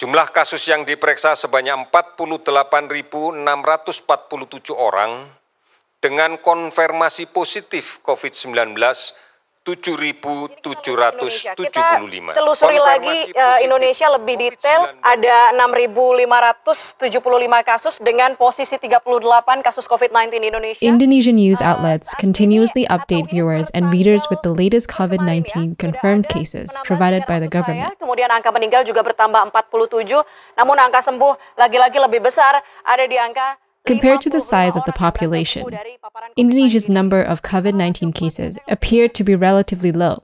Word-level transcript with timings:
Jumlah 0.00 0.32
kasus 0.32 0.64
yang 0.64 0.88
diperiksa 0.88 1.36
sebanyak 1.36 1.92
48.647 1.92 3.44
orang 4.72 5.28
dengan 6.00 6.40
konfirmasi 6.40 7.28
positif 7.28 8.00
COVID-19 8.08 8.80
7.775. 9.60 11.52
Kita 11.52 12.00
telusuri 12.32 12.80
lagi 12.80 13.28
uh, 13.36 13.60
Indonesia 13.60 14.08
lebih 14.16 14.40
detail 14.40 14.88
ada 15.04 15.52
6.575 15.52 16.96
kasus 17.68 18.00
dengan 18.00 18.40
posisi 18.40 18.80
38 18.80 19.04
kasus 19.60 19.84
COVID-19 19.84 20.32
di 20.32 20.48
Indonesia. 20.48 20.80
Indonesian 20.80 21.36
news 21.36 21.60
outlets 21.60 22.16
continuously 22.16 22.88
update 22.88 23.28
viewers 23.28 23.68
and 23.76 23.92
readers 23.92 24.24
with 24.32 24.40
the 24.40 24.50
latest 24.50 24.88
COVID-19 24.88 25.76
confirmed 25.76 26.24
cases 26.32 26.72
provided 26.88 27.28
by 27.28 27.36
the 27.36 27.52
government. 27.52 27.92
Kemudian 28.00 28.32
angka 28.32 28.48
meninggal 28.56 28.88
juga 28.88 29.04
bertambah 29.04 29.52
47, 29.52 30.24
namun 30.56 30.80
angka 30.80 31.04
sembuh 31.04 31.60
lagi-lagi 31.60 32.00
lebih 32.00 32.24
besar 32.24 32.64
ada 32.88 33.04
di 33.04 33.20
angka 33.20 33.60
Compared 33.90 34.20
to 34.20 34.30
the 34.30 34.40
size 34.40 34.76
of 34.76 34.84
the 34.84 34.92
population, 34.92 35.66
Indonesia's 36.36 36.88
number 36.88 37.20
of 37.20 37.42
COVID 37.42 37.74
19 37.74 38.12
cases 38.12 38.56
appeared 38.68 39.14
to 39.14 39.24
be 39.24 39.34
relatively 39.34 39.90
low. 39.90 40.22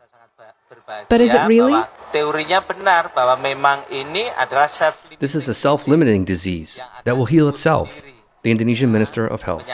But 1.09 1.21
is 1.21 1.35
it 1.35 1.49
really? 1.49 1.83
This 5.19 5.35
is 5.35 5.49
a 5.49 5.55
self 5.55 5.89
limiting 5.89 6.25
disease 6.25 6.81
that 7.03 7.17
will 7.17 7.27
heal 7.27 7.49
itself, 7.49 8.03
the 8.43 8.53
Indonesian 8.53 8.93
Minister 8.93 9.27
of 9.27 9.43
Health. 9.43 9.69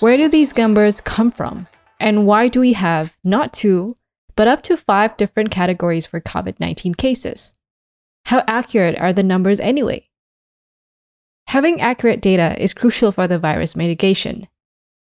Where 0.00 0.16
do 0.16 0.30
these 0.30 0.56
numbers 0.56 1.02
come 1.02 1.30
from? 1.30 1.66
And 2.00 2.26
why 2.26 2.48
do 2.48 2.60
we 2.60 2.72
have 2.72 3.12
not 3.22 3.52
two, 3.52 3.98
but 4.34 4.48
up 4.48 4.62
to 4.62 4.78
five 4.78 5.18
different 5.18 5.50
categories 5.50 6.06
for 6.06 6.22
COVID 6.22 6.58
19 6.58 6.94
cases? 6.94 7.52
How 8.24 8.42
accurate 8.48 8.98
are 8.98 9.12
the 9.12 9.22
numbers 9.22 9.60
anyway? 9.60 10.08
Having 11.48 11.80
accurate 11.80 12.20
data 12.20 12.60
is 12.60 12.74
crucial 12.74 13.12
for 13.12 13.28
the 13.28 13.38
virus 13.38 13.76
mitigation. 13.76 14.48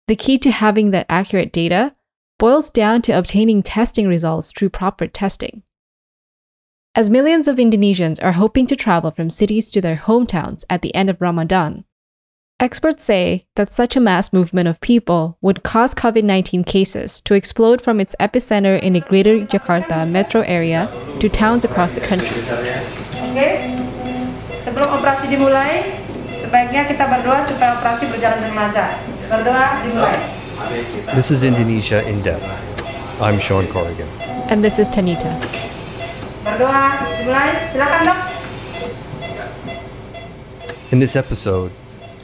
The 0.08 0.16
key 0.16 0.36
to 0.38 0.50
having 0.50 0.90
that 0.90 1.06
accurate 1.08 1.52
data 1.52 1.94
boils 2.38 2.68
down 2.68 3.00
to 3.02 3.12
obtaining 3.12 3.62
testing 3.62 4.06
results 4.08 4.52
through 4.52 4.70
proper 4.70 5.06
testing. 5.06 5.62
As 6.94 7.10
millions 7.10 7.48
of 7.48 7.56
Indonesians 7.56 8.22
are 8.22 8.32
hoping 8.32 8.66
to 8.68 8.77
travel 8.77 9.10
from 9.10 9.30
cities 9.30 9.70
to 9.72 9.80
their 9.80 9.96
hometowns 9.96 10.64
at 10.68 10.82
the 10.82 10.94
end 10.94 11.10
of 11.10 11.20
Ramadan, 11.20 11.84
experts 12.60 13.05
say 13.05 13.42
that 13.56 13.72
such 13.72 13.96
a 13.96 14.00
mass 14.00 14.32
movement 14.32 14.68
of 14.68 14.80
people 14.80 15.38
would 15.40 15.62
cause 15.62 15.94
COVID 15.94 16.22
19 16.22 16.64
cases 16.64 17.20
to 17.22 17.34
explode 17.34 17.80
from 17.80 17.98
its 17.98 18.14
epicenter 18.20 18.80
in 18.80 18.92
the 18.92 19.00
greater 19.00 19.40
Jakarta 19.40 20.08
metro 20.08 20.42
area 20.42 20.88
to 21.18 21.28
towns 21.28 21.64
across 21.64 21.92
the 21.92 22.00
country. 22.00 22.28
Okay. 23.32 23.74
Sebelum 24.62 24.86
operasi 24.94 25.27
dimulai, 25.27 26.03
sebaiknya 26.55 26.86
kita 26.86 27.10
berdoa 27.10 27.42
supaya 27.50 27.74
operasi 27.74 28.06
berjalan 28.14 28.38
dengan 28.47 28.70
lancar. 28.70 28.94
Berdoa 29.27 29.83
dimulai. 29.83 30.14
This 31.19 31.34
is 31.34 31.42
Indonesia 31.42 31.98
in 32.06 32.22
depth. 32.22 32.46
I'm 33.19 33.42
Sean 33.42 33.66
Corrigan. 33.74 34.06
And 34.46 34.62
this 34.62 34.78
is 34.78 34.86
Tanita. 34.86 35.34
Berdoa 36.46 37.11
dimulai. 37.19 37.74
Silakan 37.74 38.00
dok. 38.06 38.19
In 40.94 41.02
this 41.02 41.19
episode, 41.19 41.74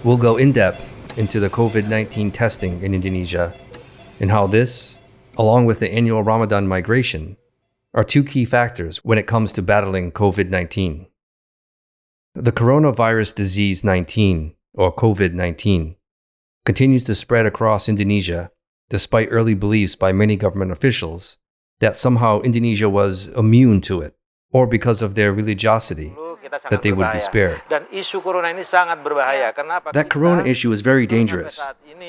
we'll 0.07 0.15
go 0.15 0.39
in 0.39 0.55
depth 0.55 0.95
into 1.19 1.43
the 1.43 1.51
COVID 1.51 1.91
19 1.91 2.31
testing 2.31 2.87
in 2.87 2.95
Indonesia 2.95 3.51
and 4.23 4.31
how 4.31 4.47
this, 4.47 5.03
along 5.35 5.67
with 5.67 5.83
the 5.83 5.91
annual 5.91 6.23
Ramadan 6.23 6.71
migration, 6.71 7.35
are 7.99 8.07
two 8.07 8.23
key 8.23 8.47
factors 8.47 9.03
when 9.03 9.19
it 9.19 9.27
comes 9.27 9.51
to 9.59 9.61
battling 9.61 10.15
COVID 10.15 10.55
19. 10.55 11.11
The 12.37 12.53
coronavirus 12.53 13.35
disease 13.35 13.83
19, 13.83 14.55
or 14.75 14.95
COVID 14.95 15.35
19, 15.35 15.97
continues 16.65 17.03
to 17.05 17.15
spread 17.17 17.45
across 17.45 17.89
Indonesia 17.89 18.53
despite 18.89 19.27
early 19.33 19.55
beliefs 19.55 19.97
by 19.97 20.13
many 20.13 20.37
government 20.37 20.71
officials 20.71 21.39
that 21.81 21.97
somehow 21.97 22.41
Indonesia 22.43 22.89
was 22.89 23.27
immune 23.37 23.81
to 23.81 24.01
it, 24.01 24.15
or 24.53 24.69
because 24.69 25.03
of 25.03 25.17
their 25.17 25.33
religiosity, 25.33 26.15
that 26.71 26.83
they 26.83 26.93
would 26.93 27.13
be 27.13 27.19
spared. 27.19 27.61
That 27.69 27.91
corona 30.09 30.45
issue 30.45 30.71
is 30.71 30.83
very 30.83 31.09
dangerous. 31.09 31.61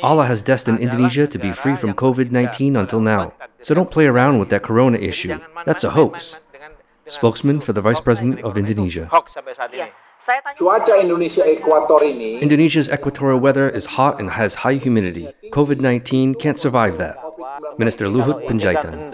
Allah 0.03 0.25
has 0.25 0.43
destined 0.43 0.79
Indonesia 0.79 1.25
to 1.25 1.39
be 1.39 1.51
free 1.51 1.75
from 1.75 1.95
COVID 1.95 2.29
19 2.29 2.75
until 2.75 3.01
now. 3.01 3.33
So 3.61 3.73
don't 3.73 3.89
play 3.89 4.05
around 4.05 4.37
with 4.37 4.49
that 4.49 4.61
corona 4.61 4.99
issue. 4.99 5.39
That's 5.65 5.83
a 5.83 5.89
hoax. 5.89 6.35
Spokesman 7.07 7.59
for 7.59 7.73
the 7.73 7.81
Vice 7.81 7.99
President 7.99 8.41
of 8.41 8.55
Indonesia. 8.55 9.09
Cuaca 10.57 11.01
Indonesia 11.01 11.41
ekuator 11.41 12.05
ini 12.05 12.37
Indonesia's 12.41 12.85
equatorial 12.89 13.41
weather 13.41 13.65
is 13.65 13.97
hot 13.97 14.21
and 14.21 14.37
has 14.37 14.61
high 14.61 14.77
humidity. 14.77 15.33
COVID 15.49 15.81
19 15.81 16.35
can't 16.35 16.59
survive 16.59 17.01
that. 17.01 17.17
Minister 17.77 18.05
Luhut 18.05 18.45
Panjaitan. 18.45 19.09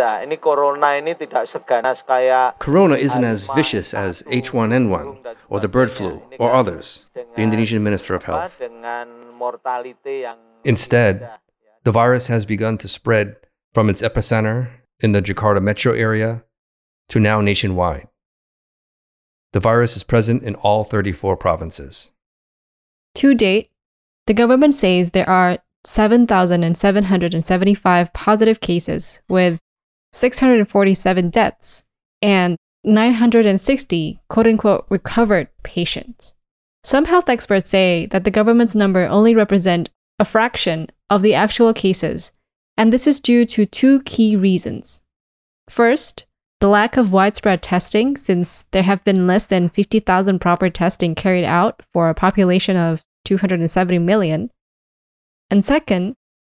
Corona 2.59 2.95
isn't 2.95 3.23
as 3.23 3.47
vicious 3.55 3.93
as 3.93 4.21
H1N1 4.23 5.35
or 5.49 5.59
the 5.59 5.67
bird 5.67 5.89
flu 5.89 6.21
or 6.39 6.53
others, 6.53 7.05
the 7.15 7.41
Indonesian 7.41 7.83
Minister 7.83 8.13
of 8.13 8.23
Health. 8.23 8.59
Instead, 10.65 11.29
the 11.83 11.91
virus 11.91 12.27
has 12.27 12.45
begun 12.45 12.77
to 12.79 12.87
spread 12.87 13.37
from 13.73 13.89
its 13.89 14.01
epicenter 14.01 14.69
in 14.99 15.13
the 15.13 15.21
Jakarta 15.21 15.61
metro 15.61 15.93
area 15.93 16.43
to 17.09 17.19
now 17.19 17.39
nationwide. 17.39 18.07
The 19.57 19.61
virus 19.61 19.97
is 19.97 20.03
present 20.03 20.43
in 20.43 20.53
all 20.53 20.83
34 20.83 21.35
provinces. 21.35 22.11
To 23.15 23.33
date, 23.33 23.71
the 24.27 24.35
government 24.35 24.75
says 24.75 25.09
there 25.09 25.27
are 25.27 25.57
7,775 25.83 28.13
positive 28.13 28.59
cases 28.59 29.19
with 29.27 29.57
647 30.11 31.31
deaths 31.31 31.83
and 32.21 32.55
960 32.83 34.19
quote 34.29 34.45
unquote 34.45 34.85
recovered 34.89 35.47
patients. 35.63 36.35
Some 36.83 37.05
health 37.05 37.27
experts 37.27 37.67
say 37.67 38.05
that 38.11 38.25
the 38.25 38.29
government's 38.29 38.75
number 38.75 39.07
only 39.07 39.33
represent 39.33 39.89
a 40.19 40.25
fraction 40.25 40.85
of 41.09 41.23
the 41.23 41.33
actual 41.33 41.73
cases, 41.73 42.31
and 42.77 42.93
this 42.93 43.07
is 43.07 43.19
due 43.19 43.43
to 43.45 43.65
two 43.65 44.03
key 44.03 44.35
reasons. 44.35 45.01
First, 45.67 46.27
the 46.59 46.67
lack 46.67 46.97
of 46.97 47.13
widespread 47.13 47.61
testing, 47.61 48.17
since 48.17 48.63
there 48.71 48.83
have 48.83 49.03
been 49.03 49.27
less 49.27 49.45
than 49.45 49.69
50,000 49.69 50.39
proper 50.39 50.69
testing 50.69 51.13
carried 51.13 51.45
out 51.45 51.81
for 51.93 52.09
a 52.09 52.15
population 52.15 52.75
of 52.75 53.03
270 53.25 53.99
million. 53.99 54.49
And 55.51 55.63
second, 55.63 56.15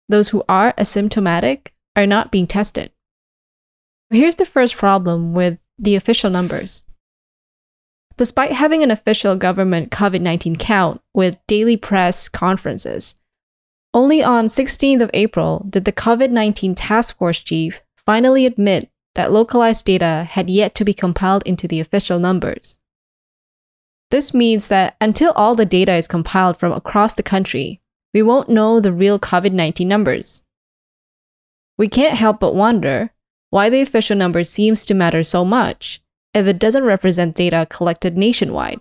those 0.10 0.30
who 0.30 0.44
are 0.50 0.74
asymptomatic 0.74 1.68
are 1.96 2.08
not 2.08 2.32
being 2.32 2.48
tested. 2.48 2.92
Here's 4.10 4.36
the 4.36 4.46
first 4.46 4.76
problem 4.76 5.34
with 5.34 5.60
the 5.78 5.96
official 5.96 6.30
numbers. 6.30 6.84
Despite 8.18 8.52
having 8.52 8.84
an 8.84 8.92
official 8.92 9.36
government 9.36 9.90
COVID 9.92 10.22
19 10.22 10.58
count 10.58 11.02
with 11.14 11.38
daily 11.48 11.78
press 11.78 12.28
conferences, 12.28 13.16
only 13.94 14.24
on 14.24 14.46
16th 14.46 15.02
of 15.02 15.12
April 15.14 15.66
did 15.70 15.86
the 15.86 15.94
COVID 15.94 16.30
19 16.30 16.76
task 16.76 17.18
force 17.18 17.40
chief 17.40 17.82
finally 18.06 18.46
admit 18.46 18.91
that 19.16 19.32
localized 19.32 19.86
data 19.86 20.28
had 20.30 20.50
yet 20.50 20.76
to 20.76 20.86
be 20.86 20.94
compiled 20.94 21.44
into 21.46 21.68
the 21.68 21.80
official 21.80 22.20
numbers. 22.20 22.80
This 24.10 24.34
means 24.34 24.68
that 24.68 24.96
until 25.00 25.32
all 25.32 25.56
the 25.56 25.66
data 25.66 25.94
is 25.94 26.08
compiled 26.08 26.58
from 26.58 26.74
across 26.74 27.14
the 27.14 27.24
country, 27.24 27.82
we 28.14 28.22
won't 28.22 28.50
know 28.50 28.80
the 28.80 28.92
real 28.92 29.20
COVID 29.20 29.54
19 29.54 29.88
numbers. 29.88 30.44
We 31.78 31.88
can't 31.88 32.18
help 32.18 32.40
but 32.40 32.56
wonder 32.56 33.12
why 33.50 33.70
the 33.70 33.82
official 33.82 34.18
number 34.18 34.44
seems 34.44 34.86
to 34.86 34.94
matter 34.94 35.24
so 35.24 35.46
much 35.46 36.02
if 36.34 36.46
it 36.46 36.60
doesn't 36.60 36.84
represent 36.84 37.36
data 37.36 37.68
collected 37.70 38.18
nationwide. 38.18 38.80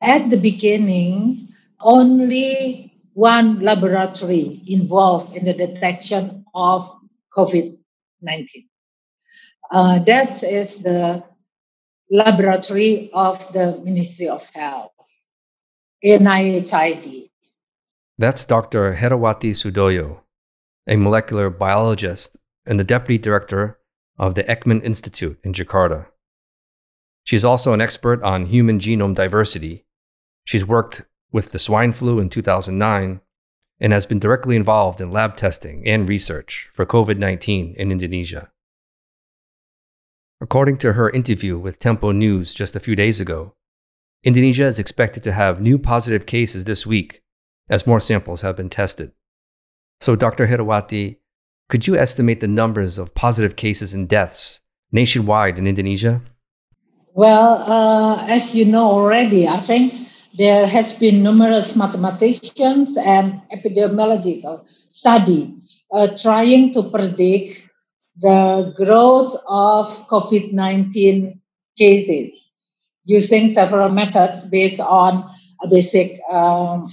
At 0.00 0.30
the 0.30 0.36
beginning, 0.36 1.48
only 1.80 2.92
one 3.12 3.60
laboratory 3.60 4.62
involved 4.66 5.36
in 5.36 5.44
the 5.44 5.52
detection 5.52 6.44
of 6.54 6.90
COVID 7.36 7.76
19. 8.22 8.69
Uh, 9.70 10.00
that 10.00 10.42
is 10.42 10.78
the 10.78 11.22
laboratory 12.10 13.08
of 13.12 13.52
the 13.52 13.80
Ministry 13.84 14.28
of 14.28 14.44
Health, 14.52 14.92
NIHID. 16.04 17.30
That's 18.18 18.44
Dr. 18.44 18.96
Herawati 18.96 19.52
Sudoyo, 19.52 20.20
a 20.88 20.96
molecular 20.96 21.50
biologist 21.50 22.36
and 22.66 22.80
the 22.80 22.84
deputy 22.84 23.16
director 23.16 23.78
of 24.18 24.34
the 24.34 24.42
Eijkman 24.44 24.82
Institute 24.82 25.38
in 25.44 25.52
Jakarta. 25.52 26.06
She's 27.22 27.44
also 27.44 27.72
an 27.72 27.80
expert 27.80 28.22
on 28.24 28.46
human 28.46 28.80
genome 28.80 29.14
diversity. 29.14 29.86
She's 30.44 30.66
worked 30.66 31.02
with 31.30 31.52
the 31.52 31.60
swine 31.60 31.92
flu 31.92 32.18
in 32.18 32.28
2009 32.28 33.20
and 33.78 33.92
has 33.92 34.04
been 34.04 34.18
directly 34.18 34.56
involved 34.56 35.00
in 35.00 35.12
lab 35.12 35.36
testing 35.36 35.86
and 35.86 36.08
research 36.08 36.68
for 36.74 36.84
COVID 36.84 37.18
19 37.18 37.76
in 37.78 37.92
Indonesia. 37.92 38.50
According 40.42 40.78
to 40.78 40.94
her 40.94 41.10
interview 41.10 41.58
with 41.58 41.78
Tempo 41.78 42.12
News 42.12 42.54
just 42.54 42.74
a 42.74 42.80
few 42.80 42.96
days 42.96 43.20
ago, 43.20 43.52
Indonesia 44.24 44.66
is 44.66 44.78
expected 44.78 45.22
to 45.24 45.32
have 45.32 45.60
new 45.60 45.78
positive 45.78 46.24
cases 46.24 46.64
this 46.64 46.86
week 46.86 47.22
as 47.68 47.86
more 47.86 48.00
samples 48.00 48.40
have 48.40 48.56
been 48.56 48.70
tested. 48.70 49.12
So, 50.00 50.16
Dr. 50.16 50.46
Herawati, 50.46 51.18
could 51.68 51.86
you 51.86 51.94
estimate 51.96 52.40
the 52.40 52.48
numbers 52.48 52.98
of 52.98 53.14
positive 53.14 53.56
cases 53.56 53.92
and 53.92 54.08
deaths 54.08 54.60
nationwide 54.90 55.58
in 55.58 55.66
Indonesia? 55.66 56.22
Well, 57.12 57.62
uh, 57.66 58.24
as 58.26 58.54
you 58.54 58.64
know 58.64 58.86
already, 58.86 59.46
I 59.46 59.58
think 59.58 59.92
there 60.38 60.66
has 60.66 60.94
been 60.94 61.22
numerous 61.22 61.76
mathematicians 61.76 62.96
and 62.96 63.42
epidemiological 63.52 64.64
study 64.90 65.54
uh, 65.92 66.08
trying 66.16 66.72
to 66.72 66.84
predict 66.84 67.69
the 68.20 68.72
growth 68.76 69.34
of 69.48 69.88
COVID-19 70.08 71.38
cases 71.76 72.52
using 73.04 73.50
several 73.50 73.88
methods 73.88 74.46
based 74.46 74.80
on 74.80 75.24
a 75.62 75.68
basic 75.68 76.20
um. 76.30 76.88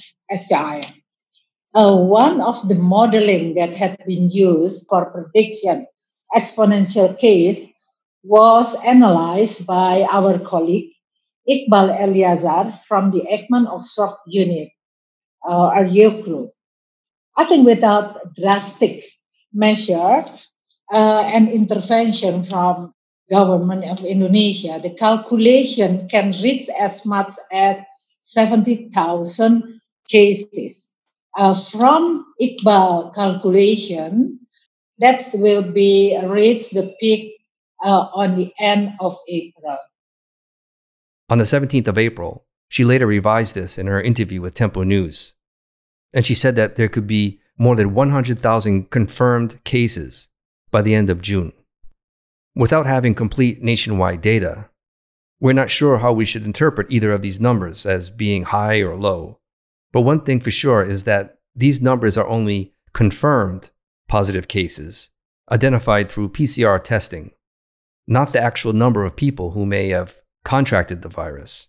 Uh, 1.73 1.95
one 1.95 2.41
of 2.41 2.67
the 2.67 2.75
modeling 2.75 3.53
that 3.55 3.75
had 3.75 3.97
been 4.07 4.29
used 4.29 4.87
for 4.89 5.11
prediction 5.11 5.85
exponential 6.35 7.17
case 7.17 7.71
was 8.23 8.75
analyzed 8.83 9.65
by 9.65 10.05
our 10.11 10.39
colleague 10.39 10.91
Iqbal 11.47 11.95
Elyazar 11.95 12.77
from 12.83 13.11
the 13.11 13.23
Eijkman 13.31 13.67
Oxford 13.67 14.17
Unit, 14.27 14.69
uh, 15.47 15.71
RU 15.79 16.21
group. 16.21 16.51
I 17.37 17.45
think 17.45 17.65
without 17.65 18.35
drastic 18.35 19.01
measure 19.53 20.25
uh, 20.91 21.23
and 21.33 21.49
intervention 21.49 22.43
from 22.43 22.93
government 23.29 23.83
of 23.85 24.03
Indonesia, 24.05 24.79
the 24.81 24.93
calculation 24.93 26.07
can 26.07 26.31
reach 26.41 26.69
as 26.79 27.05
much 27.05 27.33
as 27.51 27.77
70,000 28.21 29.81
cases. 30.09 30.93
Uh, 31.37 31.53
from 31.53 32.25
Iqbal 32.41 33.13
calculation, 33.13 34.39
that 34.99 35.23
will 35.33 35.71
be 35.71 36.17
reach 36.23 36.71
the 36.71 36.95
peak 36.99 37.33
uh, 37.83 38.07
on 38.13 38.35
the 38.35 38.51
end 38.59 38.93
of 38.99 39.15
April. 39.27 39.77
On 41.29 41.37
the 41.37 41.43
17th 41.43 41.87
of 41.87 41.97
April, 41.97 42.45
she 42.69 42.83
later 42.83 43.05
revised 43.05 43.53
this 43.53 43.77
in 43.77 43.87
her 43.87 44.01
interview 44.01 44.41
with 44.41 44.55
Tempo 44.55 44.83
News. 44.83 45.35
And 46.13 46.25
she 46.25 46.33
said 46.33 46.55
that 46.55 46.75
there 46.75 46.87
could 46.87 47.05
be 47.05 47.39
more 47.57 47.75
than 47.75 47.93
100,000 47.93 48.89
confirmed 48.89 49.63
cases 49.63 50.29
by 50.71 50.81
the 50.81 50.93
end 50.93 51.09
of 51.09 51.21
June. 51.21 51.53
Without 52.55 52.85
having 52.85 53.13
complete 53.13 53.61
nationwide 53.61 54.21
data, 54.21 54.69
we're 55.39 55.53
not 55.53 55.69
sure 55.69 55.99
how 55.99 56.11
we 56.13 56.25
should 56.25 56.45
interpret 56.45 56.87
either 56.89 57.11
of 57.11 57.21
these 57.21 57.39
numbers 57.39 57.85
as 57.85 58.09
being 58.09 58.43
high 58.43 58.79
or 58.79 58.95
low. 58.95 59.39
But 59.91 60.01
one 60.01 60.21
thing 60.21 60.39
for 60.39 60.51
sure 60.51 60.83
is 60.83 61.03
that 61.03 61.37
these 61.55 61.81
numbers 61.81 62.17
are 62.17 62.27
only 62.27 62.73
confirmed 62.93 63.69
positive 64.07 64.47
cases 64.47 65.09
identified 65.51 66.11
through 66.11 66.29
PCR 66.29 66.83
testing, 66.83 67.31
not 68.07 68.33
the 68.33 68.41
actual 68.41 68.73
number 68.73 69.05
of 69.05 69.15
people 69.15 69.51
who 69.51 69.65
may 69.65 69.89
have 69.89 70.17
contracted 70.43 71.01
the 71.01 71.09
virus. 71.09 71.67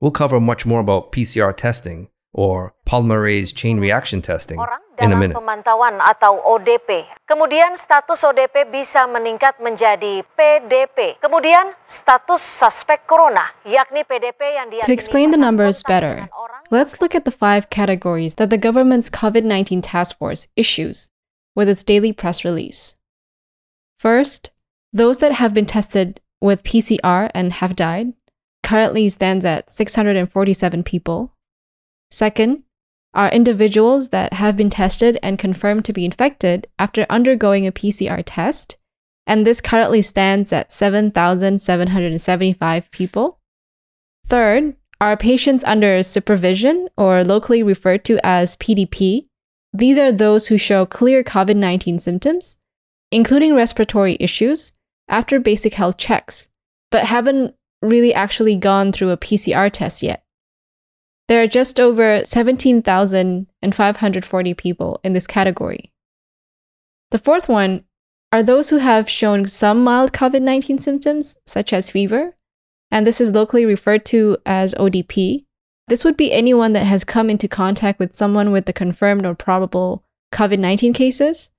We'll 0.00 0.10
cover 0.10 0.40
much 0.40 0.64
more 0.64 0.80
about 0.80 1.12
PCR 1.12 1.54
testing 1.54 2.08
or 2.32 2.74
polymerase 2.88 3.54
chain 3.54 3.78
reaction 3.78 4.22
testing 4.22 4.58
in 5.00 5.12
a 5.12 5.16
minute. 5.16 5.34
pemantauan 5.34 5.98
atau 5.98 6.38
ODP. 6.44 7.08
Kemudian 7.24 7.74
status 7.74 8.20
ODP 8.20 8.68
bisa 8.68 9.08
meningkat 9.08 9.56
menjadi 9.58 10.22
PDP. 10.36 11.16
Kemudian 11.18 11.72
status 11.82 12.44
suspek 12.44 13.08
corona, 13.08 13.56
yakni 13.64 14.04
PDP 14.04 14.60
yang 14.60 14.68
To 14.84 14.92
explain 14.92 15.32
the 15.32 15.40
numbers 15.40 15.82
better, 15.82 16.28
let's 16.70 17.00
look 17.00 17.14
at 17.16 17.24
the 17.24 17.34
five 17.34 17.72
categories 17.72 18.36
that 18.36 18.52
the 18.52 18.60
government's 18.60 19.08
COVID-19 19.08 19.80
task 19.82 20.18
force 20.20 20.46
issues 20.54 21.10
with 21.56 21.68
its 21.68 21.82
daily 21.82 22.12
press 22.12 22.44
release. 22.44 22.94
First, 23.98 24.50
those 24.92 25.18
that 25.18 25.32
have 25.32 25.52
been 25.52 25.66
tested 25.66 26.20
with 26.40 26.62
PCR 26.64 27.30
and 27.34 27.52
have 27.60 27.76
died 27.76 28.14
currently 28.62 29.08
stands 29.08 29.44
at 29.44 29.72
647 29.72 30.82
people. 30.82 31.34
Second, 32.10 32.64
are 33.14 33.30
individuals 33.30 34.08
that 34.10 34.34
have 34.34 34.56
been 34.56 34.70
tested 34.70 35.18
and 35.22 35.38
confirmed 35.38 35.84
to 35.84 35.92
be 35.92 36.04
infected 36.04 36.66
after 36.78 37.06
undergoing 37.10 37.66
a 37.66 37.72
PCR 37.72 38.22
test, 38.24 38.76
and 39.26 39.46
this 39.46 39.60
currently 39.60 40.02
stands 40.02 40.52
at 40.52 40.72
7,775 40.72 42.90
people. 42.90 43.38
Third, 44.26 44.76
are 45.00 45.16
patients 45.16 45.64
under 45.64 46.02
supervision 46.02 46.88
or 46.96 47.24
locally 47.24 47.62
referred 47.62 48.04
to 48.04 48.24
as 48.24 48.56
PDP. 48.56 49.26
These 49.72 49.98
are 49.98 50.12
those 50.12 50.48
who 50.48 50.58
show 50.58 50.84
clear 50.84 51.24
COVID 51.24 51.56
19 51.56 51.98
symptoms, 51.98 52.58
including 53.10 53.54
respiratory 53.54 54.16
issues, 54.20 54.72
after 55.08 55.40
basic 55.40 55.74
health 55.74 55.96
checks, 55.96 56.48
but 56.90 57.04
haven't 57.04 57.54
really 57.82 58.12
actually 58.12 58.56
gone 58.56 58.92
through 58.92 59.10
a 59.10 59.16
PCR 59.16 59.72
test 59.72 60.02
yet. 60.02 60.22
There 61.30 61.40
are 61.40 61.46
just 61.46 61.78
over 61.78 62.24
17,540 62.24 64.54
people 64.54 65.00
in 65.04 65.12
this 65.12 65.28
category. 65.28 65.92
The 67.12 67.18
fourth 67.18 67.48
one 67.48 67.84
are 68.32 68.42
those 68.42 68.70
who 68.70 68.78
have 68.78 69.08
shown 69.08 69.46
some 69.46 69.84
mild 69.84 70.12
COVID 70.12 70.42
19 70.42 70.80
symptoms, 70.80 71.36
such 71.46 71.72
as 71.72 71.88
fever, 71.88 72.34
and 72.90 73.06
this 73.06 73.20
is 73.20 73.30
locally 73.30 73.64
referred 73.64 74.04
to 74.06 74.38
as 74.44 74.74
ODP. 74.74 75.44
This 75.86 76.02
would 76.02 76.16
be 76.16 76.32
anyone 76.32 76.72
that 76.72 76.86
has 76.86 77.04
come 77.04 77.30
into 77.30 77.46
contact 77.46 78.00
with 78.00 78.16
someone 78.16 78.50
with 78.50 78.66
the 78.66 78.72
confirmed 78.72 79.24
or 79.24 79.36
probable 79.36 80.02
COVID 80.32 80.58
19 80.58 80.92
cases. 80.92 81.50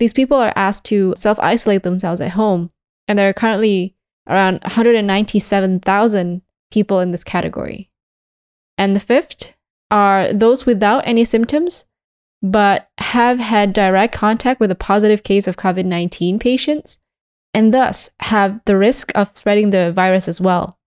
These 0.00 0.12
people 0.12 0.38
are 0.38 0.52
asked 0.56 0.84
to 0.86 1.14
self 1.16 1.38
isolate 1.38 1.84
themselves 1.84 2.20
at 2.20 2.30
home 2.30 2.72
and 3.06 3.16
there 3.16 3.28
are 3.28 3.32
currently 3.32 3.94
around 4.26 4.58
197,000 4.62 6.42
people 6.72 6.98
in 6.98 7.12
this 7.12 7.22
category. 7.22 7.89
And 8.80 8.96
the 8.96 9.00
fifth 9.00 9.52
are 9.90 10.32
those 10.32 10.64
without 10.64 11.06
any 11.06 11.22
symptoms 11.26 11.84
but 12.42 12.88
have 12.96 13.38
had 13.38 13.74
direct 13.74 14.14
contact 14.14 14.58
with 14.58 14.70
a 14.70 14.74
positive 14.74 15.22
case 15.22 15.46
of 15.46 15.58
COVID 15.58 15.84
19 15.84 16.38
patients 16.38 16.96
and 17.52 17.74
thus 17.74 18.08
have 18.20 18.58
the 18.64 18.78
risk 18.78 19.12
of 19.14 19.36
spreading 19.36 19.68
the 19.68 19.92
virus 19.92 20.28
as 20.28 20.40
well. 20.40 20.78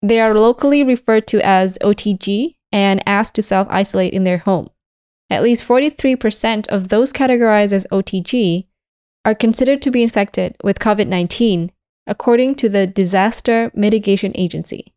They 0.00 0.20
are 0.20 0.32
locally 0.32 0.84
referred 0.84 1.26
to 1.26 1.44
as 1.44 1.76
OTG 1.82 2.54
and 2.70 3.02
asked 3.04 3.34
to 3.34 3.42
self 3.42 3.66
isolate 3.68 4.12
in 4.12 4.22
their 4.22 4.38
home. 4.38 4.70
At 5.28 5.42
least 5.42 5.66
43% 5.66 6.68
of 6.68 6.88
those 6.88 7.12
categorized 7.12 7.72
as 7.72 7.86
OTG 7.90 8.66
are 9.24 9.34
considered 9.34 9.82
to 9.82 9.90
be 9.90 10.04
infected 10.04 10.56
with 10.62 10.78
COVID 10.78 11.08
19, 11.08 11.72
according 12.06 12.54
to 12.56 12.68
the 12.68 12.86
Disaster 12.86 13.72
Mitigation 13.74 14.30
Agency. 14.36 14.94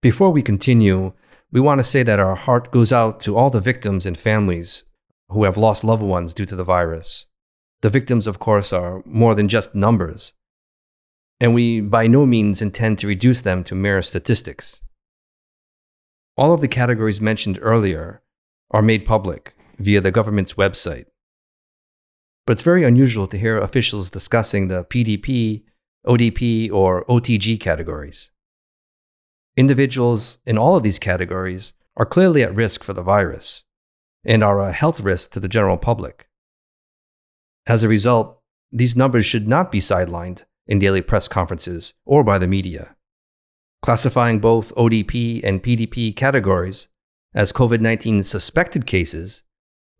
Before 0.00 0.30
we 0.30 0.40
continue, 0.40 1.12
we 1.54 1.60
want 1.60 1.78
to 1.78 1.84
say 1.84 2.02
that 2.02 2.18
our 2.18 2.34
heart 2.34 2.72
goes 2.72 2.92
out 2.92 3.20
to 3.20 3.36
all 3.36 3.48
the 3.48 3.60
victims 3.60 4.06
and 4.06 4.18
families 4.18 4.82
who 5.28 5.44
have 5.44 5.56
lost 5.56 5.84
loved 5.84 6.02
ones 6.02 6.34
due 6.34 6.44
to 6.44 6.56
the 6.56 6.64
virus. 6.64 7.26
The 7.80 7.90
victims, 7.90 8.26
of 8.26 8.40
course, 8.40 8.72
are 8.72 9.02
more 9.06 9.36
than 9.36 9.48
just 9.48 9.72
numbers, 9.72 10.32
and 11.38 11.54
we 11.54 11.80
by 11.80 12.08
no 12.08 12.26
means 12.26 12.60
intend 12.60 12.98
to 12.98 13.06
reduce 13.06 13.42
them 13.42 13.62
to 13.64 13.76
mere 13.76 14.02
statistics. 14.02 14.80
All 16.36 16.52
of 16.52 16.60
the 16.60 16.66
categories 16.66 17.20
mentioned 17.20 17.60
earlier 17.62 18.20
are 18.72 18.82
made 18.82 19.04
public 19.04 19.54
via 19.78 20.00
the 20.00 20.10
government's 20.10 20.54
website. 20.54 21.06
But 22.46 22.54
it's 22.54 22.62
very 22.62 22.82
unusual 22.82 23.28
to 23.28 23.38
hear 23.38 23.58
officials 23.58 24.10
discussing 24.10 24.66
the 24.66 24.82
PDP, 24.84 25.62
ODP, 26.04 26.72
or 26.72 27.04
OTG 27.04 27.60
categories. 27.60 28.30
Individuals 29.56 30.38
in 30.46 30.58
all 30.58 30.74
of 30.74 30.82
these 30.82 30.98
categories 30.98 31.74
are 31.96 32.06
clearly 32.06 32.42
at 32.42 32.54
risk 32.54 32.82
for 32.82 32.92
the 32.92 33.02
virus 33.02 33.62
and 34.24 34.42
are 34.42 34.60
a 34.60 34.72
health 34.72 35.00
risk 35.00 35.30
to 35.30 35.40
the 35.40 35.48
general 35.48 35.76
public. 35.76 36.28
As 37.66 37.84
a 37.84 37.88
result, 37.88 38.40
these 38.72 38.96
numbers 38.96 39.24
should 39.24 39.46
not 39.46 39.70
be 39.70 39.80
sidelined 39.80 40.42
in 40.66 40.80
daily 40.80 41.02
press 41.02 41.28
conferences 41.28 41.94
or 42.04 42.24
by 42.24 42.38
the 42.38 42.48
media. 42.48 42.96
Classifying 43.82 44.40
both 44.40 44.74
ODP 44.74 45.44
and 45.44 45.62
PDP 45.62 46.16
categories 46.16 46.88
as 47.32 47.52
COVID 47.52 47.80
19 47.80 48.24
suspected 48.24 48.86
cases 48.86 49.42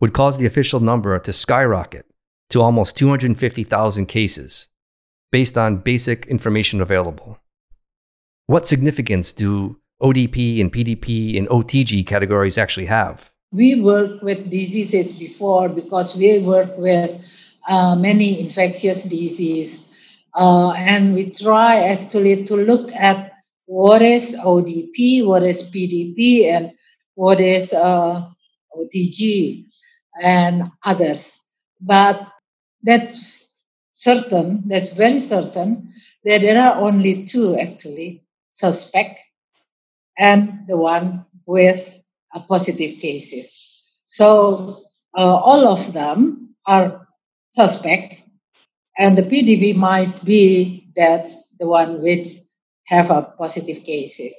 would 0.00 0.12
cause 0.12 0.36
the 0.36 0.46
official 0.46 0.80
number 0.80 1.16
to 1.18 1.32
skyrocket 1.32 2.06
to 2.50 2.60
almost 2.60 2.96
250,000 2.96 4.06
cases 4.06 4.68
based 5.30 5.56
on 5.56 5.76
basic 5.76 6.26
information 6.26 6.80
available. 6.80 7.38
What 8.46 8.68
significance 8.68 9.32
do 9.32 9.78
ODP 10.02 10.60
and 10.60 10.70
PDP 10.70 11.38
and 11.38 11.48
OTG 11.48 12.06
categories 12.06 12.58
actually 12.58 12.86
have? 12.86 13.30
We 13.52 13.80
work 13.80 14.20
with 14.20 14.50
diseases 14.50 15.14
before 15.14 15.70
because 15.70 16.14
we 16.14 16.40
work 16.40 16.76
with 16.76 17.24
uh, 17.66 17.96
many 17.96 18.38
infectious 18.38 19.04
diseases. 19.04 19.82
Uh, 20.34 20.72
and 20.72 21.14
we 21.14 21.30
try 21.30 21.84
actually 21.84 22.44
to 22.44 22.56
look 22.56 22.92
at 22.92 23.32
what 23.64 24.02
is 24.02 24.36
ODP, 24.38 25.24
what 25.24 25.42
is 25.42 25.62
PDP, 25.70 26.44
and 26.44 26.72
what 27.14 27.40
is 27.40 27.72
uh, 27.72 28.28
OTG, 28.76 29.64
and 30.20 30.70
others. 30.84 31.40
But 31.80 32.28
that's 32.82 33.42
certain, 33.92 34.64
that's 34.66 34.92
very 34.92 35.20
certain, 35.20 35.88
that 36.24 36.42
there 36.42 36.60
are 36.60 36.78
only 36.80 37.24
two 37.24 37.56
actually 37.58 38.23
suspect 38.54 39.20
and 40.18 40.66
the 40.66 40.78
one 40.78 41.26
with 41.46 41.94
a 42.34 42.40
positive 42.40 42.98
cases. 42.98 43.60
So 44.08 44.82
uh, 45.16 45.36
all 45.36 45.68
of 45.68 45.92
them 45.92 46.54
are 46.66 47.06
suspect, 47.54 48.22
and 48.98 49.18
the 49.18 49.22
PDB 49.22 49.76
might 49.76 50.24
be 50.24 50.88
that's 50.96 51.48
the 51.58 51.68
one 51.68 52.02
which 52.02 52.26
have 52.86 53.10
a 53.10 53.22
positive 53.22 53.84
cases. 53.84 54.34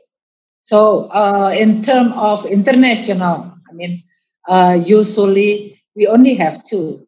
So 0.63 1.07
uh, 1.10 1.53
in 1.55 1.81
terms 1.81 2.13
of 2.15 2.45
international, 2.45 3.53
I 3.69 3.74
mean, 3.74 4.03
uh, 4.48 4.79
usually 4.84 5.81
we 5.95 6.07
only 6.07 6.36
have 6.36 6.63
two. 6.63 7.07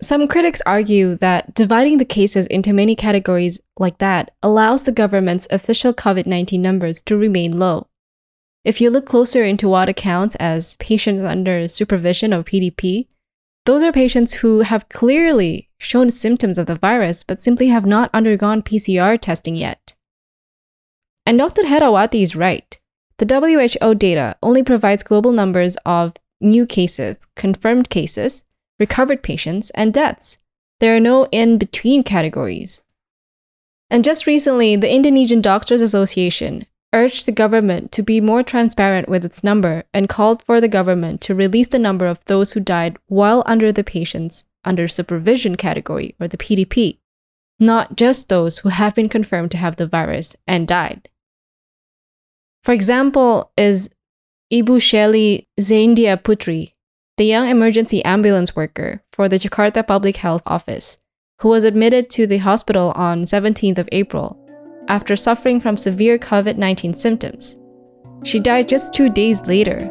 Some 0.00 0.28
critics 0.28 0.62
argue 0.64 1.16
that 1.16 1.54
dividing 1.54 1.98
the 1.98 2.04
cases 2.04 2.46
into 2.46 2.72
many 2.72 2.94
categories 2.94 3.58
like 3.78 3.98
that 3.98 4.30
allows 4.44 4.84
the 4.84 4.92
government's 4.92 5.48
official 5.50 5.92
COVID 5.92 6.24
19 6.24 6.62
numbers 6.62 7.02
to 7.02 7.16
remain 7.16 7.58
low. 7.58 7.88
If 8.64 8.80
you 8.80 8.90
look 8.90 9.06
closer 9.06 9.42
into 9.42 9.68
what 9.68 9.88
accounts 9.88 10.36
as 10.36 10.76
patients 10.76 11.22
under 11.22 11.66
supervision 11.66 12.32
of 12.32 12.44
PDP, 12.44 13.08
those 13.66 13.82
are 13.82 13.92
patients 13.92 14.34
who 14.34 14.60
have 14.60 14.88
clearly 14.88 15.68
shown 15.78 16.10
symptoms 16.10 16.58
of 16.58 16.66
the 16.66 16.76
virus 16.76 17.24
but 17.24 17.42
simply 17.42 17.68
have 17.68 17.84
not 17.84 18.10
undergone 18.14 18.62
PCR 18.62 19.20
testing 19.20 19.56
yet. 19.56 19.94
And 21.26 21.38
Dr. 21.38 21.62
Herawati 21.62 22.22
is 22.22 22.36
right. 22.36 22.78
The 23.18 23.26
WHO 23.26 23.94
data 23.96 24.36
only 24.42 24.62
provides 24.62 25.02
global 25.02 25.32
numbers 25.32 25.76
of 25.84 26.14
new 26.40 26.66
cases, 26.66 27.18
confirmed 27.34 27.90
cases, 27.90 28.44
recovered 28.78 29.22
patients, 29.22 29.70
and 29.70 29.92
deaths. 29.92 30.38
There 30.80 30.96
are 30.96 31.00
no 31.00 31.26
in 31.32 31.58
between 31.58 32.02
categories. 32.02 32.82
And 33.90 34.04
just 34.04 34.26
recently, 34.26 34.76
the 34.76 34.92
Indonesian 34.94 35.40
Doctors 35.40 35.80
Association 35.80 36.66
urged 36.92 37.26
the 37.26 37.32
government 37.32 37.92
to 37.92 38.02
be 38.02 38.20
more 38.20 38.42
transparent 38.42 39.08
with 39.08 39.24
its 39.24 39.44
number 39.44 39.84
and 39.92 40.08
called 40.08 40.42
for 40.42 40.60
the 40.60 40.68
government 40.68 41.20
to 41.22 41.34
release 41.34 41.68
the 41.68 41.78
number 41.78 42.06
of 42.06 42.24
those 42.26 42.52
who 42.52 42.60
died 42.60 42.96
while 43.06 43.42
under 43.46 43.72
the 43.72 43.84
patients 43.84 44.44
under 44.64 44.88
supervision 44.88 45.56
category 45.56 46.14
or 46.20 46.28
the 46.28 46.36
PDP, 46.36 46.98
not 47.58 47.96
just 47.96 48.28
those 48.28 48.58
who 48.58 48.68
have 48.70 48.94
been 48.94 49.08
confirmed 49.08 49.50
to 49.50 49.56
have 49.58 49.76
the 49.76 49.86
virus 49.86 50.36
and 50.46 50.66
died. 50.66 51.08
For 52.64 52.72
example, 52.72 53.50
is 53.56 53.90
Ibu 54.52 54.80
Shelly 54.80 55.46
Zaindia 55.60 56.20
Putri, 56.22 56.72
the 57.18 57.26
young 57.26 57.48
emergency 57.48 58.02
ambulance 58.04 58.54
worker 58.54 59.02
for 59.12 59.28
the 59.28 59.38
Jakarta 59.38 59.84
Public 59.84 60.16
Health 60.16 60.42
Office, 60.46 60.98
who 61.40 61.48
was 61.48 61.64
admitted 61.64 62.08
to 62.10 62.28
the 62.28 62.38
hospital 62.38 62.92
on 62.94 63.24
17th 63.24 63.76
of 63.76 63.88
April 63.90 64.38
after 64.86 65.16
suffering 65.16 65.60
from 65.60 65.76
severe 65.76 66.16
COVID 66.16 66.56
19 66.56 66.94
symptoms. 66.94 67.58
She 68.22 68.38
died 68.38 68.68
just 68.68 68.94
two 68.94 69.10
days 69.10 69.46
later. 69.46 69.90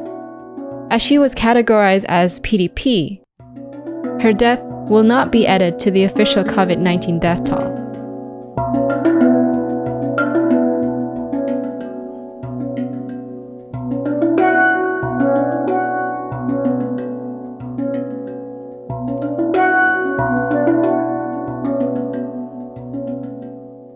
As 0.90 1.02
she 1.02 1.20
was 1.20 1.36
categorized 1.36 2.06
as 2.08 2.40
PDP, 2.40 3.22
her 4.22 4.32
death 4.32 4.64
will 4.90 5.04
not 5.04 5.30
be 5.30 5.46
added 5.46 5.78
to 5.80 5.92
the 5.92 6.06
official 6.06 6.46
COVID 6.46 6.80
19 6.80 7.20
death 7.20 7.44
toll. 7.44 7.87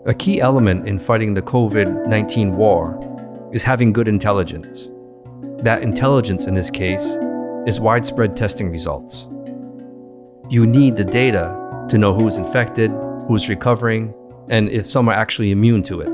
A 0.04 0.12
key 0.12 0.40
element 0.40 0.88
in 0.88 0.98
fighting 0.98 1.32
the 1.32 1.42
COVID 1.42 2.08
19 2.08 2.56
war 2.56 2.98
is 3.52 3.62
having 3.62 3.92
good 3.92 4.08
intelligence. 4.08 4.90
That 5.58 5.82
intelligence 5.82 6.46
in 6.48 6.54
this 6.54 6.70
case 6.70 7.16
is 7.68 7.78
widespread 7.78 8.36
testing 8.36 8.68
results. 8.68 9.28
You 10.50 10.66
need 10.66 10.96
the 10.96 11.04
data 11.04 11.86
to 11.88 11.98
know 11.98 12.14
who's 12.14 12.36
infected, 12.36 12.90
who's 13.28 13.48
recovering, 13.48 14.12
and 14.48 14.68
if 14.70 14.86
some 14.86 15.08
are 15.08 15.14
actually 15.14 15.52
immune 15.52 15.84
to 15.84 16.00
it. 16.00 16.10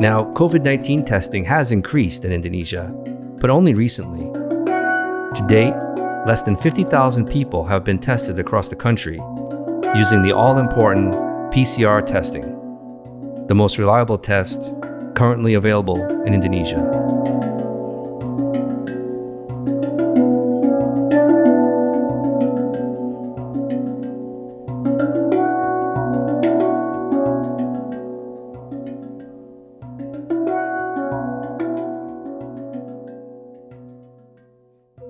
Now, 0.00 0.24
COVID 0.34 0.64
19 0.64 1.04
testing 1.04 1.44
has 1.44 1.70
increased 1.70 2.24
in 2.24 2.32
Indonesia, 2.32 2.92
but 3.38 3.50
only 3.50 3.74
recently. 3.74 4.24
To 4.24 5.46
date, 5.46 5.74
less 6.26 6.42
than 6.42 6.56
50,000 6.56 7.26
people 7.26 7.64
have 7.64 7.84
been 7.84 8.00
tested 8.00 8.40
across 8.40 8.70
the 8.70 8.74
country 8.74 9.22
using 9.94 10.22
the 10.22 10.32
all 10.32 10.58
important 10.58 11.29
PCR 11.52 12.06
testing, 12.06 12.44
the 13.48 13.54
most 13.56 13.76
reliable 13.76 14.16
test 14.16 14.72
currently 15.16 15.54
available 15.54 16.00
in 16.24 16.32
Indonesia. 16.32 16.78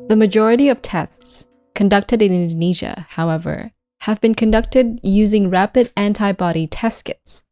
The 0.08 0.16
majority 0.16 0.70
of 0.70 0.80
tests 0.80 1.46
conducted 1.74 2.22
in 2.22 2.32
Indonesia, 2.32 3.06
however, 3.10 3.72
have 4.02 4.20
been 4.20 4.34
conducted 4.34 4.98
using 5.02 5.50
rapid 5.50 5.92
antibody 5.96 6.66
test 6.66 7.04
kits, 7.04 7.42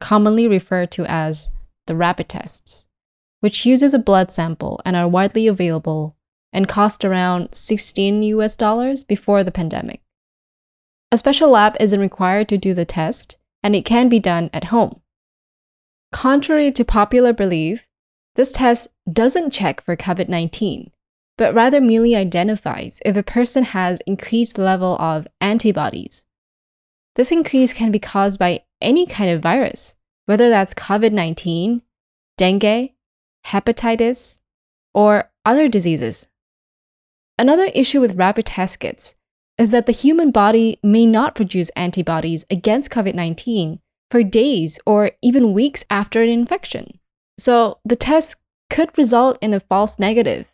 commonly 0.00 0.48
referred 0.48 0.90
to 0.90 1.04
as 1.06 1.50
the 1.86 1.94
rapid 1.94 2.28
tests, 2.28 2.86
which 3.40 3.66
uses 3.66 3.92
a 3.92 3.98
blood 3.98 4.30
sample 4.30 4.80
and 4.84 4.96
are 4.96 5.08
widely 5.08 5.46
available 5.46 6.16
and 6.52 6.66
cost 6.66 7.04
around 7.04 7.54
16 7.54 8.22
US 8.22 8.56
dollars 8.56 9.04
before 9.04 9.44
the 9.44 9.50
pandemic. 9.50 10.00
A 11.12 11.16
special 11.16 11.50
lab 11.50 11.76
isn't 11.80 12.00
required 12.00 12.48
to 12.48 12.58
do 12.58 12.74
the 12.74 12.84
test, 12.84 13.36
and 13.62 13.74
it 13.74 13.84
can 13.84 14.08
be 14.08 14.18
done 14.18 14.50
at 14.52 14.64
home. 14.64 15.00
Contrary 16.12 16.70
to 16.72 16.84
popular 16.84 17.32
belief, 17.32 17.86
this 18.34 18.52
test 18.52 18.88
doesn't 19.10 19.50
check 19.50 19.80
for 19.80 19.96
COVID 19.96 20.28
19 20.28 20.90
but 21.38 21.54
rather 21.54 21.80
merely 21.80 22.14
identifies 22.14 23.00
if 23.06 23.16
a 23.16 23.22
person 23.22 23.62
has 23.62 24.02
increased 24.06 24.58
level 24.58 24.98
of 24.98 25.26
antibodies. 25.40 26.26
This 27.14 27.32
increase 27.32 27.72
can 27.72 27.90
be 27.90 28.00
caused 28.00 28.38
by 28.38 28.64
any 28.82 29.06
kind 29.06 29.30
of 29.30 29.40
virus, 29.40 29.94
whether 30.26 30.50
that's 30.50 30.74
COVID-19, 30.74 31.80
dengue, 32.36 32.90
hepatitis, 33.46 34.40
or 34.92 35.30
other 35.46 35.68
diseases. 35.68 36.26
Another 37.38 37.66
issue 37.66 38.00
with 38.00 38.16
rapid 38.16 38.46
test 38.46 38.80
kits 38.80 39.14
is 39.56 39.70
that 39.70 39.86
the 39.86 39.92
human 39.92 40.32
body 40.32 40.78
may 40.82 41.06
not 41.06 41.36
produce 41.36 41.70
antibodies 41.70 42.44
against 42.50 42.90
COVID 42.90 43.14
19 43.14 43.78
for 44.10 44.22
days 44.22 44.80
or 44.84 45.12
even 45.22 45.52
weeks 45.52 45.84
after 45.88 46.22
an 46.22 46.28
infection. 46.28 46.98
So 47.38 47.78
the 47.84 47.96
test 47.96 48.36
could 48.70 48.96
result 48.98 49.38
in 49.40 49.54
a 49.54 49.60
false 49.60 49.98
negative 49.98 50.46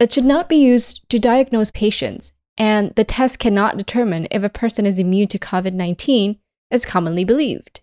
it 0.00 0.10
should 0.10 0.24
not 0.24 0.48
be 0.48 0.56
used 0.56 1.08
to 1.10 1.18
diagnose 1.18 1.70
patients, 1.70 2.32
and 2.56 2.92
the 2.96 3.04
test 3.04 3.38
cannot 3.38 3.76
determine 3.76 4.26
if 4.30 4.42
a 4.42 4.48
person 4.48 4.86
is 4.86 4.98
immune 4.98 5.28
to 5.28 5.38
COVID 5.38 5.74
19 5.74 6.38
as 6.70 6.86
commonly 6.86 7.24
believed. 7.24 7.82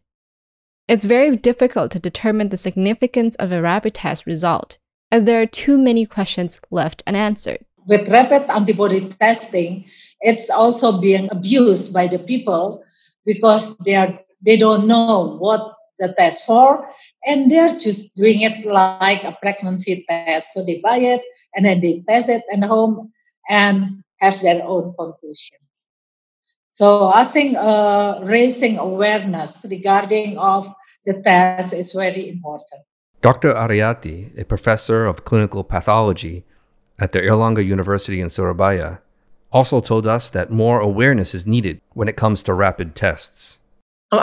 It's 0.88 1.06
very 1.06 1.36
difficult 1.36 1.92
to 1.92 2.00
determine 2.00 2.50
the 2.50 2.58
significance 2.58 3.36
of 3.36 3.52
a 3.52 3.62
rapid 3.62 3.94
test 3.94 4.26
result, 4.26 4.80
as 5.12 5.26
there 5.26 5.42
are 5.42 5.46
too 5.46 5.78
many 5.78 6.06
questions 6.06 6.60
left 6.72 7.04
unanswered. 7.06 7.66
With 7.86 8.10
rapid 8.10 8.50
antibody 8.50 9.10
testing, 9.10 9.86
it's 10.22 10.50
also 10.50 11.00
being 11.00 11.30
abused 11.32 11.94
by 11.94 12.08
the 12.08 12.20
people 12.20 12.84
because 13.26 13.78
they 13.78 13.96
are 13.96 14.20
they 14.42 14.58
don't 14.58 14.88
know 14.88 15.38
what 15.40 15.74
the 16.00 16.14
test 16.18 16.46
for 16.46 16.90
and 17.26 17.52
they're 17.52 17.78
just 17.78 18.16
doing 18.16 18.42
it 18.42 18.66
like 18.66 19.24
a 19.24 19.32
pregnancy 19.42 20.06
test. 20.10 20.54
So 20.54 20.64
they 20.64 20.80
buy 20.84 20.98
it 20.98 21.22
and 21.56 21.66
then 21.66 21.80
they 21.80 22.04
test 22.08 22.30
it 22.30 22.44
at 22.52 22.64
home 22.64 23.12
and 23.50 24.04
have 24.20 24.42
their 24.42 24.64
own 24.64 24.94
conclusion. 24.98 25.58
So 26.72 27.10
i 27.10 27.24
think 27.24 27.58
uh, 27.58 28.20
raising 28.24 28.78
awareness 28.78 29.66
regarding 29.70 30.38
of 30.38 30.72
the 31.06 31.22
test 31.22 31.74
is 31.74 31.94
very 31.94 32.30
important. 32.30 32.84
Dr 33.22 33.54
Aryati 33.54 34.38
a 34.38 34.46
professor 34.46 35.06
of 35.06 35.26
clinical 35.26 35.64
pathology 35.64 36.46
at 37.00 37.12
the 37.12 37.20
Airlangga 37.20 37.66
University 37.66 38.22
in 38.22 38.30
Surabaya 38.30 39.00
also 39.52 39.80
told 39.80 40.06
us 40.06 40.30
that 40.30 40.52
more 40.52 40.80
awareness 40.80 41.34
is 41.34 41.48
needed 41.48 41.82
when 41.94 42.08
it 42.08 42.18
comes 42.18 42.44
to 42.44 42.54
rapid 42.54 42.96
tests 42.96 43.57
The 44.10 44.22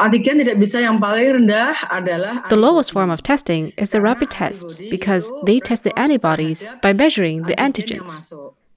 lowest 2.56 2.92
form 2.92 3.10
of 3.10 3.22
testing 3.22 3.72
is 3.76 3.90
the 3.90 4.00
rapid 4.00 4.30
test 4.30 4.80
because 4.90 5.30
they 5.44 5.60
test 5.60 5.84
the 5.84 5.98
antibodies 5.98 6.66
by 6.80 6.94
measuring 6.94 7.42
the 7.42 7.54
antigens. 7.56 8.32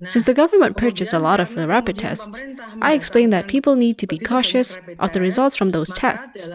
Since 0.06 0.26
the 0.26 0.34
government 0.36 0.78
purchased 0.78 1.14
a 1.14 1.18
lot 1.18 1.40
of 1.40 1.56
the 1.56 1.68
rapid 1.68 1.98
tests, 1.98 2.44
I 2.84 2.94
explained 2.94 3.34
that 3.34 3.48
people 3.48 3.76
need 3.76 3.98
to 3.98 4.06
be 4.06 4.20
cautious 4.20 4.78
of 5.00 5.12
the 5.12 5.20
results 5.20 5.56
from 5.56 5.72
those 5.72 5.92
tests. 5.92 6.48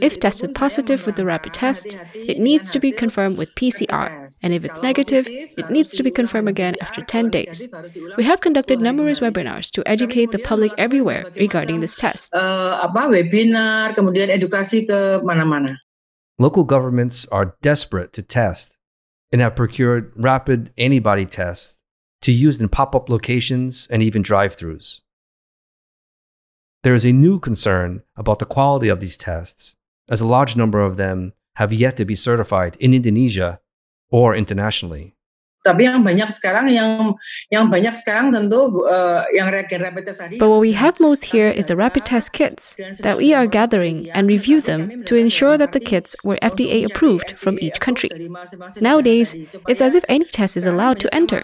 If 0.00 0.20
tested 0.20 0.54
positive 0.54 1.04
with 1.04 1.16
the 1.16 1.24
rapid 1.24 1.54
test, 1.54 1.98
it 2.14 2.38
needs 2.38 2.70
to 2.70 2.78
be 2.78 2.92
confirmed 2.92 3.36
with 3.36 3.52
PCR, 3.56 4.38
and 4.44 4.54
if 4.54 4.64
it's 4.64 4.80
negative, 4.80 5.26
it 5.28 5.70
needs 5.70 5.90
to 5.96 6.04
be 6.04 6.12
confirmed 6.12 6.48
again 6.48 6.74
after 6.80 7.02
10 7.02 7.30
days. 7.30 7.66
We 8.16 8.22
have 8.24 8.40
conducted 8.40 8.80
numerous 8.80 9.18
webinars 9.18 9.72
to 9.72 9.82
educate 9.88 10.30
the 10.30 10.38
public 10.38 10.70
everywhere 10.78 11.24
regarding 11.36 11.80
this 11.80 11.96
test. 11.96 12.32
Local 16.38 16.64
governments 16.64 17.26
are 17.32 17.56
desperate 17.60 18.12
to 18.12 18.22
test 18.22 18.76
and 19.32 19.40
have 19.40 19.56
procured 19.56 20.12
rapid 20.14 20.72
antibody 20.78 21.26
tests 21.26 21.80
to 22.24 22.32
use 22.32 22.58
in 22.58 22.70
pop 22.70 22.94
up 22.96 23.10
locations 23.10 23.86
and 23.90 24.02
even 24.02 24.22
drive 24.22 24.56
throughs. 24.56 25.02
There 26.82 26.94
is 26.94 27.04
a 27.04 27.12
new 27.12 27.38
concern 27.38 28.02
about 28.16 28.38
the 28.38 28.46
quality 28.46 28.88
of 28.88 29.00
these 29.00 29.18
tests, 29.18 29.76
as 30.08 30.22
a 30.22 30.26
large 30.26 30.56
number 30.56 30.80
of 30.80 30.96
them 30.96 31.34
have 31.56 31.70
yet 31.70 31.98
to 31.98 32.06
be 32.06 32.14
certified 32.14 32.78
in 32.80 32.94
Indonesia 32.94 33.60
or 34.10 34.34
internationally. 34.34 35.13
Tapi 35.64 35.88
yang 35.88 36.04
banyak 36.04 36.28
sekarang 36.28 36.68
yang 36.68 37.16
yang 37.48 37.72
banyak 37.72 37.96
sekarang 37.96 38.36
tentu 38.36 38.84
uh, 38.84 39.24
yang 39.32 39.48
reagen 39.48 39.80
rapid 39.80 40.04
test 40.04 40.20
tadi. 40.20 40.36
But 40.36 40.52
what 40.52 40.60
we 40.60 40.76
have 40.76 41.00
most 41.00 41.32
here 41.32 41.48
is 41.48 41.64
the 41.64 41.74
rapid 41.74 42.04
test 42.04 42.36
kits 42.36 42.76
that 43.00 43.16
we 43.16 43.32
are 43.32 43.48
gathering 43.48 44.12
and 44.12 44.28
review 44.28 44.60
them 44.60 45.08
to 45.08 45.16
ensure 45.16 45.56
that 45.56 45.72
the 45.72 45.80
kits 45.80 46.12
were 46.20 46.36
FDA 46.44 46.84
approved 46.84 47.40
from 47.40 47.56
each 47.64 47.80
country. 47.80 48.12
Nowadays, 48.84 49.56
it's 49.66 49.80
as 49.80 49.96
if 49.96 50.04
any 50.04 50.28
test 50.28 50.60
is 50.60 50.68
allowed 50.68 51.00
to 51.00 51.08
enter. 51.16 51.40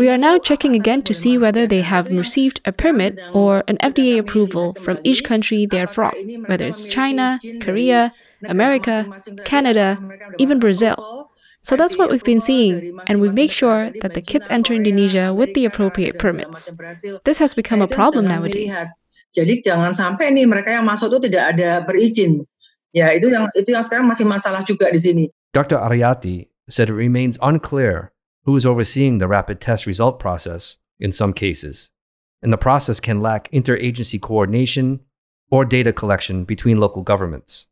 We 0.00 0.08
are 0.08 0.16
now 0.16 0.40
checking 0.40 0.74
again 0.74 1.04
to 1.04 1.12
see 1.12 1.36
whether 1.36 1.68
they 1.68 1.82
have 1.82 2.08
received 2.08 2.64
a 2.64 2.72
permit 2.72 3.20
or 3.36 3.60
an 3.68 3.76
FDA 3.84 4.18
approval 4.18 4.72
from 4.80 4.98
each 5.04 5.24
country 5.24 5.66
they 5.68 5.80
are 5.84 5.86
from, 5.86 6.12
whether 6.48 6.66
it's 6.66 6.88
China, 6.88 7.38
Korea, 7.60 8.12
America, 8.48 9.04
Canada, 9.44 9.98
even 10.38 10.58
Brazil. 10.58 11.25
So 11.66 11.74
that's 11.74 11.98
what 11.98 12.14
we've 12.14 12.22
been 12.22 12.40
seeing, 12.40 12.94
and 13.10 13.18
we 13.20 13.26
make 13.34 13.50
sure 13.50 13.90
that 13.98 14.14
the 14.14 14.22
kids 14.22 14.46
enter 14.54 14.70
Indonesia 14.70 15.34
with 15.34 15.50
the 15.58 15.64
appropriate 15.64 16.16
permits. 16.16 16.70
This 17.26 17.42
has 17.42 17.58
become 17.58 17.82
a 17.82 17.90
problem 17.90 18.30
nowadays. 18.30 18.70
Jadi 19.34 19.66
jangan 19.66 19.90
sampai 19.90 20.30
nih 20.30 20.46
mereka 20.46 20.70
yang 20.70 20.86
masuk 20.86 21.18
itu 21.18 21.26
tidak 21.26 21.58
ada 21.58 21.82
berizin. 21.82 22.46
Ya, 22.94 23.10
itu 23.10 23.34
yang 23.34 23.50
itu 23.58 23.74
yang 23.74 23.82
sekarang 23.82 24.06
masih 24.06 24.30
masalah 24.30 24.62
juga 24.62 24.94
di 24.94 25.00
sini. 25.02 25.24
Dr. 25.58 25.82
Aryati 25.82 26.46
said 26.70 26.86
it 26.86 26.94
remains 26.94 27.34
unclear 27.42 28.14
who 28.46 28.54
is 28.54 28.62
overseeing 28.62 29.18
the 29.18 29.26
rapid 29.26 29.58
test 29.58 29.90
result 29.90 30.22
process 30.22 30.78
in 31.02 31.10
some 31.10 31.34
cases, 31.34 31.90
and 32.46 32.54
the 32.54 32.62
process 32.62 33.02
can 33.02 33.18
lack 33.18 33.50
interagency 33.50 34.22
coordination 34.22 35.02
or 35.50 35.66
data 35.66 35.90
collection 35.90 36.46
between 36.46 36.78
local 36.78 37.02
governments. 37.02 37.66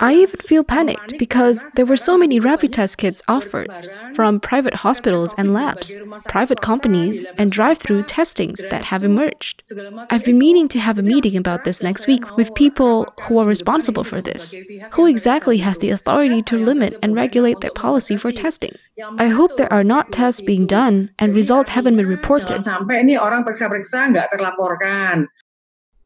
I 0.00 0.14
even 0.14 0.40
feel 0.40 0.64
panicked 0.64 1.18
because 1.18 1.64
there 1.74 1.86
were 1.86 1.96
so 1.96 2.18
many 2.18 2.38
rapid 2.38 2.74
test 2.74 2.98
kits 2.98 3.22
offered 3.26 3.70
from 4.14 4.38
private 4.38 4.74
hospitals 4.74 5.34
and 5.38 5.52
labs, 5.52 5.94
private 6.28 6.60
companies, 6.60 7.24
and 7.38 7.50
drive 7.50 7.78
through 7.78 8.02
testings 8.02 8.66
that 8.70 8.84
have 8.84 9.02
emerged. 9.02 9.62
I've 10.10 10.24
been 10.24 10.38
meaning 10.38 10.68
to 10.68 10.78
have 10.78 10.98
a 10.98 11.02
meeting 11.02 11.36
about 11.36 11.64
this 11.64 11.82
next 11.82 12.06
week 12.06 12.24
with 12.36 12.54
people 12.54 13.12
who 13.22 13.38
are 13.38 13.46
responsible 13.46 14.04
for 14.04 14.20
this. 14.20 14.54
Who 14.92 15.06
exactly 15.06 15.58
has 15.58 15.78
the 15.78 15.90
authority 15.90 16.42
to 16.42 16.58
limit 16.58 16.98
and 17.02 17.14
regulate 17.14 17.60
their 17.60 17.70
policy 17.70 18.16
for 18.16 18.30
testing? 18.30 18.72
I 19.18 19.28
hope 19.28 19.56
there 19.56 19.72
are 19.72 19.84
not 19.84 20.12
tests 20.12 20.42
being 20.42 20.66
done 20.66 21.10
and 21.18 21.34
results 21.34 21.70
haven't 21.70 21.96
been 21.96 22.06
reported 22.06 22.62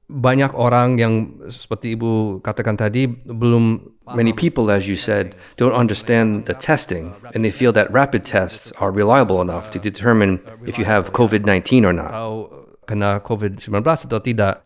banyak 0.08 0.52
orang 0.52 1.00
yang 1.00 1.32
seperti 1.48 1.96
ibu 1.96 2.44
katakan 2.44 2.76
tadi 2.76 3.08
belum 3.08 3.80
many 4.12 4.36
people 4.36 4.68
as 4.68 4.84
you 4.84 4.92
said 4.92 5.32
don't 5.56 5.72
understand 5.72 6.44
the 6.44 6.52
testing 6.52 7.16
and 7.32 7.40
they 7.40 7.52
feel 7.52 7.72
that 7.72 7.88
rapid 7.88 8.28
tests 8.28 8.68
are 8.76 8.92
reliable 8.92 9.40
enough 9.40 9.72
to 9.72 9.80
determine 9.80 10.44
if 10.68 10.76
you 10.76 10.84
have 10.84 11.16
COVID-19 11.16 11.88
or 11.88 11.94
not. 11.96 12.12
Kena 12.84 13.24
COVID-19 13.24 13.80
atau 13.80 14.20
tidak. 14.20 14.63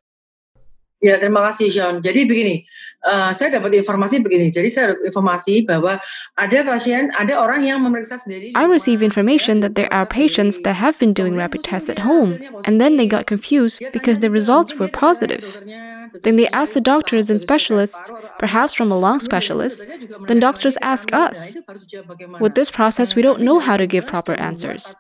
Ya, 0.99 1.15
terima 1.15 1.47
kasih 1.47 1.71
Sean. 1.71 2.03
Jadi 2.03 2.27
begini, 2.27 2.67
uh, 3.07 3.31
saya 3.31 3.55
dapat 3.55 3.71
informasi 3.71 4.19
begini. 4.19 4.51
Jadi 4.51 4.67
saya 4.67 4.85
dapat 4.95 5.15
informasi 5.15 5.63
bahwa 5.63 6.03
ada 6.35 6.59
pasien, 6.67 7.15
ada 7.15 7.39
orang 7.39 7.63
yang 7.63 7.87
memeriksa 7.87 8.19
sendiri. 8.19 8.51
I 8.59 8.67
receive 8.67 8.99
information 8.99 9.63
that 9.63 9.79
there 9.79 9.87
are 9.95 10.03
patients 10.03 10.59
that 10.67 10.75
have 10.75 10.99
been 10.99 11.15
doing 11.15 11.39
rapid 11.39 11.63
tests 11.63 11.87
at 11.87 12.03
home, 12.03 12.35
and 12.67 12.83
then 12.83 12.99
they 12.99 13.07
got 13.07 13.31
confused 13.31 13.79
because 13.95 14.19
the 14.19 14.31
results 14.31 14.75
were 14.75 14.91
positive. 14.91 15.47
Then 16.27 16.35
they 16.35 16.51
asked 16.51 16.75
the 16.75 16.83
doctors 16.83 17.31
and 17.31 17.39
specialists, 17.39 18.11
perhaps 18.43 18.75
from 18.75 18.91
a 18.91 18.99
lung 18.99 19.23
specialist. 19.23 19.87
Then 20.27 20.43
doctors 20.43 20.75
ask 20.83 21.15
us. 21.15 21.55
With 22.43 22.59
this 22.59 22.75
process, 22.75 23.15
we 23.15 23.23
don't 23.23 23.47
know 23.47 23.63
how 23.63 23.79
to 23.79 23.87
give 23.87 24.11
proper 24.11 24.35
answers. 24.35 24.99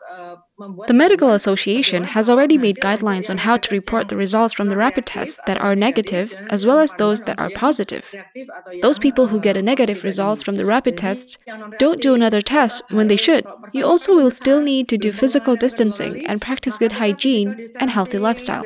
The 0.58 0.92
Medical 0.92 1.30
Association 1.34 2.02
has 2.02 2.28
already 2.28 2.58
made 2.58 2.76
guidelines 2.76 3.30
on 3.30 3.38
how 3.38 3.58
to 3.58 3.74
report 3.74 4.08
the 4.08 4.16
results 4.16 4.52
from 4.52 4.66
the 4.66 4.76
rapid 4.76 5.06
tests 5.06 5.38
that 5.46 5.60
are 5.60 5.76
negative 5.76 6.34
as 6.50 6.66
well 6.66 6.80
as 6.80 6.92
those 6.94 7.20
that 7.22 7.38
are 7.38 7.50
positive. 7.50 8.12
Those 8.82 8.98
people 8.98 9.28
who 9.28 9.38
get 9.38 9.56
a 9.56 9.62
negative 9.62 10.02
results 10.02 10.42
from 10.42 10.56
the 10.56 10.66
rapid 10.66 10.96
test 10.96 11.38
don't 11.78 12.02
do 12.02 12.12
another 12.12 12.42
test 12.42 12.82
when 12.90 13.06
they 13.06 13.16
should. 13.16 13.46
You 13.72 13.84
also 13.84 14.16
will 14.16 14.32
still 14.32 14.60
need 14.60 14.88
to 14.88 14.98
do 14.98 15.12
physical 15.12 15.54
distancing 15.54 16.26
and 16.26 16.42
practice 16.42 16.76
good 16.76 16.92
hygiene 16.92 17.68
and 17.78 17.88
healthy 17.88 18.18
lifestyle. 18.18 18.64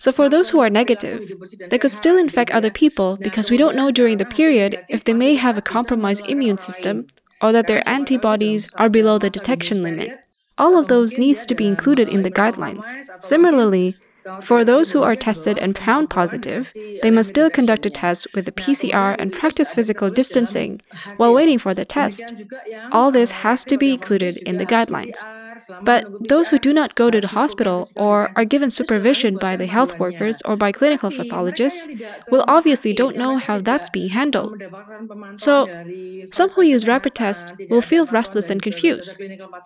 So 0.00 0.10
for 0.10 0.28
those 0.28 0.50
who 0.50 0.58
are 0.58 0.70
negative, 0.70 1.22
they 1.70 1.78
could 1.78 1.92
still 1.92 2.18
infect 2.18 2.50
other 2.50 2.72
people 2.72 3.16
because 3.16 3.48
we 3.48 3.58
don't 3.58 3.76
know 3.76 3.92
during 3.92 4.16
the 4.16 4.24
period 4.24 4.84
if 4.88 5.04
they 5.04 5.14
may 5.14 5.34
have 5.36 5.56
a 5.56 5.62
compromised 5.62 6.26
immune 6.26 6.58
system 6.58 7.06
or 7.40 7.52
that 7.52 7.68
their 7.68 7.88
antibodies 7.88 8.74
are 8.74 8.88
below 8.88 9.18
the 9.18 9.30
detection 9.30 9.84
limit. 9.84 10.18
All 10.58 10.78
of 10.78 10.88
those 10.88 11.18
needs 11.18 11.44
to 11.46 11.54
be 11.54 11.66
included 11.66 12.08
in 12.08 12.22
the 12.22 12.30
guidelines. 12.30 12.86
Similarly, 13.18 13.96
for 14.42 14.64
those 14.64 14.90
who 14.90 15.02
are 15.02 15.14
tested 15.14 15.58
and 15.58 15.76
found 15.76 16.10
positive, 16.10 16.72
they 17.02 17.10
must 17.10 17.28
still 17.28 17.50
conduct 17.50 17.86
a 17.86 17.90
test 17.90 18.26
with 18.34 18.48
a 18.48 18.52
PCR 18.52 19.14
and 19.18 19.32
practice 19.32 19.72
physical 19.72 20.10
distancing 20.10 20.80
while 21.18 21.34
waiting 21.34 21.58
for 21.58 21.74
the 21.74 21.84
test. 21.84 22.34
All 22.90 23.10
this 23.10 23.30
has 23.30 23.64
to 23.66 23.76
be 23.76 23.92
included 23.92 24.38
in 24.38 24.58
the 24.58 24.66
guidelines. 24.66 25.24
But 25.80 26.06
those 26.20 26.48
who 26.48 26.58
do 26.58 26.72
not 26.72 26.94
go 26.94 27.10
to 27.10 27.20
the 27.20 27.28
hospital 27.28 27.90
or 27.96 28.30
are 28.36 28.44
given 28.44 28.70
supervision 28.70 29.38
by 29.38 29.56
the 29.56 29.66
health 29.66 29.98
workers 29.98 30.38
or 30.44 30.56
by 30.56 30.72
clinical 30.72 31.10
pathologists 31.12 31.88
will 32.30 32.44
obviously 32.48 32.92
don't 32.92 33.16
know 33.16 33.36
how 33.36 33.60
that's 33.60 33.88
being 33.90 34.10
handled. 34.10 34.56
So, 35.36 35.70
some 36.32 36.50
who 36.50 36.62
use 36.62 36.86
rapid 36.86 37.14
tests 37.14 37.52
will 37.68 37.82
feel 37.82 38.06
restless 38.06 38.50
and 38.50 38.62
confused. 38.62 39.18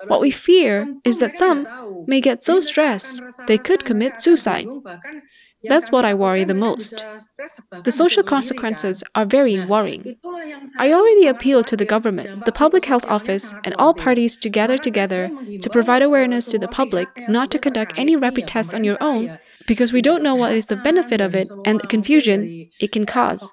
What 0.06 0.20
we 0.20 0.30
fear 0.30 0.88
is 1.04 1.18
that 1.18 1.36
some 1.36 1.68
may 2.06 2.20
get 2.20 2.42
so 2.44 2.60
stressed 2.60 3.22
they 3.46 3.58
could 3.58 3.84
commit 3.84 4.20
suicide. 4.20 4.70
That's 5.64 5.90
what 5.90 6.04
I 6.04 6.14
worry 6.14 6.44
the 6.44 6.54
most. 6.54 7.04
The 7.84 7.92
social 7.92 8.22
consequences 8.22 9.02
are 9.14 9.26
very 9.26 9.64
worrying. 9.64 10.16
I 10.78 10.92
already 10.92 11.26
appealed 11.26 11.66
to 11.68 11.76
the 11.76 11.84
government, 11.84 12.46
the 12.46 12.52
public 12.52 12.86
health 12.86 13.06
office, 13.08 13.54
and 13.64 13.74
all 13.78 13.92
parties 13.92 14.36
to 14.38 14.48
gather 14.48 14.78
together 14.78 15.30
to 15.60 15.70
provide 15.70 16.02
awareness 16.02 16.46
to 16.46 16.58
the 16.58 16.68
public 16.68 17.08
not 17.28 17.50
to 17.50 17.58
conduct 17.58 17.98
any 17.98 18.16
rapid 18.16 18.46
tests 18.46 18.72
on 18.72 18.84
your 18.84 18.96
own 19.00 19.38
because 19.66 19.92
we 19.92 20.00
don't 20.00 20.22
know 20.22 20.34
what 20.34 20.52
is 20.52 20.66
the 20.66 20.76
benefit 20.76 21.20
of 21.20 21.34
it 21.36 21.48
and 21.64 21.80
the 21.80 21.86
confusion 21.86 22.68
it 22.80 22.92
can 22.92 23.04
cause. 23.04 23.50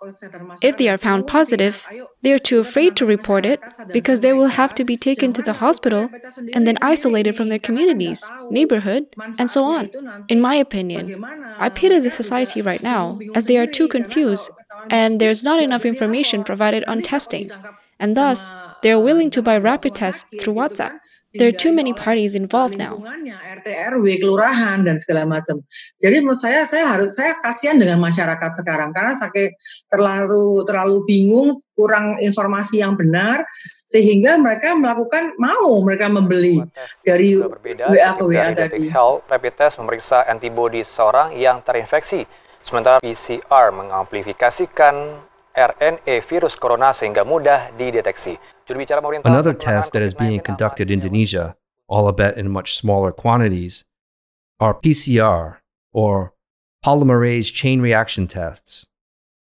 If 0.62 0.78
they 0.78 0.88
are 0.88 0.98
found 0.98 1.28
positive, 1.28 1.86
they 2.22 2.32
are 2.32 2.40
too 2.40 2.60
afraid 2.60 2.96
to 2.98 3.06
report 3.06 3.46
it 3.46 3.60
because 3.92 4.22
they 4.22 4.34
will 4.34 4.48
have 4.48 4.74
to 4.76 4.86
be 4.86 4.98
taken 4.98 5.34
to 5.34 5.42
the 5.42 5.54
hospital 5.54 6.10
and 6.54 6.66
then 6.66 6.78
isolated 6.82 7.36
from 7.36 7.50
their 7.50 7.60
communities, 7.60 8.24
neighborhood, 8.50 9.04
and 9.38 9.50
so 9.50 9.66
on. 9.66 9.90
In 10.30 10.40
my 10.42 10.56
opinion, 10.56 11.24
I 11.60 11.70
pity 11.70 11.97
the 12.00 12.12
society 12.12 12.62
right 12.62 12.84
now 12.84 13.20
as 13.36 13.46
they 13.46 13.58
are 13.58 13.68
too 13.68 13.88
confused 13.88 14.50
and 14.90 15.20
there's 15.20 15.44
not 15.44 15.62
enough 15.62 15.86
information 15.86 16.44
provided 16.44 16.84
on 16.86 17.02
testing, 17.02 17.50
and 18.00 18.16
thus 18.16 18.50
they 18.84 18.92
are 18.92 19.00
willing 19.00 19.30
to 19.32 19.42
buy 19.42 19.58
rapid 19.58 19.96
tests 19.96 20.26
through 20.40 20.54
WhatsApp. 20.54 21.00
There 21.38 21.48
are 21.48 21.56
too 21.56 21.72
many 21.72 21.94
parties 21.94 22.34
involved 22.36 22.78
now. 22.78 22.98
RT 23.58 23.68
RW 23.70 24.22
kelurahan 24.22 24.86
dan 24.86 24.98
segala 24.98 25.26
macam. 25.26 25.62
Jadi 26.02 26.22
menurut 26.22 26.42
saya 26.42 26.66
saya 26.66 26.86
harus 26.98 27.18
saya 27.18 27.38
kasihan 27.42 27.78
dengan 27.78 28.02
masyarakat 28.02 28.52
sekarang 28.58 28.94
karena 28.94 29.14
sakit 29.18 29.54
terlalu 29.90 30.66
terlalu 30.66 31.06
bingung, 31.06 31.58
kurang 31.78 32.18
informasi 32.22 32.82
yang 32.82 32.98
benar 32.98 33.46
sehingga 33.86 34.38
mereka 34.38 34.78
melakukan 34.78 35.34
mau 35.42 35.82
mereka 35.82 36.10
membeli 36.10 36.62
dari 37.06 37.38
WA 37.38 38.12
ke 38.18 38.24
WA 38.26 38.54
tadi. 38.54 38.90
Health 38.90 39.26
Rapid 39.30 39.54
Test 39.58 39.76
memeriksa 39.82 40.26
antibodi 40.26 40.82
seseorang 40.82 41.34
yang 41.38 41.62
terinfeksi 41.66 42.26
Sementara 42.68 43.00
PCR 43.00 43.72
mengamplifikasikan 43.72 45.24
RNA 45.58 46.22
virus 46.22 46.54
corona 46.54 46.94
sehingga 46.94 47.26
mudah 47.26 47.74
dideteksi. 47.74 48.38
Another 49.26 49.58
test 49.58 49.94
that 49.98 50.04
is 50.06 50.14
being 50.14 50.40
conducted 50.40 50.92
in 50.92 51.02
Indonesia, 51.02 51.58
albeit 51.90 52.38
in 52.38 52.52
much 52.52 52.78
smaller 52.78 53.12
quantities, 53.12 53.86
are 54.60 54.78
PCR 54.78 55.58
or 55.94 56.34
polymerase 56.86 57.50
chain 57.50 57.82
reaction 57.82 58.28
tests. 58.28 58.86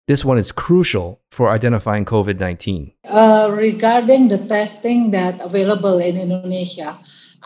This 0.06 0.24
one 0.24 0.36
is 0.36 0.52
crucial 0.52 1.24
for 1.32 1.48
identifying 1.48 2.04
COVID 2.04 2.38
19. 2.38 2.92
Uh, 3.08 3.48
regarding 3.54 4.28
the 4.28 4.36
testing 4.36 5.10
that 5.12 5.40
available 5.40 5.96
in 5.96 6.20
Indonesia, 6.20 6.98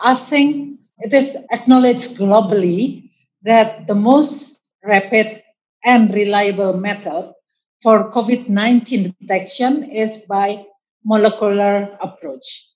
I 0.03 0.15
think 0.15 0.79
it 0.99 1.13
is 1.13 1.37
acknowledged 1.53 2.19
globally 2.19 3.07
that 3.43 3.87
the 3.87 3.95
most 3.95 4.59
rapid 4.83 5.43
and 5.85 6.11
reliable 6.11 6.75
method 6.75 7.31
for 7.81 8.11
COVID 8.11 8.49
19 8.49 9.15
detection 9.21 9.83
is 9.83 10.19
by 10.29 10.65
molecular 11.03 11.97
approach. 12.01 12.67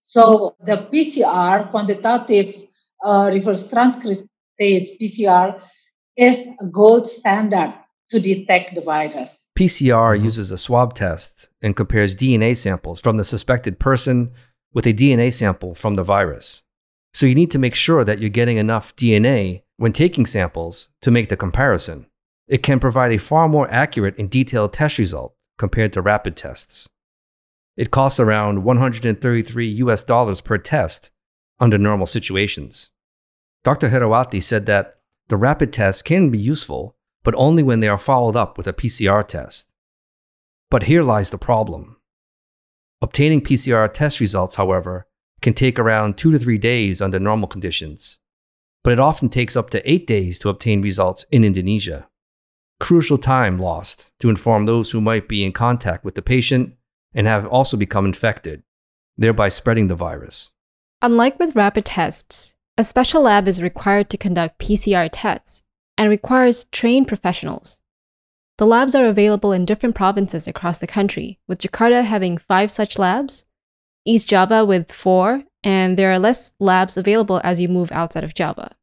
So 0.00 0.56
the 0.60 0.88
PCR, 0.92 1.70
quantitative 1.70 2.68
uh, 3.04 3.30
reverse 3.32 3.68
transcriptase 3.68 4.98
PCR, 5.00 5.60
is 6.16 6.46
a 6.60 6.66
gold 6.66 7.08
standard 7.08 7.74
to 8.10 8.20
detect 8.20 8.74
the 8.74 8.80
virus. 8.80 9.50
PCR 9.58 10.22
uses 10.22 10.50
a 10.50 10.58
swab 10.58 10.94
test 10.94 11.48
and 11.62 11.74
compares 11.74 12.14
DNA 12.14 12.56
samples 12.56 13.00
from 13.00 13.16
the 13.16 13.24
suspected 13.24 13.78
person 13.78 14.32
with 14.72 14.86
a 14.86 14.92
DNA 14.92 15.32
sample 15.32 15.74
from 15.74 15.94
the 15.94 16.02
virus. 16.02 16.62
So 17.14 17.26
you 17.26 17.34
need 17.34 17.50
to 17.52 17.58
make 17.58 17.74
sure 17.74 18.04
that 18.04 18.18
you're 18.18 18.28
getting 18.28 18.56
enough 18.56 18.94
DNA 18.96 19.62
when 19.76 19.92
taking 19.92 20.26
samples 20.26 20.88
to 21.00 21.10
make 21.10 21.28
the 21.28 21.36
comparison. 21.36 22.06
It 22.46 22.62
can 22.62 22.80
provide 22.80 23.12
a 23.12 23.18
far 23.18 23.48
more 23.48 23.70
accurate 23.70 24.18
and 24.18 24.28
detailed 24.28 24.72
test 24.72 24.98
result 24.98 25.34
compared 25.58 25.92
to 25.94 26.02
rapid 26.02 26.36
tests. 26.36 26.88
It 27.76 27.90
costs 27.90 28.20
around 28.20 28.64
133 28.64 29.68
US 29.68 30.02
dollars 30.02 30.40
per 30.40 30.58
test 30.58 31.10
under 31.58 31.78
normal 31.78 32.06
situations. 32.06 32.90
Dr. 33.64 33.88
Herawati 33.88 34.42
said 34.42 34.66
that 34.66 34.98
the 35.28 35.36
rapid 35.36 35.72
tests 35.72 36.02
can 36.02 36.30
be 36.30 36.38
useful, 36.38 36.96
but 37.22 37.34
only 37.36 37.62
when 37.62 37.80
they 37.80 37.88
are 37.88 37.98
followed 37.98 38.36
up 38.36 38.58
with 38.58 38.66
a 38.66 38.72
PCR 38.72 39.26
test. 39.26 39.66
But 40.70 40.84
here 40.84 41.02
lies 41.02 41.30
the 41.30 41.38
problem. 41.38 41.96
Obtaining 43.00 43.40
PCR 43.40 43.92
test 43.92 44.20
results, 44.20 44.56
however, 44.56 45.06
can 45.40 45.54
take 45.54 45.78
around 45.78 46.16
two 46.16 46.30
to 46.32 46.38
three 46.38 46.58
days 46.58 47.00
under 47.00 47.18
normal 47.18 47.48
conditions, 47.48 48.18
but 48.82 48.92
it 48.92 48.98
often 48.98 49.28
takes 49.28 49.56
up 49.56 49.70
to 49.70 49.90
eight 49.90 50.06
days 50.06 50.38
to 50.38 50.48
obtain 50.48 50.82
results 50.82 51.24
in 51.30 51.44
Indonesia. 51.44 52.08
Crucial 52.80 53.18
time 53.18 53.58
lost 53.58 54.10
to 54.20 54.28
inform 54.28 54.66
those 54.66 54.90
who 54.90 55.00
might 55.00 55.28
be 55.28 55.44
in 55.44 55.52
contact 55.52 56.04
with 56.04 56.14
the 56.14 56.22
patient 56.22 56.74
and 57.14 57.26
have 57.26 57.46
also 57.46 57.76
become 57.76 58.04
infected, 58.04 58.62
thereby 59.16 59.48
spreading 59.48 59.88
the 59.88 59.94
virus. 59.94 60.50
Unlike 61.00 61.38
with 61.38 61.56
rapid 61.56 61.84
tests, 61.84 62.54
a 62.76 62.84
special 62.84 63.22
lab 63.22 63.46
is 63.46 63.62
required 63.62 64.10
to 64.10 64.18
conduct 64.18 64.58
PCR 64.58 65.08
tests 65.12 65.62
and 65.96 66.10
requires 66.10 66.64
trained 66.64 67.06
professionals. 67.06 67.80
The 68.58 68.66
labs 68.66 68.94
are 68.94 69.06
available 69.06 69.52
in 69.52 69.64
different 69.64 69.94
provinces 69.94 70.46
across 70.46 70.78
the 70.78 70.86
country, 70.86 71.38
with 71.48 71.58
Jakarta 71.58 72.04
having 72.04 72.38
five 72.38 72.70
such 72.70 72.98
labs, 72.98 73.46
East 74.04 74.28
Java 74.28 74.64
with 74.64 74.92
four, 74.92 75.44
and 75.62 75.96
there 75.96 76.12
are 76.12 76.18
less 76.18 76.52
labs 76.60 76.96
available 76.96 77.40
as 77.42 77.60
you 77.60 77.68
move 77.68 77.90
outside 77.92 78.24
of 78.24 78.34
Java. 78.34 78.76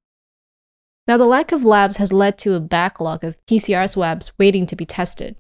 Now, 1.08 1.18
the 1.18 1.26
lack 1.26 1.52
of 1.52 1.66
labs 1.66 1.98
has 1.98 2.14
led 2.14 2.38
to 2.40 2.54
a 2.54 2.60
backlog 2.60 3.24
of 3.24 3.38
PCR 3.48 3.90
swabs 3.90 4.32
waiting 4.38 4.66
to 4.68 4.76
be 4.76 4.86
tested. 4.86 5.36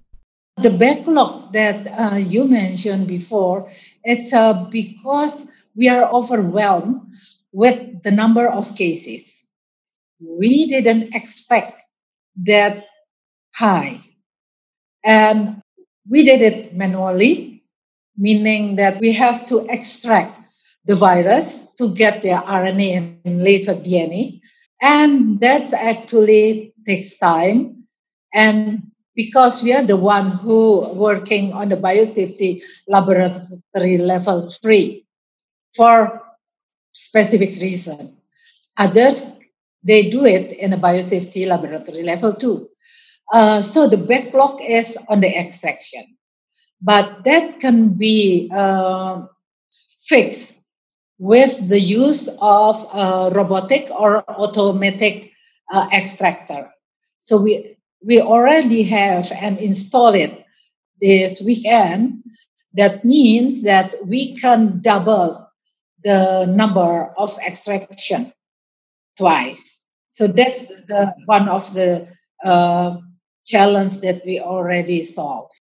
The 0.58 0.72
backlog 0.72 1.54
that 1.54 1.88
uh, 1.88 2.16
you 2.18 2.46
mentioned 2.46 3.08
before, 3.08 3.70
it's 4.04 4.34
uh, 4.34 4.66
because 4.66 5.48
we 5.76 5.88
are 5.88 6.12
overwhelmed 6.12 7.02
with 7.52 8.04
the 8.04 8.12
number 8.12 8.48
of 8.48 8.76
cases. 8.76 9.48
We 10.20 10.68
didn't 10.68 11.16
expect 11.16 11.82
that 12.44 12.86
high. 13.54 14.02
And 15.04 15.62
we 16.10 16.24
did 16.24 16.42
it 16.42 16.76
manually, 16.76 17.64
meaning 18.18 18.76
that 18.76 19.00
we 19.00 19.14
have 19.14 19.46
to 19.48 19.66
extract 19.70 20.40
the 20.86 20.96
virus 20.96 21.66
to 21.78 21.94
get 21.94 22.22
the 22.22 22.30
RNA 22.30 23.20
and 23.26 23.44
later 23.44 23.76
DNA. 23.76 24.42
And 24.82 25.40
that 25.40 25.72
actually 25.74 26.74
takes 26.86 27.18
time. 27.18 27.84
And 28.34 28.92
because 29.16 29.62
we 29.62 29.74
are 29.74 29.84
the 29.84 29.98
one 29.98 30.32
who 30.32 30.90
working 30.94 31.54
on 31.54 31.70
the 31.70 31.78
biosafety 31.78 32.64
laboratory 32.88 33.98
level 33.98 34.50
three 34.50 35.06
for 35.76 36.22
specific 36.94 37.62
reason. 37.62 38.18
Others, 38.78 39.28
they 39.84 40.10
do 40.10 40.26
it 40.26 40.52
in 40.54 40.74
a 40.74 40.78
biosafety 40.78 41.48
laboratory 41.48 42.04
level 42.04 42.34
two. 42.34 42.70
Uh, 43.34 43.62
so 43.62 43.88
the 43.88 43.98
backlog 43.98 44.60
is 44.62 44.98
on 45.08 45.22
the 45.22 45.38
extraction, 45.38 46.18
but 46.82 47.24
that 47.24 47.60
can 47.60 47.90
be 47.90 48.50
uh, 48.54 49.22
fixed 50.06 50.61
with 51.22 51.70
the 51.70 51.80
use 51.80 52.28
of 52.42 52.82
a 52.96 53.30
robotic 53.32 53.88
or 53.92 54.28
automatic 54.28 55.32
uh, 55.72 55.88
extractor. 55.94 56.68
So 57.20 57.38
we 57.38 57.78
we 58.04 58.20
already 58.20 58.82
have 58.90 59.32
and 59.32 59.60
installed 59.60 60.16
it 60.16 60.44
this 61.00 61.40
weekend. 61.40 62.24
That 62.74 63.06
means 63.06 63.62
that 63.62 63.94
we 64.04 64.36
can 64.36 64.82
double 64.82 65.48
the 66.04 66.48
number 66.48 67.14
of 67.16 67.38
extraction 67.46 68.34
twice. 69.16 69.80
So 70.08 70.26
that's 70.26 70.66
the 70.88 71.14
one 71.28 71.48
of 71.48 71.72
the 71.76 72.08
uh, 72.44 72.98
challenge 73.46 74.02
that 74.02 74.26
we 74.26 74.40
already 74.40 75.04
solved. 75.04 75.61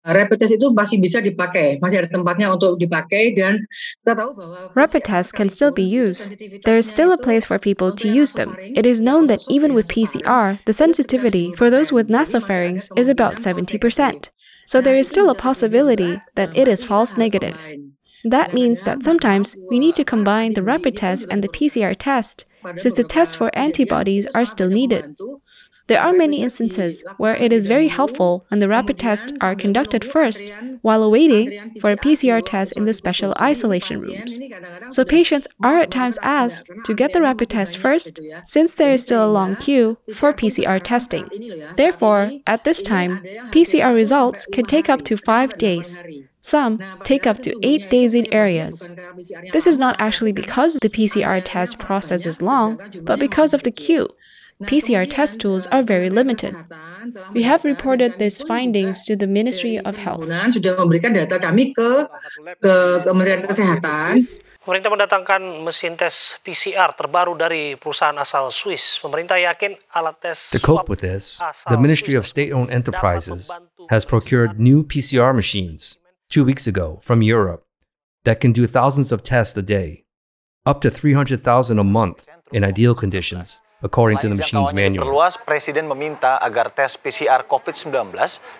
Rapid 0.00 0.40
test 0.40 0.56
itu 0.56 0.72
masih 0.72 0.96
bisa 0.96 1.20
dipakai, 1.20 1.76
masih 1.76 2.00
ada 2.00 2.08
tempatnya 2.08 2.48
untuk 2.48 2.80
dipakai 2.80 3.36
dan 3.36 3.60
kita 4.00 4.16
tahu 4.16 4.32
bahwa 4.32 4.72
Rapid 4.72 5.04
tests 5.04 5.28
can 5.28 5.52
still 5.52 5.68
be 5.68 5.84
used. 5.84 6.40
There 6.64 6.80
is 6.80 6.88
still 6.88 7.12
a 7.12 7.20
place 7.20 7.44
for 7.44 7.60
people 7.60 7.92
to 8.00 8.08
use 8.08 8.32
them. 8.32 8.56
It 8.56 8.88
is 8.88 9.04
known 9.04 9.28
that 9.28 9.44
even 9.52 9.76
with 9.76 9.92
PCR, 9.92 10.56
the 10.64 10.72
sensitivity 10.72 11.52
for 11.52 11.68
those 11.68 11.92
with 11.92 12.08
nasopharynx 12.08 12.88
is 12.96 13.12
about 13.12 13.36
70%. 13.36 13.76
So 14.64 14.80
there 14.80 14.96
is 14.96 15.04
still 15.04 15.28
a 15.28 15.36
possibility 15.36 16.16
that 16.32 16.56
it 16.56 16.64
is 16.64 16.80
false 16.80 17.20
negative. 17.20 17.60
That 18.24 18.52
means 18.56 18.82
that 18.88 19.04
sometimes 19.04 19.56
we 19.68 19.78
need 19.78 19.96
to 19.96 20.04
combine 20.04 20.56
the 20.56 20.62
rapid 20.62 20.96
test 20.96 21.28
and 21.28 21.44
the 21.44 21.52
PCR 21.52 21.92
test, 21.92 22.44
since 22.76 22.94
the 22.94 23.04
tests 23.04 23.34
for 23.34 23.50
antibodies 23.52 24.26
are 24.34 24.44
still 24.44 24.68
needed. 24.68 25.16
There 25.90 26.00
are 26.00 26.12
many 26.12 26.40
instances 26.40 27.02
where 27.16 27.34
it 27.34 27.52
is 27.52 27.66
very 27.66 27.88
helpful 27.88 28.44
when 28.46 28.60
the 28.60 28.68
rapid 28.68 28.96
tests 28.96 29.32
are 29.40 29.56
conducted 29.56 30.04
first 30.04 30.44
while 30.82 31.02
awaiting 31.02 31.74
for 31.80 31.90
a 31.90 31.96
PCR 31.96 32.42
test 32.46 32.76
in 32.76 32.84
the 32.84 32.94
special 32.94 33.34
isolation 33.40 33.98
rooms. 34.00 34.38
So 34.90 35.04
patients 35.04 35.48
are 35.60 35.78
at 35.80 35.90
times 35.90 36.16
asked 36.22 36.70
to 36.84 36.94
get 36.94 37.12
the 37.12 37.20
rapid 37.20 37.50
test 37.50 37.76
first 37.76 38.20
since 38.44 38.74
there 38.74 38.92
is 38.92 39.02
still 39.02 39.26
a 39.26 39.34
long 39.38 39.56
queue 39.56 39.98
for 40.14 40.32
PCR 40.32 40.80
testing. 40.80 41.28
Therefore, 41.74 42.30
at 42.46 42.62
this 42.62 42.84
time, 42.84 43.24
PCR 43.50 43.92
results 43.92 44.46
can 44.52 44.66
take 44.66 44.88
up 44.88 45.02
to 45.06 45.16
5 45.16 45.58
days. 45.58 45.98
Some 46.40 46.78
take 47.02 47.26
up 47.26 47.38
to 47.38 47.52
8 47.64 47.90
days 47.90 48.14
in 48.14 48.32
areas. 48.32 48.86
This 49.52 49.66
is 49.66 49.76
not 49.76 49.96
actually 49.98 50.32
because 50.32 50.78
the 50.80 50.88
PCR 50.88 51.42
test 51.44 51.80
process 51.80 52.26
is 52.26 52.40
long, 52.40 52.78
but 53.02 53.18
because 53.18 53.52
of 53.52 53.64
the 53.64 53.72
queue. 53.72 54.08
PCR 54.62 55.08
test 55.08 55.40
tools 55.40 55.66
are 55.68 55.82
very 55.82 56.10
limited. 56.10 56.54
We 57.32 57.42
have 57.44 57.64
reported 57.64 58.18
these 58.18 58.42
findings 58.42 59.04
to 59.06 59.16
the 59.16 59.26
Ministry 59.26 59.80
of 59.80 59.96
Health. 59.96 60.28
Sudah 60.28 60.76
memberikan 60.76 61.16
data 61.16 61.40
kami 61.40 61.72
ke 61.72 62.04
ke 62.60 62.74
Kementerian 63.00 63.40
Kesehatan. 63.40 64.28
Pemerintah 64.60 64.92
mendatangkan 64.92 65.64
mesin 65.64 65.96
tes 65.96 66.36
PCR 66.44 66.92
terbaru 66.92 67.32
dari 67.32 67.80
perusahaan 67.80 68.12
asal 68.20 68.52
Swiss. 68.52 69.00
Pemerintah 69.00 69.40
yakin 69.40 69.72
alat 69.96 70.20
tes 70.20 70.52
To 70.52 70.60
cope 70.60 70.92
with 70.92 71.00
this, 71.00 71.40
the 71.72 71.80
Ministry 71.80 72.12
of 72.12 72.28
State-owned 72.28 72.68
Enterprises 72.68 73.48
has 73.88 74.04
procured 74.04 74.60
new 74.60 74.84
PCR 74.84 75.32
machines 75.32 75.96
two 76.28 76.44
weeks 76.44 76.68
ago 76.68 77.00
from 77.00 77.24
Europe 77.24 77.64
that 78.28 78.44
can 78.44 78.52
do 78.52 78.68
thousands 78.68 79.08
of 79.08 79.24
tests 79.24 79.56
a 79.56 79.64
day, 79.64 80.04
up 80.68 80.84
to 80.84 80.92
300,000 80.92 81.40
a 81.80 81.84
month 81.84 82.28
in 82.52 82.60
ideal 82.60 82.92
conditions, 82.92 83.64
according 83.82 84.18
to 84.18 84.28
the 84.28 84.36
machine's 84.36 84.72
manual. 84.72 85.08
Perluas, 85.08 85.36
Presiden 85.40 85.88
meminta 85.88 86.38
agar 86.40 86.72
tes 86.72 86.96
PCR 86.96 87.44
COVID-19 87.48 88.12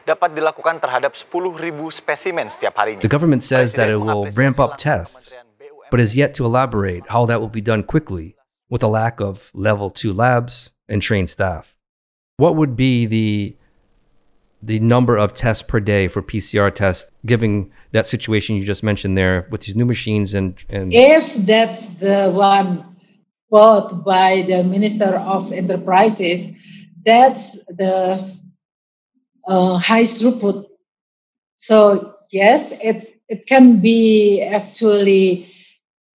dapat 0.09 0.33
dilakukan 0.33 0.81
terhadap 0.81 1.13
10.000 1.13 1.61
spesimen 1.93 2.49
setiap 2.49 2.77
harinya. 2.77 3.05
The 3.05 3.13
government 3.13 3.43
says 3.43 3.75
that 3.75 3.89
it 3.89 4.01
will 4.01 4.29
ramp 4.33 4.59
up 4.59 4.81
tests, 4.81 5.33
but 5.91 6.01
is 6.01 6.17
yet 6.17 6.33
to 6.41 6.47
elaborate 6.47 7.05
how 7.09 7.27
that 7.29 7.41
will 7.41 7.53
be 7.53 7.63
done 7.63 7.85
quickly 7.85 8.37
with 8.71 8.83
a 8.83 8.89
lack 8.89 9.21
of 9.21 9.51
level 9.53 9.91
2 9.91 10.13
labs 10.13 10.73
and 10.89 11.03
trained 11.03 11.29
staff. 11.29 11.77
what 12.41 12.57
would 12.57 12.75
be 12.75 13.07
the 13.07 13.55
the 14.63 14.79
number 14.81 15.17
of 15.17 15.35
tests 15.35 15.63
per 15.63 15.81
day 15.81 16.07
for 16.07 16.21
PCR 16.23 16.75
tests, 16.75 17.11
given 17.25 17.71
that 17.93 18.07
situation 18.07 18.57
you 18.57 18.65
just 18.65 18.83
mentioned 18.83 19.17
there 19.17 19.47
with 19.51 19.63
these 19.63 19.75
new 19.75 19.87
machines 19.87 20.35
and, 20.35 20.63
and 20.69 20.93
if 20.93 21.35
that's 21.47 21.87
the 21.97 22.31
one 22.31 22.85
bought 23.51 24.05
by 24.05 24.43
the 24.47 24.63
Minister 24.65 25.17
of 25.19 25.53
Enterprises, 25.53 26.49
that's 27.05 27.59
the 27.69 28.31
uh, 29.47 29.79
high 29.79 30.05
throughput. 30.05 30.67
So 31.57 32.15
yes, 32.31 32.73
it 32.83 33.21
it 33.29 33.47
can 33.47 33.81
be 33.81 34.43
actually 34.43 35.51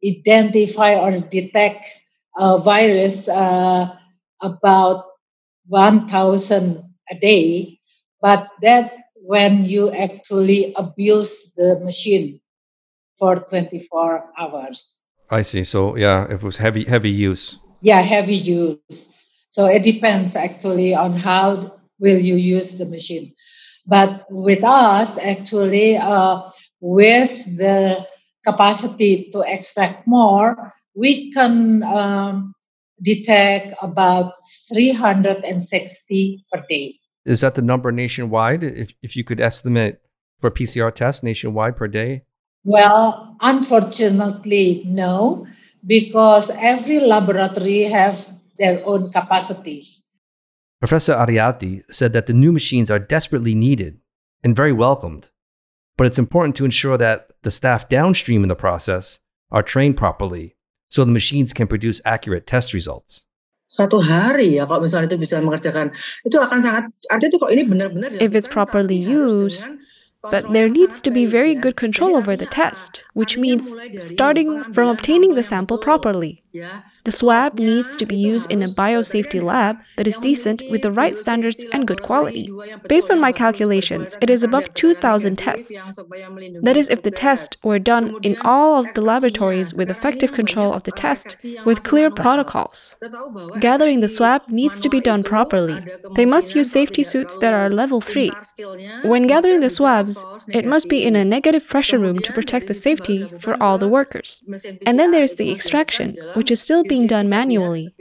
identify 0.03 0.95
or 0.95 1.19
detect 1.19 1.85
a 2.37 2.57
virus 2.57 3.27
uh, 3.27 3.95
about 4.41 5.05
1,000 5.67 6.83
a 7.09 7.15
day, 7.15 7.79
but 8.21 8.49
that 8.61 8.93
when 9.15 9.63
you 9.65 9.91
actually 9.91 10.73
abuse 10.75 11.53
the 11.55 11.79
machine 11.83 12.41
for 13.17 13.37
24 13.39 14.31
hours. 14.37 14.99
I 15.29 15.41
see. 15.41 15.63
So 15.63 15.95
yeah, 15.95 16.25
it 16.29 16.41
was 16.43 16.57
heavy 16.57 16.85
heavy 16.85 17.09
use. 17.09 17.57
Yeah, 17.81 18.01
heavy 18.01 18.35
use. 18.35 19.11
So 19.47 19.67
it 19.67 19.83
depends 19.83 20.35
actually 20.35 20.93
on 20.93 21.17
how 21.17 21.79
will 21.99 22.19
you 22.19 22.35
use 22.35 22.77
the 22.77 22.85
machine. 22.85 23.33
But 23.87 24.25
with 24.29 24.63
us, 24.63 25.17
actually, 25.17 25.97
uh, 25.97 26.41
with 26.81 27.57
the 27.57 28.05
capacity 28.45 29.29
to 29.31 29.41
extract 29.41 30.07
more, 30.07 30.73
we 30.95 31.31
can 31.31 31.83
um, 31.83 32.53
detect 33.01 33.73
about 33.81 34.33
360 34.73 36.45
per 36.51 36.63
day. 36.67 36.95
Is 37.25 37.41
that 37.41 37.55
the 37.55 37.61
number 37.61 37.91
nationwide? 37.91 38.63
If, 38.63 38.93
if 39.01 39.15
you 39.15 39.23
could 39.23 39.39
estimate 39.39 39.97
for 40.39 40.51
PCR 40.51 40.93
tests 40.93 41.23
nationwide 41.23 41.75
per 41.75 41.87
day? 41.87 42.23
Well, 42.65 43.37
unfortunately, 43.41 44.83
no, 44.89 45.45
because 45.85 46.49
every 46.49 46.99
laboratory 46.99 47.83
have 47.83 48.27
their 48.57 48.81
own 48.85 49.11
capacity. 49.11 49.85
Professor 50.79 51.13
Aryati 51.13 51.83
said 51.89 52.13
that 52.13 52.25
the 52.25 52.33
new 52.33 52.51
machines 52.51 52.89
are 52.89 52.99
desperately 52.99 53.53
needed 53.53 53.99
and 54.43 54.55
very 54.55 54.73
welcomed, 54.73 55.29
but 55.95 56.07
it's 56.07 56.19
important 56.19 56.55
to 56.57 56.65
ensure 56.65 56.97
that 56.97 57.29
the 57.43 57.51
staff 57.51 57.87
downstream 57.87 58.43
in 58.43 58.49
the 58.49 58.55
process 58.55 59.19
are 59.51 59.63
trained 59.63 59.95
properly 59.95 60.55
so 60.89 61.05
the 61.05 61.11
machines 61.11 61.53
can 61.53 61.67
produce 61.67 62.01
accurate 62.03 62.47
test 62.47 62.73
results. 62.73 63.21
Satu 63.65 63.97
hari 63.97 64.61
ya 64.61 64.69
kalau 64.69 64.85
misalnya 64.85 65.09
itu 65.09 65.17
bisa 65.17 65.41
mengerjakan 65.41 65.89
itu 66.21 66.37
akan 66.37 66.59
sangat 66.61 66.83
artinya 67.09 67.29
itu 67.33 67.37
kok 67.41 67.51
ini 67.51 67.63
If 68.21 68.37
it's 68.37 68.47
properly 68.47 68.95
used, 68.95 69.65
But 70.31 70.51
there 70.51 70.69
needs 70.69 71.01
to 71.01 71.11
be 71.11 71.25
very 71.25 71.55
good 71.55 71.75
control 71.75 72.15
over 72.15 72.35
the 72.35 72.45
test, 72.45 73.03
which 73.13 73.37
means 73.37 73.75
starting 73.99 74.63
from 74.63 74.89
obtaining 74.89 75.35
the 75.35 75.43
sample 75.43 75.77
properly. 75.77 76.43
The 77.03 77.11
swab 77.11 77.59
needs 77.59 77.95
to 77.97 78.05
be 78.05 78.15
used 78.15 78.51
in 78.51 78.63
a 78.63 78.67
biosafety 78.67 79.41
lab 79.41 79.77
that 79.97 80.07
is 80.07 80.19
decent 80.19 80.63
with 80.71 80.81
the 80.81 80.91
right 80.91 81.17
standards 81.17 81.65
and 81.71 81.87
good 81.87 82.01
quality. 82.01 82.51
Based 82.87 83.11
on 83.11 83.19
my 83.19 83.31
calculations, 83.31 84.17
it 84.21 84.29
is 84.29 84.43
above 84.43 84.73
2,000 84.73 85.37
tests. 85.37 85.99
That 86.61 86.77
is, 86.77 86.89
if 86.89 87.03
the 87.03 87.11
tests 87.11 87.57
were 87.63 87.79
done 87.79 88.15
in 88.23 88.37
all 88.41 88.79
of 88.79 88.93
the 88.93 89.01
laboratories 89.01 89.77
with 89.77 89.89
effective 89.89 90.31
control 90.33 90.73
of 90.73 90.83
the 90.83 90.91
test 90.91 91.45
with 91.65 91.83
clear 91.83 92.09
protocols. 92.09 92.95
Gathering 93.59 94.01
the 94.01 94.09
swab 94.09 94.41
needs 94.47 94.81
to 94.81 94.89
be 94.89 95.01
done 95.01 95.23
properly. 95.23 95.83
They 96.15 96.25
must 96.25 96.55
use 96.55 96.71
safety 96.71 97.03
suits 97.03 97.37
that 97.37 97.53
are 97.53 97.69
level 97.69 98.01
3. 98.01 98.31
When 99.03 99.27
gathering 99.27 99.61
the 99.61 99.69
swabs, 99.69 100.23
it 100.49 100.65
must 100.65 100.89
be 100.89 101.03
in 101.03 101.15
a 101.15 101.25
negative 101.25 101.67
pressure 101.67 101.99
room 101.99 102.17
to 102.19 102.33
protect 102.33 102.67
the 102.67 102.73
safety 102.73 103.29
for 103.39 103.61
all 103.61 103.77
the 103.77 103.89
workers. 103.89 104.41
And 104.85 104.99
then 104.99 105.11
there's 105.11 105.35
the 105.35 105.51
extraction, 105.51 106.15
which 106.33 106.44
is 106.51 106.61
still 106.61 106.83
being 106.83 107.07
done 107.07 107.29
manually. 107.29 107.93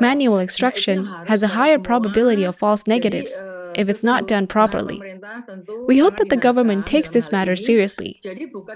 Manual 0.00 0.38
extraction 0.38 1.06
has 1.26 1.42
a 1.42 1.48
higher 1.58 1.78
probability 1.78 2.44
of 2.44 2.56
false 2.56 2.86
negatives 2.86 3.32
if 3.74 3.88
it's 3.88 4.04
not 4.04 4.26
done 4.26 4.46
properly. 4.46 5.00
We 5.86 5.98
hope 5.98 6.16
that 6.18 6.28
the 6.28 6.36
government 6.36 6.86
takes 6.86 7.08
this 7.08 7.32
matter 7.32 7.56
seriously. 7.56 8.20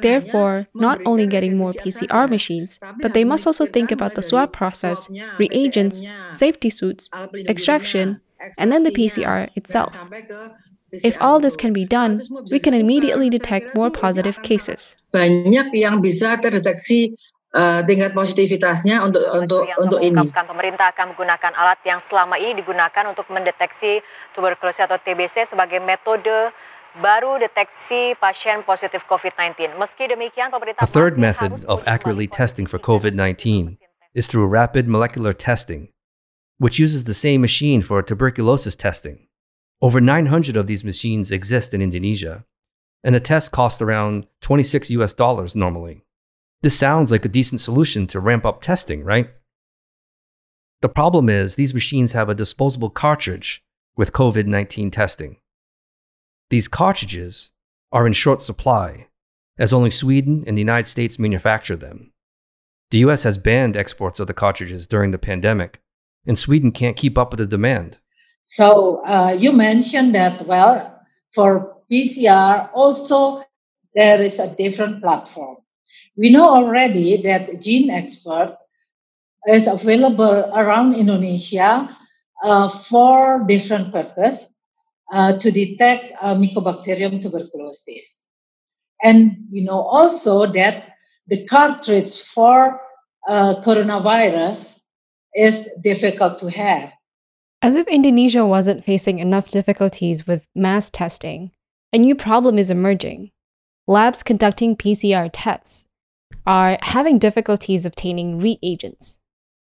Therefore, 0.01 0.69
not 0.75 1.01
only 1.05 1.27
getting 1.27 1.57
more 1.57 1.73
PCR 1.73 2.29
machines, 2.29 2.79
but 3.01 3.15
they 3.15 3.25
must 3.25 3.47
also 3.47 3.67
think 3.67 3.91
about 3.91 4.15
the 4.15 4.23
swab 4.23 4.53
process, 4.53 5.09
reagents, 5.39 6.03
safety 6.29 6.71
suits, 6.71 7.11
extraction, 7.49 8.21
and 8.59 8.73
then 8.73 8.85
the 8.85 8.91
PCR 8.91 9.51
itself. 9.55 9.97
If 10.93 11.17
all 11.21 11.41
this 11.41 11.57
can 11.57 11.73
be 11.73 11.85
done, 11.85 12.23
we 12.51 12.59
can 12.59 12.73
immediately 12.73 13.29
detect 13.29 13.75
more 13.75 13.91
positive 13.91 14.41
cases. 14.43 14.97
Banyak 15.13 15.75
yang 15.75 16.01
bisa 16.01 16.39
terdeteksi 16.39 17.19
uh, 17.57 17.81
tingkat 17.89 18.13
positivitasnya 18.13 19.01
untuk 19.01 19.25
untuk 19.33 19.65
untuk 19.81 19.99
ini. 20.05 20.21
Pemerintah 20.29 20.93
akan 20.93 21.17
menggunakan 21.17 21.53
alat 21.57 21.81
yang 21.89 21.99
selama 22.05 22.37
ini 22.37 22.61
digunakan 22.61 23.05
untuk 23.09 23.25
mendeteksi 23.33 24.05
tuberkulosis 24.37 24.85
atau 24.85 25.01
TBC 25.01 25.49
sebagai 25.49 25.81
metode 25.81 26.53
baru 27.01 27.41
deteksi 27.41 28.17
pasien 28.17 28.65
positif 28.65 29.05
COVID-19. 29.09 29.77
Meski 29.77 30.09
demikian, 30.09 30.53
pemerintah 30.53 30.85
A 30.85 30.89
third 30.89 31.17
method 31.17 31.65
of 31.69 31.85
accurately 31.89 32.29
testing 32.29 32.65
for 32.65 32.81
COVID-19 32.81 33.77
is 34.17 34.29
through 34.29 34.49
rapid 34.49 34.89
molecular 34.89 35.37
testing, 35.37 35.93
which 36.57 36.81
uses 36.81 37.05
the 37.05 37.17
same 37.17 37.41
machine 37.41 37.85
for 37.85 38.01
tuberculosis 38.01 38.77
testing. 38.77 39.29
Over 39.85 40.01
900 40.01 40.57
of 40.57 40.65
these 40.65 40.85
machines 40.85 41.29
exist 41.29 41.77
in 41.77 41.85
Indonesia, 41.85 42.49
and 43.05 43.15
the 43.15 43.21
test 43.21 43.53
costs 43.53 43.85
around 43.85 44.25
26 44.41 44.89
US 44.97 45.13
dollars 45.13 45.53
normally. 45.53 46.06
This 46.63 46.79
sounds 46.79 47.11
like 47.11 47.25
a 47.25 47.29
decent 47.29 47.61
solution 47.61 48.07
to 48.09 48.21
ramp 48.21 48.45
up 48.45 48.61
testing, 48.61 49.05
right? 49.05 49.31
The 50.83 50.89
problem 50.89 51.29
is 51.29 51.57
these 51.57 51.75
machines 51.75 52.13
have 52.13 52.29
a 52.29 52.35
disposable 52.35 52.91
cartridge 52.91 53.63
with 53.97 54.13
COVID 54.13 54.47
19 54.47 54.91
testing. 54.91 55.39
These 56.51 56.69
cartridges 56.69 57.51
are 57.93 58.07
in 58.07 58.13
short 58.13 58.43
supply, 58.43 59.09
as 59.59 59.73
only 59.73 59.91
Sweden 59.91 60.45
and 60.47 60.57
the 60.57 60.61
United 60.61 60.89
States 60.89 61.19
manufacture 61.19 61.77
them. 61.77 62.13
The 62.91 62.99
US 62.99 63.25
has 63.25 63.39
banned 63.39 63.77
exports 63.77 64.21
of 64.21 64.27
the 64.27 64.35
cartridges 64.35 64.87
during 64.87 65.11
the 65.11 65.19
pandemic, 65.19 65.81
and 66.27 66.39
Sweden 66.39 66.73
can't 66.73 66.97
keep 66.97 67.19
up 67.19 67.31
with 67.31 67.39
the 67.39 67.47
demand. 67.47 67.99
So 68.45 69.03
uh, 69.05 69.37
you 69.37 69.53
mentioned 69.53 70.15
that, 70.15 70.47
well, 70.47 71.01
for 71.33 71.77
PCR, 71.91 72.71
also 72.73 73.43
there 73.95 74.23
is 74.23 74.39
a 74.39 74.55
different 74.55 75.03
platform. 75.03 75.57
We 76.17 76.31
know 76.31 76.49
already 76.49 77.21
that 77.23 77.49
GeneXpert 77.61 78.57
is 79.49 79.67
available 79.67 80.51
around 80.55 80.95
Indonesia 80.95 81.97
uh, 82.43 82.69
for 82.69 83.45
different 83.47 83.93
purpose 83.93 84.49
uh, 85.13 85.35
to 85.37 85.51
detect 85.51 86.13
uh, 86.21 86.35
Mycobacterium 86.35 87.21
tuberculosis. 87.21 88.27
And 89.03 89.37
we 89.53 89.61
know 89.61 89.83
also 89.83 90.47
that 90.47 90.93
the 91.29 91.45
cartridge 91.47 92.19
for 92.19 92.81
uh, 93.29 93.57
coronavirus 93.63 94.81
is 95.35 95.69
difficult 95.81 96.39
to 96.39 96.51
have. 96.51 96.93
As 97.63 97.77
if 97.77 97.87
Indonesia 97.89 98.47
wasn't 98.47 98.85
facing 98.85 99.19
enough 99.19 99.49
difficulties 99.49 100.27
with 100.27 100.47
mass 100.55 100.89
testing, 100.89 101.51
a 101.93 101.99
new 101.99 102.15
problem 102.15 102.59
is 102.59 102.71
emerging. 102.71 103.31
Labs 103.87 104.23
conducting 104.23 104.77
PCR 104.77 105.31
tests 105.33 105.86
are 106.47 106.79
having 106.83 107.19
difficulties 107.19 107.85
obtaining 107.85 108.39
reagents. 108.39 109.19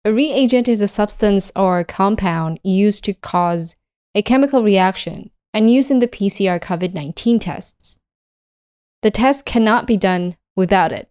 A 0.06 0.14
reagent 0.14 0.68
is 0.68 0.82
a 0.82 0.88
substance 0.88 1.52
or 1.56 1.84
compound 1.84 2.60
used 2.64 3.04
to 3.06 3.14
cause 3.14 3.76
a 4.16 4.22
chemical 4.22 4.64
reaction 4.64 5.32
and 5.54 5.72
used 5.72 5.92
in 5.92 6.00
the 6.00 6.08
PCR 6.08 6.60
COVID 6.62 6.94
19 6.94 7.40
tests. 7.40 8.00
The 9.02 9.12
test 9.12 9.46
cannot 9.46 9.88
be 9.88 9.98
done 9.98 10.36
without 10.56 10.92
it. 10.92 11.10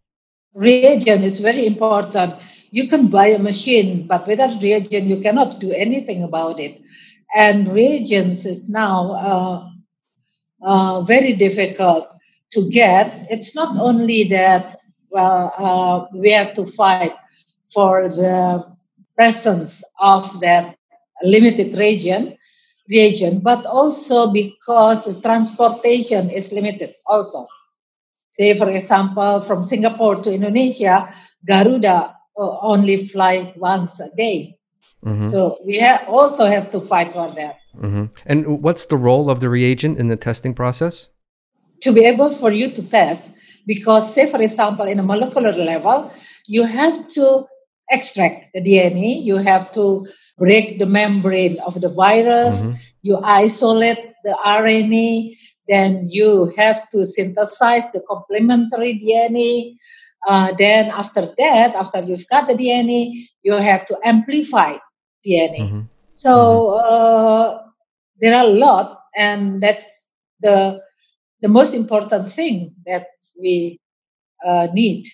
Reagent 0.54 1.22
is 1.22 1.40
very 1.40 1.66
important 1.66 2.34
you 2.76 2.86
can 2.86 3.08
buy 3.08 3.28
a 3.28 3.38
machine, 3.38 4.06
but 4.06 4.26
without 4.26 4.62
reagent, 4.62 5.06
you 5.06 5.20
cannot 5.20 5.60
do 5.60 5.72
anything 5.72 6.22
about 6.22 6.60
it. 6.60 6.78
And 7.34 7.72
reagents 7.72 8.44
is 8.44 8.68
now 8.68 9.12
uh, 9.12 9.68
uh, 10.62 11.00
very 11.02 11.32
difficult 11.32 12.06
to 12.52 12.68
get. 12.70 13.26
It's 13.30 13.54
not 13.54 13.78
only 13.78 14.24
that, 14.24 14.75
well, 15.16 15.52
uh, 15.56 16.04
we 16.12 16.30
have 16.32 16.52
to 16.54 16.66
fight 16.66 17.16
for 17.72 18.08
the 18.08 18.62
presence 19.16 19.82
of 19.98 20.40
that 20.40 20.76
limited 21.22 21.74
reagent, 21.74 22.36
reagent, 22.90 23.42
but 23.42 23.64
also 23.64 24.30
because 24.30 25.08
the 25.08 25.18
transportation 25.22 26.28
is 26.28 26.52
limited 26.52 26.92
also. 27.06 27.46
Say, 28.30 28.52
for 28.52 28.68
example, 28.68 29.40
from 29.40 29.62
Singapore 29.62 30.16
to 30.20 30.30
Indonesia, 30.30 31.08
Garuda 31.48 32.12
only 32.36 33.00
fly 33.08 33.54
once 33.56 33.98
a 34.00 34.10
day. 34.14 34.58
Mm-hmm. 35.02 35.24
So 35.32 35.56
we 35.64 35.80
ha- 35.80 36.04
also 36.08 36.44
have 36.44 36.68
to 36.76 36.80
fight 36.82 37.14
for 37.14 37.32
that. 37.32 37.56
Mm-hmm. 37.80 38.04
And 38.26 38.62
what's 38.62 38.84
the 38.84 38.98
role 38.98 39.30
of 39.30 39.40
the 39.40 39.48
reagent 39.48 39.96
in 39.96 40.08
the 40.08 40.16
testing 40.16 40.52
process? 40.52 41.08
To 41.80 41.92
be 41.92 42.04
able 42.04 42.32
for 42.32 42.52
you 42.52 42.70
to 42.72 42.82
test, 42.82 43.32
because 43.66 44.14
say 44.14 44.30
for 44.30 44.40
example 44.40 44.86
in 44.86 44.98
a 44.98 45.02
molecular 45.02 45.52
level, 45.52 46.12
you 46.46 46.64
have 46.64 47.08
to 47.08 47.46
extract 47.90 48.52
the 48.54 48.60
DNA, 48.60 49.22
you 49.22 49.36
have 49.36 49.70
to 49.72 50.06
break 50.38 50.78
the 50.78 50.86
membrane 50.86 51.58
of 51.60 51.80
the 51.80 51.88
virus, 51.88 52.62
mm-hmm. 52.62 52.74
you 53.02 53.18
isolate 53.22 54.12
the 54.24 54.36
RNA, 54.44 55.36
then 55.68 56.06
you 56.08 56.52
have 56.56 56.88
to 56.90 57.04
synthesize 57.06 57.90
the 57.92 58.02
complementary 58.08 58.98
DNA. 58.98 59.76
Uh, 60.26 60.52
then 60.58 60.90
after 60.90 61.32
that, 61.38 61.74
after 61.74 62.02
you've 62.02 62.26
got 62.28 62.48
the 62.48 62.54
DNA, 62.54 63.28
you 63.42 63.52
have 63.52 63.84
to 63.86 63.96
amplify 64.04 64.76
DNA. 65.26 65.70
Mm-hmm. 65.70 65.80
So 66.12 66.32
mm-hmm. 66.32 66.86
Uh, 66.86 67.58
there 68.18 68.34
are 68.34 68.46
a 68.46 68.48
lot, 68.48 69.02
and 69.14 69.62
that's 69.62 70.08
the 70.40 70.80
the 71.42 71.48
most 71.48 71.74
important 71.74 72.32
thing 72.32 72.74
that 72.86 73.06
we 73.40 73.78
uh, 74.44 74.68
need. 74.72 75.06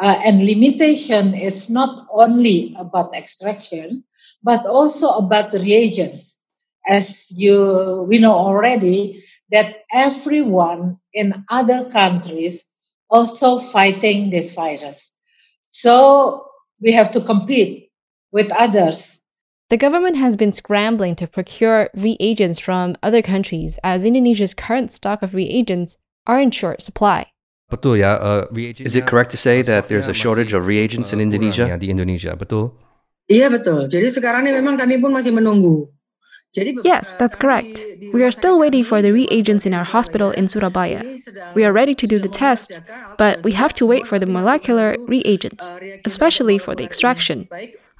Uh, 0.00 0.20
and 0.24 0.44
limitation, 0.44 1.32
it's 1.34 1.70
not 1.70 2.06
only 2.12 2.74
about 2.78 3.14
extraction, 3.16 4.04
but 4.42 4.66
also 4.66 5.08
about 5.12 5.52
reagents. 5.52 6.40
As 6.88 7.32
you 7.36 8.06
we 8.08 8.18
know 8.18 8.32
already 8.32 9.24
that 9.50 9.84
everyone 9.92 10.98
in 11.12 11.44
other 11.50 11.88
countries 11.90 12.64
also 13.10 13.58
fighting 13.58 14.30
this 14.30 14.52
virus. 14.54 15.10
So 15.70 16.46
we 16.80 16.92
have 16.92 17.10
to 17.12 17.20
compete 17.20 17.90
with 18.32 18.52
others. 18.52 19.20
The 19.68 19.76
government 19.76 20.16
has 20.16 20.36
been 20.36 20.52
scrambling 20.52 21.16
to 21.16 21.26
procure 21.26 21.90
reagents 21.94 22.58
from 22.58 22.96
other 23.02 23.22
countries 23.22 23.80
as 23.82 24.04
Indonesia's 24.04 24.54
current 24.54 24.92
stock 24.92 25.22
of 25.22 25.34
reagents 25.34 25.96
are 26.26 26.38
in 26.38 26.50
short 26.50 26.82
supply. 26.82 27.32
Betul 27.70 27.98
ya. 27.98 28.14
Uh, 28.18 28.46
Is 28.54 28.94
it 28.94 29.06
correct 29.06 29.30
to 29.34 29.38
say 29.38 29.62
that 29.62 29.88
there's 29.88 30.06
a 30.06 30.14
shortage 30.14 30.52
of 30.54 30.66
reagents 30.66 31.10
in 31.10 31.18
Indonesia? 31.18 31.66
di 31.78 31.90
Indonesia, 31.90 32.38
betul? 32.38 32.70
Iya 33.26 33.50
betul. 33.50 33.90
Jadi 33.90 34.06
sekarang 34.06 34.46
ini 34.46 34.54
memang 34.54 34.78
kami 34.78 35.02
pun 35.02 35.10
masih 35.10 35.34
menunggu. 35.34 35.90
Yes, 36.56 37.14
that's 37.18 37.36
correct. 37.36 37.84
We 38.14 38.24
are 38.24 38.30
still 38.30 38.58
waiting 38.58 38.84
for 38.84 39.02
the 39.02 39.12
reagents 39.12 39.66
in 39.66 39.74
our 39.74 39.84
hospital 39.84 40.30
in 40.30 40.48
Surabaya. 40.48 41.04
We 41.54 41.64
are 41.64 41.72
ready 41.72 41.94
to 41.94 42.06
do 42.06 42.18
the 42.18 42.32
test, 42.32 42.80
but 43.18 43.42
we 43.44 43.52
have 43.52 43.74
to 43.74 43.84
wait 43.84 44.06
for 44.06 44.18
the 44.18 44.24
molecular 44.24 44.96
reagents, 45.06 45.70
especially 46.06 46.56
for 46.56 46.74
the 46.74 46.84
extraction. 46.84 47.48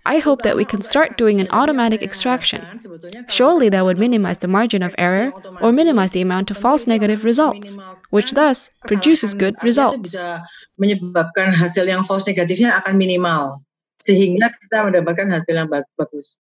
I 0.06 0.22
hope 0.22 0.42
that 0.46 0.54
we 0.54 0.64
can 0.64 0.82
start 0.86 1.18
doing 1.18 1.42
an 1.42 1.50
automatic 1.50 2.00
extraction. 2.00 2.62
Surely 3.28 3.68
that 3.74 3.84
would 3.84 3.98
minimize 3.98 4.38
the 4.38 4.46
margin 4.46 4.86
of 4.86 4.94
error 4.98 5.34
or 5.60 5.72
minimize 5.72 6.12
the 6.12 6.22
amount 6.22 6.54
of 6.54 6.56
false 6.56 6.86
negative 6.86 7.24
results, 7.26 7.76
which 8.10 8.38
thus 8.38 8.70
produces 8.86 9.34
good 9.34 9.58
results. 9.66 10.14
menyebabkan 10.78 11.50
hasil 11.50 11.90
yang 11.90 12.06
false 12.06 12.22
negatifnya 12.30 12.78
akan 12.78 12.94
minimal 12.94 13.58
sehingga 13.98 14.54
kita 14.54 14.86
mendapatkan 14.86 15.26
hasil 15.26 15.54
yang 15.58 15.68
bagus. 15.68 16.38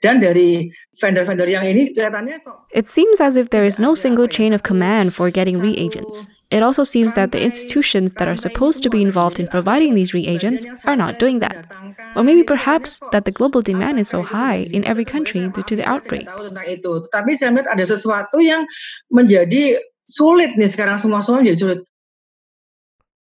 Dan 0.00 0.22
dari 0.22 0.72
vendor-vendor 0.96 1.44
yang 1.44 1.66
ini 1.66 1.92
kelihatannya 1.92 2.40
kok 2.40 2.64
It 2.72 2.88
seems 2.88 3.20
as 3.20 3.36
if 3.36 3.52
there 3.52 3.66
is 3.66 3.76
no 3.76 3.92
single 3.92 4.30
chain 4.30 4.56
of 4.56 4.64
command 4.64 5.12
for 5.12 5.28
getting 5.28 5.60
reagents. 5.60 6.24
It 6.50 6.64
also 6.64 6.82
seems 6.82 7.14
that 7.14 7.30
the 7.30 7.40
institutions 7.40 8.14
that 8.14 8.26
are 8.26 8.36
supposed 8.36 8.82
to 8.82 8.90
be 8.90 9.02
involved 9.02 9.38
in 9.38 9.46
providing 9.46 9.94
these 9.94 10.12
reagents 10.12 10.66
are 10.84 10.96
not 10.96 11.20
doing 11.20 11.38
that. 11.38 11.70
Or 12.16 12.24
maybe 12.24 12.42
perhaps 12.42 13.00
that 13.12 13.24
the 13.24 13.30
global 13.30 13.62
demand 13.62 14.00
is 14.00 14.08
so 14.08 14.22
high 14.22 14.66
in 14.74 14.84
every 14.84 15.04
country 15.04 15.48
due 15.48 15.62
to 15.62 15.76
the 15.76 15.86
outbreak. 15.86 16.26
Tapi 16.26 17.30
saya 17.38 17.54
melihat 17.54 17.70
ada 17.70 17.86
sesuatu 17.86 18.42
yang 18.42 18.66
menjadi 19.14 19.78
sulit 20.10 20.58
nih 20.58 20.66
sekarang 20.66 20.98
semua 20.98 21.22
semua 21.22 21.46
menjadi 21.46 21.58
sulit. 21.62 21.80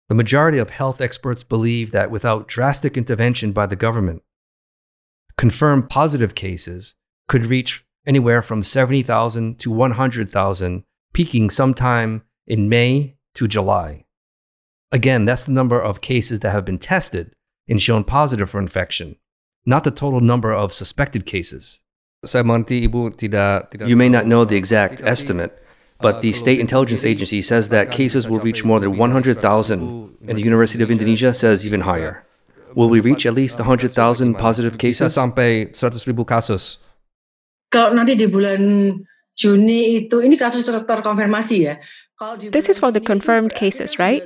The 0.09 0.17
majority 0.17 0.57
of 0.57 0.73
health 0.73 0.97
experts 0.97 1.45
believe 1.45 1.93
that 1.93 2.09
without 2.09 2.49
drastic 2.49 2.97
intervention 2.97 3.53
by 3.53 3.69
the 3.69 3.77
government, 3.77 4.25
confirmed 5.37 5.89
positive 5.89 6.33
cases 6.33 6.97
could 7.29 7.45
reach 7.45 7.85
anywhere 8.05 8.41
from 8.41 8.65
70,000 8.65 9.57
to 9.61 9.71
100,000, 9.71 10.83
peaking 11.13 11.49
sometime 11.49 12.25
in 12.47 12.69
May 12.69 13.15
to 13.35 13.47
July. 13.47 14.05
Again, 14.91 15.25
that's 15.25 15.45
the 15.45 15.51
number 15.51 15.81
of 15.81 16.01
cases 16.01 16.41
that 16.41 16.51
have 16.51 16.65
been 16.65 16.77
tested 16.77 17.33
and 17.67 17.81
shown 17.81 18.03
positive 18.03 18.49
for 18.49 18.59
infection, 18.59 19.15
not 19.65 19.83
the 19.83 19.91
total 19.91 20.21
number 20.21 20.53
of 20.53 20.73
suspected 20.73 21.25
cases. 21.25 21.81
You 22.23 23.95
may 23.95 24.09
not 24.09 24.27
know 24.27 24.45
the 24.45 24.55
exact 24.55 25.01
estimate, 25.01 25.59
but 25.99 26.21
the 26.21 26.31
State 26.31 26.59
Intelligence 26.59 27.03
Agency 27.03 27.41
says 27.41 27.69
that 27.69 27.91
cases 27.91 28.27
will 28.27 28.39
reach 28.39 28.63
more 28.63 28.79
than 28.79 28.97
100,000, 28.97 30.17
and 30.27 30.37
the 30.37 30.41
University 30.41 30.83
of 30.83 30.91
Indonesia 30.91 31.33
says 31.33 31.65
even 31.65 31.81
higher. 31.81 32.23
Will 32.75 32.89
we 32.89 32.99
reach 32.99 33.25
at 33.25 33.33
least 33.33 33.59
100,000 33.59 34.35
positive 34.35 34.77
cases? 34.77 35.13
Sampai 35.15 35.73
100,000 35.73 36.25
kasus. 36.25 36.77
Kalau 37.71 37.93
nanti 37.93 38.13
di 38.13 38.29
bulan 38.29 38.61
Juni 39.33 40.05
itu 40.05 40.21
ini 40.21 40.37
kasus 40.37 40.61
ter 40.61 40.77
terkonfirmasi 40.85 41.57
ya. 41.65 41.81
This 42.51 42.69
is 42.69 42.77
for 42.77 42.91
the 42.91 43.01
confirmed 43.01 43.55
cases, 43.55 43.97
right? 43.97 44.21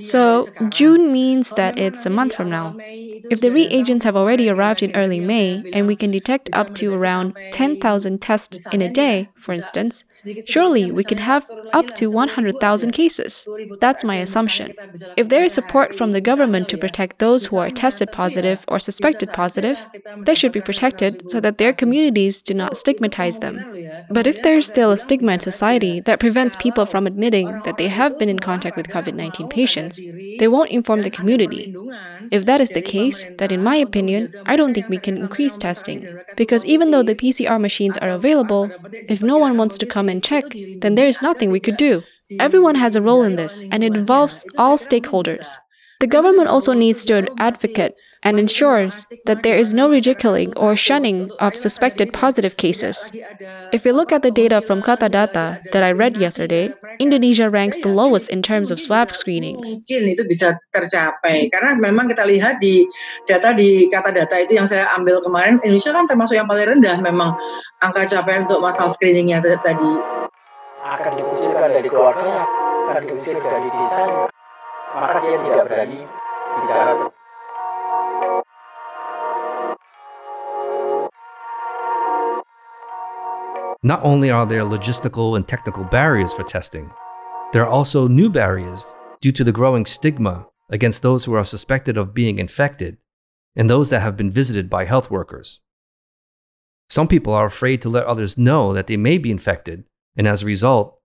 So, 0.00 0.46
June 0.70 1.12
means 1.12 1.50
that 1.52 1.78
it's 1.78 2.06
a 2.06 2.10
month 2.10 2.34
from 2.34 2.48
now. 2.48 2.74
If 2.78 3.40
the 3.42 3.50
reagents 3.50 4.02
have 4.04 4.16
already 4.16 4.48
arrived 4.48 4.82
in 4.82 4.96
early 4.96 5.20
May 5.20 5.62
and 5.72 5.86
we 5.86 5.94
can 5.94 6.10
detect 6.10 6.48
up 6.54 6.74
to 6.76 6.94
around 6.94 7.34
10,000 7.52 8.22
tests 8.22 8.66
in 8.72 8.80
a 8.80 8.90
day, 8.90 9.28
for 9.36 9.52
instance, 9.52 10.04
surely 10.48 10.90
we 10.90 11.04
could 11.04 11.20
have 11.20 11.46
up 11.72 11.94
to 11.96 12.10
100,000 12.10 12.90
cases. 12.92 13.46
That's 13.80 14.02
my 14.02 14.16
assumption. 14.16 14.72
If 15.16 15.28
there 15.28 15.42
is 15.42 15.52
support 15.52 15.94
from 15.94 16.12
the 16.12 16.20
government 16.20 16.68
to 16.70 16.78
protect 16.78 17.18
those 17.18 17.46
who 17.46 17.58
are 17.58 17.70
tested 17.70 18.10
positive 18.10 18.64
or 18.68 18.80
suspected 18.80 19.32
positive, 19.32 19.86
they 20.16 20.34
should 20.34 20.52
be 20.52 20.60
protected 20.62 21.30
so 21.30 21.40
that 21.40 21.58
their 21.58 21.72
communities 21.72 22.42
do 22.42 22.54
not 22.54 22.76
stigmatize 22.76 23.38
them. 23.38 23.60
But 24.10 24.26
if 24.26 24.42
there 24.42 24.58
is 24.58 24.66
still 24.66 24.92
a 24.92 24.96
stigma 24.96 25.32
in 25.32 25.40
society 25.40 26.00
that 26.00 26.20
prevents 26.20 26.56
people 26.56 26.85
from 26.86 27.06
admitting 27.06 27.60
that 27.64 27.76
they 27.76 27.88
have 27.88 28.18
been 28.18 28.28
in 28.28 28.38
contact 28.38 28.76
with 28.76 28.88
COVID 28.88 29.14
19 29.14 29.48
patients, 29.48 30.00
they 30.38 30.48
won't 30.48 30.70
inform 30.70 31.02
the 31.02 31.10
community. 31.10 31.74
If 32.30 32.46
that 32.46 32.60
is 32.60 32.70
the 32.70 32.82
case, 32.82 33.26
then 33.38 33.50
in 33.50 33.62
my 33.62 33.76
opinion, 33.76 34.32
I 34.46 34.56
don't 34.56 34.74
think 34.74 34.88
we 34.88 34.98
can 34.98 35.16
increase 35.16 35.58
testing. 35.58 36.06
Because 36.36 36.64
even 36.64 36.90
though 36.90 37.02
the 37.02 37.14
PCR 37.14 37.60
machines 37.60 37.98
are 37.98 38.10
available, 38.10 38.70
if 38.92 39.22
no 39.22 39.38
one 39.38 39.56
wants 39.56 39.78
to 39.78 39.86
come 39.86 40.08
and 40.08 40.22
check, 40.22 40.44
then 40.78 40.94
there 40.94 41.06
is 41.06 41.22
nothing 41.22 41.50
we 41.50 41.60
could 41.60 41.76
do. 41.76 42.02
Everyone 42.40 42.74
has 42.74 42.96
a 42.96 43.02
role 43.02 43.22
in 43.22 43.36
this, 43.36 43.64
and 43.70 43.84
it 43.84 43.94
involves 43.94 44.44
all 44.58 44.76
stakeholders. 44.76 45.46
The 46.00 46.06
government 46.06 46.48
also 46.48 46.72
needs 46.72 47.04
to 47.06 47.26
advocate 47.38 47.94
and 48.26 48.42
ensures 48.42 49.06
that 49.30 49.46
there 49.46 49.54
is 49.54 49.70
no 49.70 49.86
ridiculing 49.86 50.50
or 50.58 50.74
shunning 50.74 51.30
of 51.38 51.54
suspected 51.54 52.10
positive 52.10 52.58
cases. 52.58 52.98
If 53.70 53.86
you 53.86 53.94
look 53.94 54.10
at 54.10 54.26
the 54.26 54.34
data 54.34 54.58
from 54.58 54.82
Katadata 54.82 55.62
that 55.70 55.82
I 55.86 55.94
read 55.94 56.18
yesterday, 56.18 56.74
Indonesia 56.98 57.46
ranks 57.46 57.78
the 57.86 57.94
lowest 57.94 58.26
in 58.28 58.42
terms 58.42 58.74
of 58.74 58.82
swab 58.82 59.14
screenings. 59.14 59.78
Mungkin 59.78 60.10
itu 60.10 60.26
bisa 60.26 60.58
tercapai 60.74 61.46
karena 61.54 61.78
memang 61.78 62.10
kita 62.10 62.26
lihat 62.26 62.58
di 62.58 62.82
data 63.30 63.54
di 63.54 63.86
Katadata 63.86 64.42
itu 64.42 64.58
yang 64.58 64.66
saya 64.66 64.90
ambil 64.98 65.22
kemarin 65.22 65.62
Indonesia 65.62 65.94
kan 65.94 66.10
termasuk 66.10 66.34
yang 66.34 66.50
paling 66.50 66.66
rendah 66.66 66.98
memang 66.98 67.38
angka 67.78 68.10
capaian 68.10 68.50
untuk 68.50 68.58
masalah 68.58 68.90
screeningnya 68.90 69.38
tadi. 69.62 69.92
Akan 70.82 71.14
dikucilkan 71.14 71.70
dari 71.70 71.86
keluarga, 71.86 72.42
akan 72.90 73.02
diusir 73.06 73.38
dari 73.38 73.70
desa, 73.70 74.30
maka 74.94 75.18
dia 75.22 75.38
tidak 75.46 75.62
berani 75.70 76.02
bicara 76.62 77.10
Not 83.86 84.00
only 84.02 84.32
are 84.32 84.44
there 84.44 84.64
logistical 84.64 85.36
and 85.36 85.46
technical 85.46 85.84
barriers 85.84 86.32
for 86.32 86.42
testing, 86.42 86.90
there 87.52 87.62
are 87.62 87.70
also 87.70 88.08
new 88.08 88.28
barriers 88.28 88.92
due 89.20 89.30
to 89.30 89.44
the 89.44 89.52
growing 89.52 89.86
stigma 89.86 90.48
against 90.68 91.02
those 91.02 91.24
who 91.24 91.34
are 91.34 91.44
suspected 91.44 91.96
of 91.96 92.12
being 92.12 92.40
infected 92.40 92.96
and 93.54 93.70
those 93.70 93.90
that 93.90 94.02
have 94.02 94.16
been 94.16 94.32
visited 94.32 94.68
by 94.68 94.86
health 94.86 95.08
workers. 95.08 95.60
Some 96.90 97.06
people 97.06 97.32
are 97.32 97.46
afraid 97.46 97.80
to 97.82 97.88
let 97.88 98.06
others 98.06 98.36
know 98.36 98.74
that 98.74 98.88
they 98.88 98.96
may 98.96 99.18
be 99.18 99.30
infected 99.30 99.84
and 100.16 100.26
as 100.26 100.42
a 100.42 100.46
result, 100.46 100.98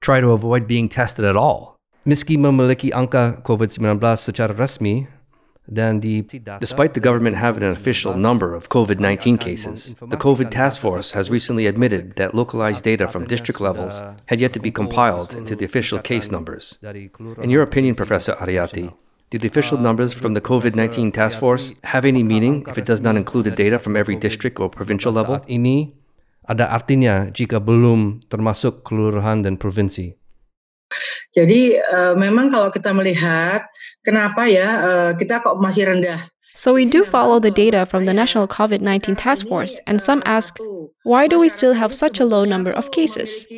try 0.00 0.20
to 0.20 0.30
avoid 0.30 0.68
being 0.68 0.88
tested 0.88 1.24
at 1.24 1.36
all. 1.36 1.76
Meski 2.04 2.36
memiliki 2.36 2.92
angka 2.92 3.42
COVID-19 3.42 4.16
secara 4.16 4.54
resmi, 4.54 5.08
dan 5.70 6.00
di, 6.00 6.22
despite 6.58 6.94
the 6.94 7.00
government 7.00 7.36
having 7.36 7.62
an 7.62 7.70
official 7.70 8.14
number 8.14 8.54
of 8.54 8.68
COVID 8.68 8.98
19 8.98 9.38
cases, 9.38 9.94
the 10.00 10.16
COVID 10.16 10.50
task 10.50 10.80
force 10.80 11.12
has 11.12 11.30
recently 11.30 11.66
admitted 11.66 12.16
that 12.16 12.34
localized 12.34 12.84
data 12.84 13.06
from 13.06 13.26
district 13.26 13.60
levels 13.60 14.02
had 14.26 14.40
yet 14.40 14.52
to 14.52 14.60
be 14.60 14.70
compiled 14.70 15.34
into 15.34 15.54
the 15.54 15.64
official 15.64 15.98
case 15.98 16.30
numbers. 16.30 16.78
In 16.82 17.50
your 17.50 17.62
opinion, 17.62 17.94
Professor 17.94 18.34
Aryati, 18.34 18.92
do 19.30 19.38
the 19.38 19.48
official 19.48 19.78
numbers 19.78 20.12
from 20.12 20.34
the 20.34 20.40
COVID 20.42 20.74
19 20.74 21.12
task 21.12 21.38
force 21.38 21.72
have 21.84 22.04
any 22.04 22.22
meaning 22.22 22.64
if 22.68 22.76
it 22.76 22.84
does 22.84 23.00
not 23.00 23.16
include 23.16 23.44
the 23.44 23.50
data 23.50 23.78
from 23.78 23.96
every 23.96 24.16
district 24.16 24.58
or 24.60 24.68
provincial 24.68 25.12
level? 25.12 25.40
Ada 26.42 26.74
artinya 26.74 27.30
jika 27.30 27.62
belum 27.62 28.26
termasuk 28.26 28.82
kelurahan 28.82 29.46
dan 29.46 29.54
provinsi? 29.54 30.18
Jadi 31.32 31.80
uh, 31.80 32.12
memang 32.12 32.52
kalau 32.52 32.68
kita 32.68 32.92
melihat 32.92 33.64
kenapa 34.04 34.44
ya 34.44 34.68
uh, 34.84 35.10
kita 35.16 35.40
kok 35.40 35.56
masih 35.56 35.88
rendah. 35.88 36.28
So 36.52 36.76
we 36.76 36.84
do 36.84 37.04
follow 37.08 37.40
the 37.40 37.50
data 37.50 37.86
from 37.88 38.04
the 38.04 38.12
National 38.12 38.46
COVID-19 38.46 39.16
Task 39.16 39.48
Force 39.48 39.80
and 39.88 39.96
some 39.96 40.22
ask 40.28 40.60
why 41.02 41.26
do 41.26 41.40
we 41.40 41.48
still 41.48 41.72
have 41.72 41.94
such 41.94 42.20
a 42.20 42.28
low 42.28 42.44
number 42.44 42.70
of 42.70 42.92
cases? 42.92 43.48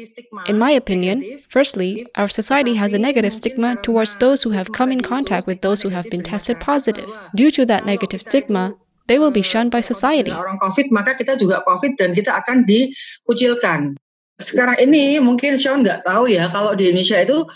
In 0.47 0.59
my 0.59 0.70
opinion, 0.70 1.43
firstly, 1.51 2.07
our 2.14 2.29
society 2.31 2.75
has 2.79 2.95
a 2.95 2.99
negative 2.99 3.35
stigma 3.35 3.75
towards 3.83 4.14
those 4.16 4.43
who 4.43 4.51
have 4.51 4.70
come 4.72 4.93
in 4.93 5.03
contact 5.03 5.47
with 5.47 5.61
those 5.61 5.83
who 5.83 5.91
have 5.91 6.09
been 6.09 6.22
tested 6.22 6.61
positive. 6.61 7.11
Due 7.35 7.51
to 7.51 7.66
that 7.66 7.85
negative 7.85 8.22
stigma, 8.22 8.79
they 9.07 9.18
will 9.18 9.33
be 9.33 9.43
shunned 9.43 9.70
by 9.75 9.83
society. 9.83 10.31
Orang 10.31 10.57
COVID 10.62 10.89
maka 10.95 11.18
kita 11.18 11.37
juga 11.37 11.61
COVID 11.66 11.99
dan 11.99 12.14
kita 12.14 12.31
akan 12.31 12.64
dikucilkan. 12.64 13.99
Sekarang 14.43 14.74
ini 14.82 15.22
mungkin 15.22 15.55
Sean 15.55 15.87
nggak 15.87 16.03
tahu 16.03 16.26
ya 16.26 16.51
kalau 16.51 16.74
di 16.74 16.91
Indonesia 16.91 17.22
itu 17.22 17.47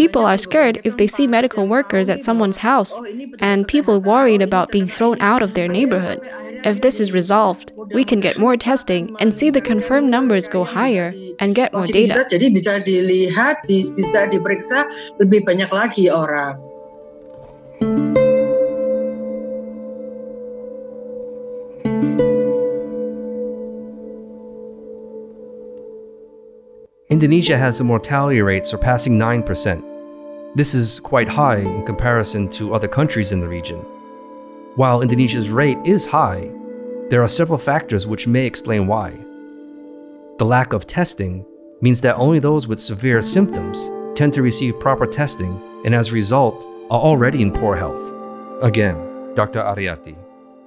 People 0.00 0.24
are 0.24 0.40
scared 0.40 0.80
if 0.88 0.96
they 0.96 1.06
see 1.06 1.26
medical 1.26 1.68
workers 1.68 2.08
at 2.08 2.24
someone's 2.24 2.56
house, 2.56 2.96
oh, 2.96 3.04
and 3.38 3.68
people 3.68 4.00
worried 4.00 4.40
oh, 4.40 4.48
about 4.48 4.72
being 4.72 4.88
thrown 4.88 5.20
out 5.20 5.42
of 5.42 5.52
their 5.52 5.68
neighborhood. 5.68 6.24
If 6.64 6.80
this 6.80 7.00
is 7.00 7.12
resolved, 7.12 7.76
we 7.92 8.02
can 8.02 8.20
get 8.20 8.38
more 8.38 8.56
testing 8.56 9.14
and 9.20 9.36
see 9.36 9.50
the 9.50 9.60
confirmed 9.60 10.08
numbers 10.08 10.48
go 10.48 10.64
higher 10.64 11.12
and 11.38 11.54
get 11.54 11.76
more 11.76 11.84
data. 11.84 12.24
Jadi 12.24 12.48
bisa 12.48 12.80
dilihat, 12.80 13.68
bisa 13.68 14.32
diperiksa 14.32 14.88
lebih 15.20 15.44
banyak 15.44 15.68
lagi 15.68 16.08
orang. 16.08 16.56
Indonesia 27.18 27.58
has 27.58 27.80
a 27.80 27.82
mortality 27.82 28.40
rate 28.42 28.64
surpassing 28.64 29.18
9%. 29.18 30.54
This 30.54 30.72
is 30.72 31.00
quite 31.00 31.26
high 31.26 31.58
in 31.58 31.84
comparison 31.84 32.48
to 32.50 32.72
other 32.72 32.86
countries 32.86 33.32
in 33.32 33.40
the 33.40 33.48
region. 33.48 33.78
While 34.78 35.02
Indonesia's 35.02 35.50
rate 35.50 35.78
is 35.84 36.06
high, 36.06 36.48
there 37.10 37.20
are 37.20 37.26
several 37.26 37.58
factors 37.58 38.06
which 38.06 38.28
may 38.28 38.46
explain 38.46 38.86
why. 38.86 39.18
The 40.38 40.46
lack 40.46 40.72
of 40.72 40.86
testing 40.86 41.44
means 41.80 42.00
that 42.02 42.14
only 42.14 42.38
those 42.38 42.68
with 42.68 42.78
severe 42.78 43.20
symptoms 43.20 43.90
tend 44.14 44.32
to 44.34 44.46
receive 44.46 44.78
proper 44.78 45.08
testing 45.10 45.58
and 45.84 45.96
as 45.96 46.10
a 46.10 46.14
result 46.14 46.54
are 46.86 47.02
already 47.02 47.42
in 47.42 47.50
poor 47.50 47.74
health. 47.74 48.14
Again, 48.62 48.94
Dr. 49.34 49.66
Aryati. 49.66 50.14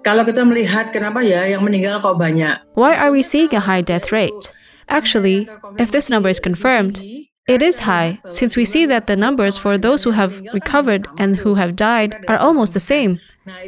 Kalau 0.04 0.28
kita 0.28 0.44
melihat 0.44 0.92
kenapa 0.92 1.24
ya 1.24 1.48
yang 1.48 1.64
meninggal 1.64 2.04
kok 2.04 2.20
banyak? 2.20 2.60
Why 2.76 3.00
are 3.00 3.16
we 3.16 3.24
seeing 3.24 3.56
a 3.56 3.64
high 3.64 3.80
death 3.80 4.12
rate? 4.12 4.52
Actually, 4.92 5.48
if 5.80 5.92
this 5.92 6.10
number 6.10 6.28
is 6.30 6.40
confirmed, 6.40 7.02
it 7.48 7.62
is 7.62 7.80
high 7.80 8.20
since 8.30 8.56
we 8.56 8.66
see 8.66 8.86
that 8.86 9.08
the 9.08 9.16
numbers 9.16 9.58
for 9.58 9.78
those 9.78 10.04
who 10.04 10.12
have 10.12 10.40
recovered 10.54 11.08
and 11.18 11.38
who 11.38 11.56
have 11.56 11.76
died 11.76 12.24
are 12.28 12.38
almost 12.38 12.74
the 12.74 12.80
same, 12.80 13.20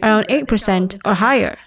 around 0.04 0.28
8% 0.28 1.00
or 1.06 1.14
higher. 1.14 1.58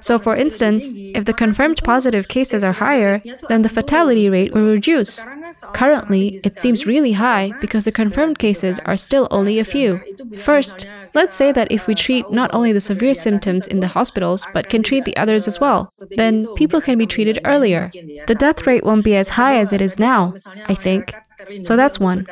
So, 0.00 0.18
for 0.18 0.34
instance, 0.34 0.92
if 0.96 1.24
the 1.24 1.32
confirmed 1.32 1.80
positive 1.84 2.26
cases 2.26 2.64
are 2.64 2.72
higher, 2.72 3.22
then 3.48 3.62
the 3.62 3.68
fatality 3.68 4.28
rate 4.28 4.52
will 4.52 4.68
reduce. 4.68 5.24
Currently, 5.72 6.40
it 6.42 6.60
seems 6.60 6.86
really 6.86 7.12
high 7.12 7.52
because 7.60 7.84
the 7.84 7.92
confirmed 7.92 8.38
cases 8.38 8.80
are 8.80 8.96
still 8.96 9.28
only 9.30 9.58
a 9.58 9.64
few. 9.64 10.00
First, 10.38 10.86
let's 11.14 11.36
say 11.36 11.52
that 11.52 11.70
if 11.70 11.86
we 11.86 11.94
treat 11.94 12.30
not 12.30 12.52
only 12.52 12.72
the 12.72 12.80
severe 12.80 13.14
symptoms 13.14 13.66
in 13.68 13.80
the 13.80 13.88
hospitals, 13.88 14.44
but 14.52 14.68
can 14.68 14.82
treat 14.82 15.04
the 15.04 15.16
others 15.16 15.46
as 15.46 15.60
well, 15.60 15.86
then 16.16 16.52
people 16.54 16.80
can 16.80 16.98
be 16.98 17.06
treated 17.06 17.38
earlier. 17.44 17.90
The 18.26 18.36
death 18.38 18.66
rate 18.66 18.84
won't 18.84 19.04
be 19.04 19.14
as 19.16 19.30
high 19.30 19.58
as 19.58 19.72
it 19.72 19.80
is 19.80 19.98
now, 19.98 20.34
I 20.66 20.74
think. 20.74 21.14
So 21.62 21.76
that's 21.76 21.98
one. 21.98 22.26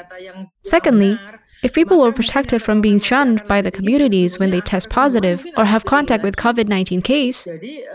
Secondly, 0.65 1.19
if 1.63 1.73
people 1.73 2.01
were 2.01 2.13
protected 2.13 2.63
from 2.63 2.81
being 2.81 3.01
shunned 3.01 3.47
by 3.49 3.63
the 3.63 3.71
communities 3.71 4.39
when 4.39 4.51
they 4.51 4.61
test 4.61 4.91
positive 4.91 5.45
or 5.57 5.65
have 5.65 5.85
contact 5.85 6.23
with 6.23 6.37
COVID 6.37 6.69
19 6.69 7.03
case, 7.03 7.47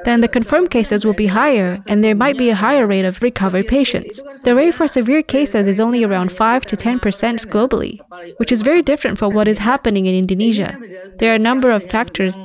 then 0.05 0.21
the 0.21 0.27
confirmed 0.27 0.71
cases 0.71 1.05
will 1.05 1.13
be 1.13 1.27
higher 1.27 1.77
and 1.87 2.03
there 2.03 2.15
might 2.15 2.37
be 2.37 2.49
a 2.49 2.55
higher 2.55 2.87
rate 2.87 3.05
of 3.05 3.21
recovered 3.21 3.67
patients. 3.67 4.21
The 4.43 4.55
rate 4.55 4.73
for 4.73 4.87
severe 4.87 5.23
cases 5.23 5.67
is 5.67 5.79
only 5.79 6.03
around 6.03 6.31
5 6.31 6.65
to 6.65 6.75
10% 6.77 6.99
globally, 7.47 7.99
which 8.37 8.51
is 8.51 8.61
very 8.61 8.81
different 8.81 9.19
from 9.19 9.33
what 9.33 9.47
is 9.47 9.59
happening 9.59 10.05
in 10.05 10.15
Indonesia. 10.15 10.77
There 11.17 11.31
are 11.31 11.35
a 11.35 11.39
number 11.39 11.71
of 11.71 11.83
factors 11.83 12.37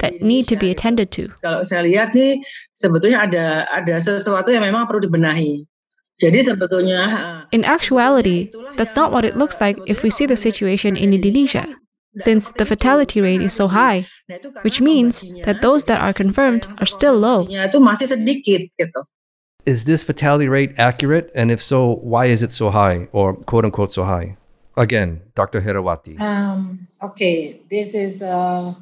that 0.00 0.22
need 0.22 0.46
to 0.48 0.56
be 0.56 0.70
attended 0.70 1.10
to. 1.12 1.28
Jadi 6.18 6.42
sebetulnya 6.42 7.46
In 7.54 7.62
actuality, 7.62 8.50
that's 8.74 8.98
not 8.98 9.14
what 9.14 9.24
it 9.24 9.38
looks 9.38 9.62
like 9.62 9.78
if 9.86 10.02
we 10.02 10.10
see 10.10 10.26
the 10.26 10.36
situation 10.36 10.98
in 10.98 11.14
Indonesia, 11.14 11.64
since 12.18 12.50
the 12.52 12.66
fatality 12.66 13.20
rate 13.22 13.40
is 13.40 13.54
so 13.54 13.68
high, 13.70 14.04
which 14.62 14.80
means 14.80 15.22
that 15.46 15.62
those 15.62 15.86
that 15.86 16.02
are 16.02 16.12
confirmed 16.12 16.66
are 16.82 16.90
still 16.90 17.14
low. 17.14 17.46
itu 17.46 17.78
masih 17.78 18.10
sedikit 18.10 18.66
gitu. 18.74 19.00
Is 19.66 19.84
this 19.84 20.02
fatality 20.02 20.48
rate 20.48 20.74
accurate? 20.78 21.30
And 21.34 21.50
if 21.52 21.60
so, 21.60 22.00
why 22.02 22.26
is 22.26 22.42
it 22.42 22.50
so 22.50 22.70
high 22.70 23.06
or 23.12 23.36
quote 23.46 23.64
unquote 23.64 23.92
so 23.92 24.02
high? 24.02 24.34
Again, 24.78 25.20
Dr. 25.34 25.60
Herawati. 25.60 26.18
Um, 26.18 26.86
okay, 27.02 27.60
this 27.68 27.94
is 27.94 28.22
a, 28.22 28.74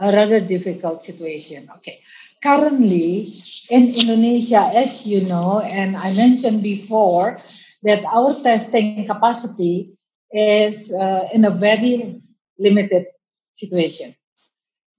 a 0.00 0.08
rather 0.12 0.40
difficult 0.40 1.02
situation. 1.02 1.68
Okay, 1.76 2.00
currently 2.42 3.34
in 3.70 3.94
Indonesia, 3.94 4.70
as 4.74 5.06
you 5.06 5.22
know, 5.22 5.60
and 5.60 5.96
I 5.96 6.12
mentioned 6.12 6.62
before, 6.62 7.40
that 7.82 8.04
our 8.04 8.34
testing 8.42 9.06
capacity 9.06 9.94
is 10.32 10.92
uh, 10.92 11.28
in 11.32 11.44
a 11.44 11.50
very 11.50 12.20
limited 12.58 13.06
situation. 13.52 14.14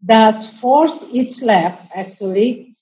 Thus, 0.01 0.59
force 0.59 1.05
each 1.11 1.43
lab 1.43 1.75
actually, 1.93 2.75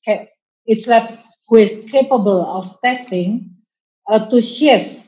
each 0.67 0.87
lab 0.87 1.17
who 1.47 1.55
is 1.57 1.83
capable 1.87 2.45
of 2.45 2.79
testing 2.83 3.57
uh, 4.09 4.27
to 4.29 4.41
shift 4.41 5.07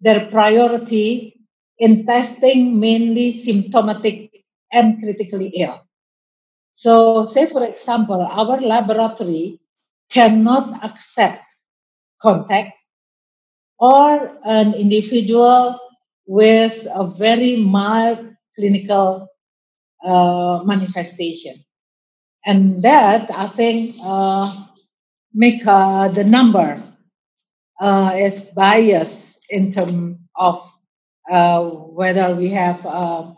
their 0.00 0.26
priority 0.30 1.38
in 1.78 2.06
testing 2.06 2.78
mainly 2.80 3.30
symptomatic 3.30 4.44
and 4.72 4.98
critically 4.98 5.48
ill. 5.56 5.80
So, 6.74 7.24
say 7.24 7.46
for 7.46 7.64
example, 7.64 8.20
our 8.20 8.60
laboratory 8.60 9.60
cannot 10.10 10.84
accept 10.84 11.46
contact 12.20 12.76
or 13.78 14.38
an 14.44 14.74
individual 14.74 15.78
with 16.26 16.86
a 16.90 17.06
very 17.06 17.56
mild 17.56 18.26
clinical 18.56 19.28
uh, 20.04 20.62
manifestation. 20.64 21.64
And 22.44 22.82
that, 22.82 23.30
I 23.30 23.46
think, 23.46 23.96
uh, 24.02 24.52
make 25.32 25.66
uh, 25.66 26.08
the 26.08 26.24
number 26.24 26.82
uh, 27.80 28.12
is 28.14 28.40
biased 28.40 29.38
in 29.48 29.70
terms 29.70 30.18
of 30.36 30.58
uh, 31.30 31.62
whether 31.62 32.34
we 32.34 32.48
have 32.50 32.84
a 32.84 33.34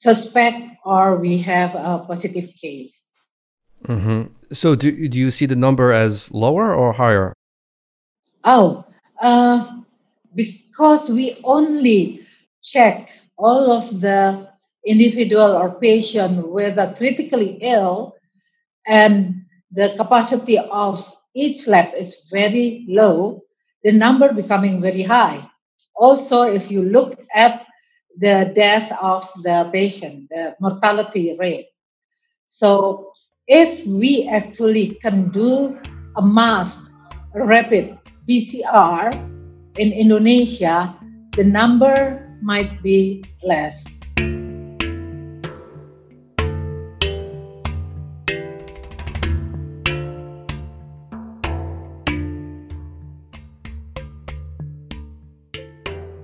suspect 0.00 0.80
or 0.84 1.16
we 1.16 1.36
have 1.36 1.74
a 1.74 2.02
positive 2.08 2.48
case. 2.56 3.12
Mm-hmm. 3.84 4.32
So, 4.52 4.74
do, 4.74 5.08
do 5.08 5.18
you 5.18 5.30
see 5.30 5.44
the 5.44 5.56
number 5.56 5.92
as 5.92 6.30
lower 6.32 6.74
or 6.74 6.92
higher? 6.92 7.34
Oh, 8.44 8.84
uh, 9.20 9.84
because 10.34 11.10
we 11.10 11.36
only 11.44 12.26
check 12.62 13.10
all 13.36 13.70
of 13.70 14.00
the 14.00 14.48
individual 14.86 15.52
or 15.52 15.70
patient 15.70 16.48
with 16.48 16.78
a 16.78 16.94
critically 16.96 17.58
ill 17.60 18.16
and 18.88 19.44
the 19.70 19.92
capacity 19.96 20.58
of 20.58 20.96
each 21.34 21.68
lab 21.68 21.92
is 21.94 22.26
very 22.32 22.86
low, 22.88 23.42
the 23.84 23.92
number 23.92 24.32
becoming 24.32 24.80
very 24.80 25.02
high. 25.02 25.46
Also, 25.94 26.42
if 26.42 26.70
you 26.70 26.82
look 26.82 27.20
at 27.34 27.66
the 28.20 28.52
death 28.54 28.92
of 29.00 29.24
the 29.42 29.66
patient, 29.72 30.28
the 30.28 30.54
mortality 30.60 31.34
rate. 31.40 31.72
So, 32.44 33.12
if 33.48 33.86
we 33.86 34.28
actually 34.28 35.00
can 35.00 35.30
do 35.30 35.80
a 36.16 36.22
mass 36.22 36.92
rapid 37.32 37.96
PCR 38.28 39.08
in 39.78 39.92
Indonesia, 39.92 40.94
the 41.32 41.44
number 41.44 42.28
might 42.42 42.82
be 42.82 43.24
less. 43.42 43.88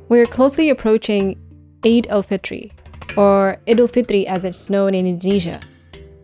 We 0.09 0.21
are 0.21 0.27
closely 0.27 0.71
approaching 0.71 1.46
Eid 1.85 2.07
al 2.09 2.23
Fitri, 2.23 2.73
or 3.17 3.59
Idul 3.67 3.91
Fitri 3.91 4.27
as 4.27 4.45
it's 4.45 4.71
known 4.71 4.95
in 4.95 5.07
Indonesia. 5.07 5.61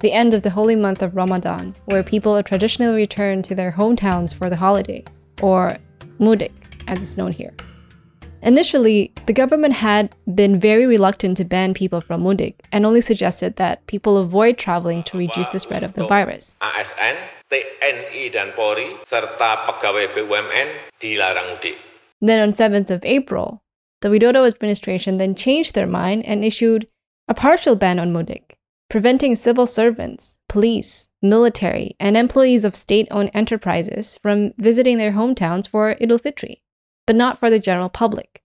the 0.03 0.13
end 0.13 0.35
of 0.35 0.43
the 0.43 0.51
holy 0.51 0.77
month 0.77 1.01
of 1.01 1.15
Ramadan, 1.15 1.75
where 1.87 2.03
people 2.03 2.43
traditionally 2.43 2.95
return 2.95 3.41
to 3.43 3.55
their 3.55 3.71
hometowns 3.73 4.35
for 4.35 4.51
the 4.51 4.57
holiday, 4.57 5.05
or 5.41 5.79
mudik, 6.19 6.53
as 6.89 7.01
it's 7.01 7.17
known 7.17 7.33
here. 7.33 7.55
Initially, 8.43 9.13
the 9.27 9.33
government 9.33 9.75
had 9.75 10.13
been 10.35 10.59
very 10.59 10.85
reluctant 10.85 11.37
to 11.37 11.45
ban 11.45 11.73
people 11.73 12.01
from 12.01 12.25
mudik 12.25 12.57
and 12.73 12.85
only 12.85 13.01
suggested 13.01 13.55
that 13.57 13.87
people 13.87 14.19
avoid 14.19 14.59
traveling 14.59 15.05
to 15.05 15.17
reduce 15.17 15.49
the 15.49 15.61
spread 15.61 15.85
of 15.85 15.95
the 15.95 16.05
virus. 16.09 16.59
ASN, 16.61 17.17
TNI 17.53 18.33
dan 18.33 18.51
Polri, 18.59 18.99
serta 19.07 19.71
pegawai 19.71 20.11
BUMN 20.19 20.69
dilarang 21.01 21.55
mudik. 21.55 21.79
Then 22.21 22.41
on 22.41 22.51
7th 22.51 22.91
of 22.91 23.05
April, 23.05 23.62
the 24.03 24.09
Widodo 24.09 24.47
administration 24.47 25.17
then 25.17 25.35
changed 25.35 25.75
their 25.75 25.87
mind 25.87 26.25
and 26.27 26.45
issued 26.45 26.87
a 27.27 27.35
partial 27.35 27.75
ban 27.75 27.99
on 27.99 28.13
mudik, 28.13 28.53
preventing 28.91 29.35
civil 29.35 29.67
servants, 29.67 30.39
police, 30.49 31.09
military, 31.23 31.97
and 31.99 32.17
employees 32.17 32.65
of 32.65 32.77
state-owned 32.77 33.31
enterprises 33.33 34.19
from 34.23 34.53
visiting 34.59 34.99
their 34.99 35.13
hometowns 35.13 35.67
for 35.67 35.95
Idul 35.97 36.21
Fitri 36.21 36.63
but 37.07 37.17
not 37.17 37.39
for 37.39 37.51
the 37.51 37.59
general 37.59 37.89
public. 37.89 38.43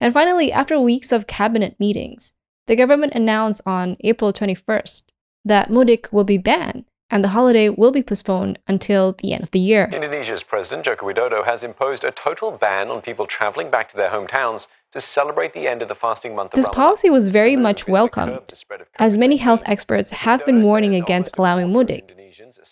And 0.00 0.12
finally, 0.14 0.50
after 0.50 0.80
weeks 0.80 1.12
of 1.12 1.26
cabinet 1.26 1.76
meetings, 1.78 2.32
the 2.66 2.76
government 2.76 3.14
announced 3.14 3.60
on 3.66 3.96
April 4.00 4.32
21st 4.32 5.04
that 5.44 5.70
mudik 5.70 6.12
will 6.12 6.24
be 6.24 6.38
banned 6.38 6.84
and 7.10 7.24
the 7.24 7.28
holiday 7.28 7.68
will 7.68 7.90
be 7.90 8.02
postponed 8.02 8.58
until 8.68 9.12
the 9.12 9.32
end 9.32 9.42
of 9.42 9.50
the 9.50 9.58
year. 9.58 9.90
Indonesia's 9.92 10.42
President 10.42 10.84
Joko 10.84 11.06
Widodo 11.06 11.44
has 11.44 11.64
imposed 11.64 12.04
a 12.04 12.12
total 12.12 12.52
ban 12.52 12.88
on 12.88 13.02
people 13.02 13.26
traveling 13.26 13.70
back 13.70 13.90
to 13.90 13.96
their 13.96 14.10
hometowns 14.10 14.66
to 14.92 15.00
celebrate 15.00 15.52
the 15.52 15.68
end 15.68 15.82
of 15.82 15.88
the 15.88 15.94
fasting 15.94 16.34
month. 16.34 16.52
This 16.52 16.68
policy 16.68 17.10
was 17.10 17.28
very 17.28 17.56
much 17.56 17.86
welcomed, 17.86 18.52
as 18.96 19.16
many 19.16 19.36
health 19.36 19.62
experts 19.66 20.10
have 20.10 20.44
been 20.44 20.62
warning 20.62 20.94
against 20.94 21.36
allowing 21.36 21.68
mudik, 21.68 22.10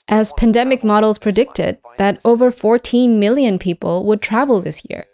as 0.08 0.32
pandemic 0.32 0.82
models 0.82 1.18
predicted 1.18 1.78
that 1.98 2.20
over 2.24 2.50
14 2.50 3.18
million 3.18 3.58
people 3.58 4.04
would 4.04 4.20
travel 4.20 4.60
this 4.60 4.82
year. 4.88 5.04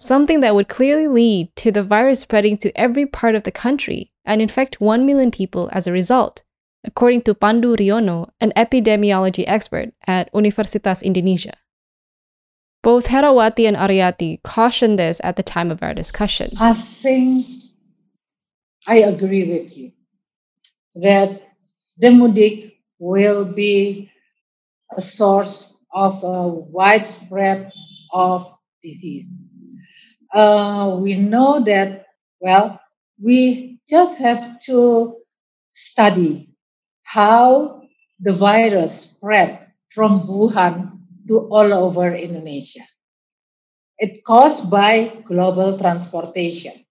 Something 0.00 0.38
that 0.40 0.54
would 0.54 0.68
clearly 0.68 1.08
lead 1.08 1.54
to 1.56 1.72
the 1.72 1.82
virus 1.82 2.20
spreading 2.20 2.56
to 2.58 2.78
every 2.78 3.04
part 3.04 3.34
of 3.34 3.42
the 3.42 3.50
country 3.50 4.12
and 4.24 4.40
infect 4.40 4.80
1 4.80 5.04
million 5.04 5.32
people 5.32 5.68
as 5.72 5.88
a 5.88 5.92
result, 5.92 6.44
according 6.84 7.22
to 7.22 7.34
Pandu 7.34 7.76
Riono, 7.76 8.30
an 8.40 8.52
epidemiology 8.56 9.44
expert 9.46 9.92
at 10.06 10.32
Universitas 10.32 11.02
Indonesia. 11.02 11.54
Both 12.82 13.08
Herawati 13.08 13.66
and 13.66 13.76
Aryati 13.76 14.42
cautioned 14.42 14.98
this 14.98 15.20
at 15.24 15.36
the 15.36 15.42
time 15.42 15.70
of 15.70 15.82
our 15.82 15.94
discussion. 15.94 16.52
I 16.60 16.72
think 16.72 17.46
I 18.86 18.98
agree 18.98 19.44
with 19.44 19.76
you 19.76 19.92
that 20.94 21.42
the 21.98 22.08
mudik 22.08 22.78
will 22.98 23.44
be 23.44 24.10
a 24.96 25.00
source 25.00 25.76
of 25.92 26.22
a 26.22 26.48
widespread 26.48 27.72
of 28.12 28.46
disease. 28.82 29.40
Uh, 30.32 30.96
we 31.00 31.14
know 31.16 31.60
that, 31.60 32.06
well, 32.40 32.80
we 33.20 33.80
just 33.88 34.18
have 34.18 34.58
to 34.60 35.16
study 35.72 36.47
how 37.08 37.80
the 38.20 38.32
virus 38.32 39.00
spread 39.00 39.72
from 39.88 40.28
Wuhan 40.28 40.92
to 41.26 41.48
all 41.48 41.72
over 41.72 42.12
Indonesia. 42.12 42.84
It 43.98 44.24
caused 44.24 44.70
by 44.70 45.24
global 45.24 45.78
transportation. 45.78 46.84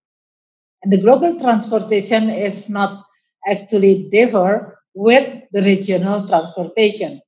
And 0.81 0.91
the 0.91 1.01
global 1.01 1.37
transportation 1.39 2.29
is 2.29 2.67
not 2.67 3.05
actually 3.47 4.09
differ 4.09 4.79
with 4.95 5.43
the 5.51 5.61
regional 5.61 6.27
transportation 6.27 7.21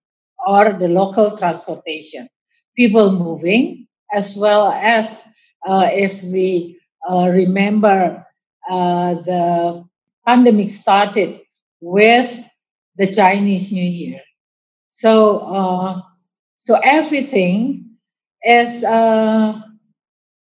or 0.47 0.73
the 0.73 0.87
local 0.87 1.37
transportation. 1.37 2.27
People 2.75 3.11
moving, 3.11 3.87
as 4.11 4.35
well 4.35 4.71
as 4.73 5.21
uh, 5.67 5.89
if 5.93 6.23
we 6.23 6.79
uh, 7.07 7.29
remember 7.31 8.25
uh, 8.69 9.13
the 9.13 9.85
pandemic 10.25 10.69
started 10.69 11.41
with 11.81 12.49
the 12.99 13.07
Chinese 13.07 13.71
New 13.71 13.81
Year. 13.81 14.21
So, 14.91 15.39
uh, 15.47 16.01
so 16.57 16.77
everything 16.83 17.95
is 18.43 18.83
uh, 18.83 19.59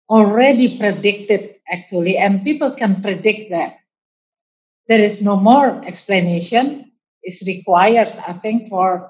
already 0.10 0.78
predicted 0.78 1.56
actually, 1.68 2.18
and 2.18 2.46
people 2.46 2.72
can 2.72 3.02
predict 3.02 3.50
that. 3.50 3.74
There 4.88 5.02
is 5.02 5.24
no 5.24 5.36
more 5.36 5.84
explanation 5.84 6.92
is 7.26 7.44
required, 7.48 8.14
I 8.28 8.34
think, 8.34 8.70
for 8.70 9.10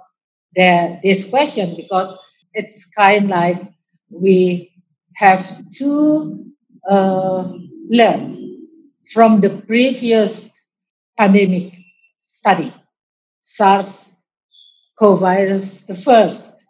the, 0.56 1.00
this 1.04 1.30
question 1.30 1.76
because 1.76 2.14
it's 2.54 2.86
kind 2.86 3.28
like 3.28 3.62
we 4.10 4.72
have 5.16 5.44
to 5.72 6.46
uh, 6.90 7.52
learn 7.90 8.58
from 9.12 9.42
the 9.42 9.62
previous 9.68 10.50
pandemic 11.18 11.74
study, 12.20 12.74
SARS 13.46 14.18
CoV 14.98 15.20
virus, 15.20 15.74
the 15.86 15.94
first, 15.94 16.66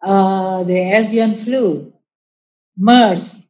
uh, 0.00 0.62
the 0.62 0.78
avian 0.78 1.34
flu, 1.34 1.92
MERS. 2.78 3.42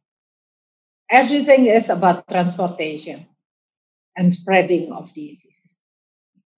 Everything 1.11 1.67
is 1.67 1.91
about 1.91 2.27
transportation 2.27 3.27
and 4.17 4.33
spreading 4.33 4.91
of 4.91 5.13
disease. 5.13 5.77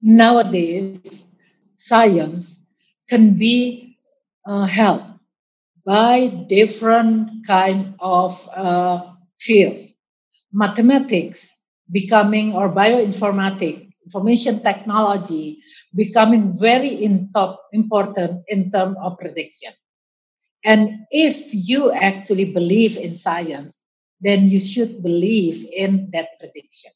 Nowadays, 0.02 1.26
science 1.76 2.64
can 3.10 3.36
be 3.36 3.98
uh, 4.46 4.64
helped 4.64 5.12
by 5.86 6.28
different 6.48 7.46
kind 7.46 7.96
of 8.00 8.48
uh, 8.56 9.12
field. 9.38 9.92
Mathematics 10.54 11.60
becoming 11.92 12.56
or 12.56 12.72
bioinformatics, 12.72 13.87
information 14.08 14.64
technology 14.64 15.60
becoming 15.94 16.58
very 16.58 16.88
in 16.88 17.30
top, 17.36 17.60
important 17.74 18.44
in 18.48 18.72
terms 18.72 18.96
of 19.04 19.20
prediction. 19.20 19.74
And 20.64 21.06
if 21.12 21.52
you 21.52 21.92
actually 21.92 22.54
believe 22.54 22.96
in 22.96 23.16
science, 23.16 23.84
then 24.22 24.48
you 24.48 24.60
should 24.60 25.04
believe 25.04 25.68
in 25.76 26.10
that 26.14 26.40
prediction. 26.40 26.92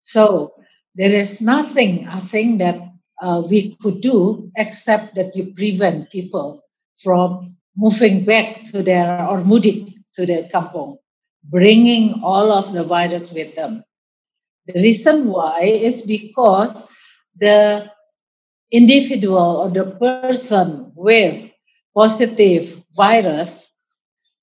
So 0.00 0.54
there 0.94 1.14
is 1.14 1.40
nothing, 1.40 2.08
I 2.08 2.18
think, 2.18 2.58
that 2.58 2.82
uh, 3.22 3.42
we 3.48 3.76
could 3.80 4.00
do 4.00 4.50
except 4.56 5.14
that 5.14 5.36
you 5.36 5.54
prevent 5.54 6.10
people 6.10 6.62
from 6.98 7.56
moving 7.76 8.24
back 8.24 8.64
to 8.74 8.82
their 8.82 9.22
or 9.22 9.38
mudik 9.38 9.94
to 10.14 10.26
their 10.26 10.50
kampong, 10.50 10.98
bringing 11.44 12.20
all 12.22 12.50
of 12.50 12.72
the 12.72 12.82
virus 12.82 13.32
with 13.32 13.54
them. 13.54 13.84
The 14.68 14.82
reason 14.82 15.28
why 15.28 15.60
is 15.62 16.02
because 16.02 16.82
the 17.34 17.90
individual 18.70 19.64
or 19.64 19.70
the 19.70 19.96
person 19.96 20.92
with 20.94 21.50
positive 21.96 22.84
virus 22.94 23.72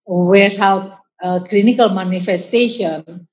without 0.08 0.98
clinical 1.48 1.90
manifestation 1.90 3.28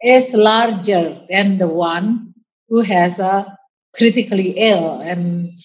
is 0.00 0.32
larger 0.34 1.20
than 1.28 1.58
the 1.58 1.66
one 1.66 2.34
who 2.68 2.82
has 2.82 3.18
a 3.18 3.58
critically 3.94 4.54
ill 4.56 5.00
and 5.00 5.58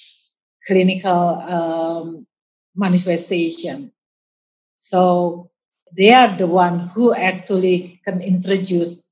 clinical 0.66 1.38
um, 1.46 2.26
manifestation. 2.76 3.92
So 4.76 5.52
they 5.96 6.12
are 6.12 6.36
the 6.36 6.48
one 6.48 6.90
who 6.96 7.14
actually 7.14 8.02
can 8.04 8.22
introduce 8.22 9.08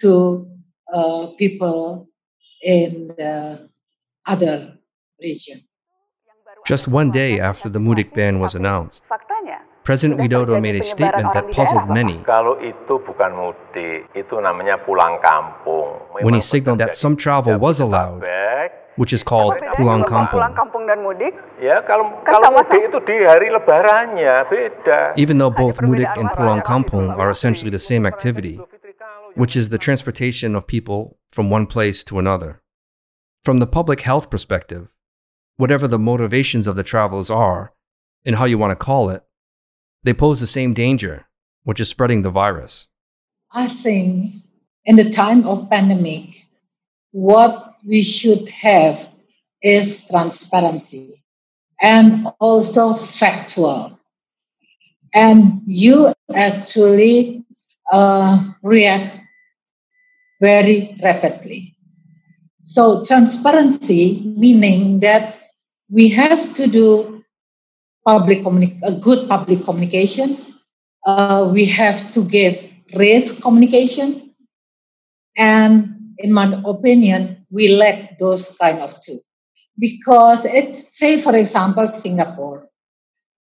to 0.00 0.50
uh, 0.94 1.26
people 1.36 2.08
in 2.62 3.08
the 3.18 3.68
other 4.26 4.78
region. 5.20 5.66
Just 6.66 6.88
one 6.88 7.10
day 7.10 7.40
after 7.40 7.68
the 7.68 7.78
Mudik 7.78 8.14
ban 8.14 8.40
was 8.40 8.54
announced, 8.54 9.04
President 9.84 10.18
Widodo 10.18 10.62
made 10.62 10.76
a 10.76 10.82
statement 10.82 11.34
that 11.34 11.50
puzzled 11.52 11.90
many. 11.90 12.16
When 16.22 16.34
he 16.34 16.40
signaled 16.40 16.78
that 16.80 16.94
some 16.94 17.16
travel 17.16 17.58
was 17.58 17.80
allowed, 17.80 18.24
which 18.96 19.12
is 19.12 19.22
called 19.22 19.54
pulang 19.76 20.04
kampung. 20.04 20.40
Even 25.16 25.38
though 25.38 25.50
both 25.50 25.78
mudik 25.84 26.16
and 26.16 26.30
pulang 26.30 26.62
kampung 26.62 27.10
are 27.18 27.30
essentially 27.30 27.70
the 27.70 27.78
same 27.78 28.06
activity, 28.06 28.60
which 29.34 29.56
is 29.56 29.68
the 29.68 29.78
transportation 29.78 30.54
of 30.54 30.66
people 30.66 31.18
from 31.30 31.50
one 31.50 31.66
place 31.66 32.04
to 32.04 32.18
another. 32.18 32.62
From 33.42 33.58
the 33.58 33.66
public 33.66 34.02
health 34.02 34.30
perspective, 34.30 34.88
whatever 35.56 35.86
the 35.86 35.98
motivations 35.98 36.66
of 36.66 36.76
the 36.76 36.82
travelers 36.82 37.30
are, 37.30 37.72
and 38.24 38.36
how 38.36 38.44
you 38.44 38.58
want 38.58 38.70
to 38.70 38.84
call 38.84 39.10
it, 39.10 39.22
they 40.02 40.14
pose 40.14 40.40
the 40.40 40.46
same 40.46 40.72
danger, 40.72 41.26
which 41.64 41.80
is 41.80 41.88
spreading 41.88 42.22
the 42.22 42.30
virus. 42.30 42.88
I 43.52 43.68
think 43.68 44.42
in 44.84 44.96
the 44.96 45.10
time 45.10 45.46
of 45.46 45.70
pandemic, 45.70 46.46
what 47.10 47.74
we 47.86 48.02
should 48.02 48.48
have 48.48 49.08
is 49.62 50.06
transparency 50.06 51.22
and 51.80 52.26
also 52.40 52.94
factual. 52.94 53.98
And 55.14 55.62
you 55.64 56.12
actually 56.34 57.44
uh, 57.92 58.52
react 58.62 59.20
very 60.40 60.96
rapidly. 61.02 61.76
So, 62.62 63.04
transparency 63.04 64.22
meaning 64.24 65.00
that 65.00 65.36
we 65.90 66.08
have 66.10 66.54
to 66.54 66.66
do 66.66 67.22
public 68.06 68.40
communi- 68.40 68.80
a 68.82 68.92
good 68.92 69.28
public 69.28 69.64
communication. 69.64 70.38
Uh, 71.06 71.50
we 71.52 71.66
have 71.66 72.10
to 72.12 72.24
give 72.24 72.62
risk 72.94 73.42
communication, 73.42 74.34
and 75.36 76.14
in 76.18 76.32
my 76.32 76.60
opinion, 76.64 77.44
we 77.50 77.68
lack 77.76 78.18
those 78.18 78.56
kind 78.56 78.80
of 78.80 78.98
two. 79.02 79.20
Because 79.78 80.46
say 80.72 81.20
for 81.20 81.34
example, 81.36 81.86
Singapore, 81.88 82.68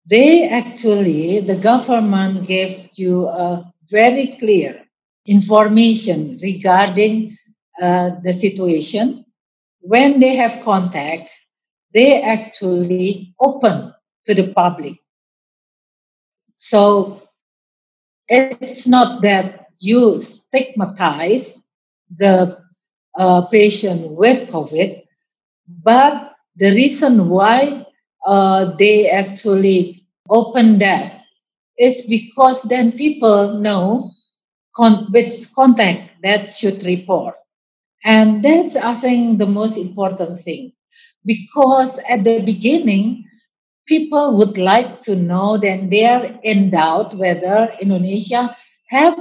they 0.05 0.49
actually 0.49 1.41
the 1.41 1.57
government 1.57 2.47
gave 2.47 2.91
you 2.95 3.29
a 3.29 3.73
very 3.89 4.37
clear 4.39 4.88
information 5.29 6.39
regarding 6.43 7.37
uh, 7.81 8.11
the 8.23 8.33
situation. 8.33 9.25
When 9.81 10.21
they 10.21 10.37
have 10.37 10.65
contact, 10.65 11.31
they 11.95 12.21
actually 12.23 13.35
open 13.41 13.95
to 14.27 14.35
the 14.35 14.53
public. 14.53 14.99
So 16.57 17.23
it's 18.29 18.87
not 18.87 19.23
that 19.23 19.67
you 19.79 20.19
stigmatize 20.19 21.63
the 22.11 22.59
uh, 23.17 23.43
patient 23.47 24.13
with 24.13 24.51
COVID, 24.51 25.03
but 25.67 26.33
the 26.57 26.71
reason 26.73 27.29
why 27.29 27.87
uh, 28.27 28.77
they 28.77 29.09
actually 29.09 30.07
open 30.29 30.79
that 30.79 31.23
is 31.79 32.07
because 32.07 32.65
then 32.65 32.93
people 32.93 33.55
know 33.55 34.11
con- 34.79 35.11
which 35.11 35.53
contact 35.55 36.23
that 36.23 36.51
should 36.51 36.85
report. 36.85 37.35
And 38.05 38.45
that's, 38.45 38.77
I 38.77 38.95
think, 38.95 39.39
the 39.39 39.47
most 39.47 39.77
important 39.77 40.41
thing. 40.41 40.73
Because 41.27 41.99
at 42.09 42.25
the 42.25 42.41
beginning, 42.41 43.25
people 43.87 44.37
would 44.39 44.57
like 44.57 45.03
to 45.03 45.17
know 45.17 45.59
that 45.59 45.91
they 45.91 46.07
are 46.07 46.39
in 46.43 46.71
doubt 46.71 47.17
whether 47.17 47.73
Indonesia 47.81 48.57
have 48.89 49.19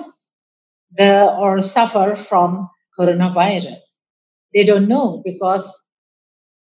the 0.91 1.36
or 1.39 1.60
suffer 1.62 2.16
from 2.16 2.70
coronavirus. 2.97 3.82
They 4.53 4.64
don't 4.64 4.88
know 4.88 5.22
because 5.26 5.74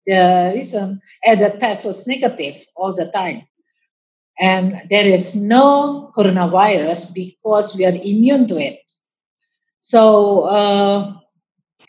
the 0.06 0.52
reason 0.56 1.02
and 1.26 1.40
the 1.40 1.52
test 1.52 1.86
was 1.86 2.08
negative 2.08 2.66
all 2.76 2.94
the 2.96 3.12
time. 3.12 3.44
And 4.40 4.82
there 4.90 5.06
is 5.06 5.36
no 5.36 6.12
coronavirus 6.16 7.14
because 7.14 7.76
we 7.76 7.86
are 7.86 7.94
immune 7.94 8.48
to 8.48 8.58
it. 8.58 8.80
So, 9.80 10.44
uh, 10.44 11.14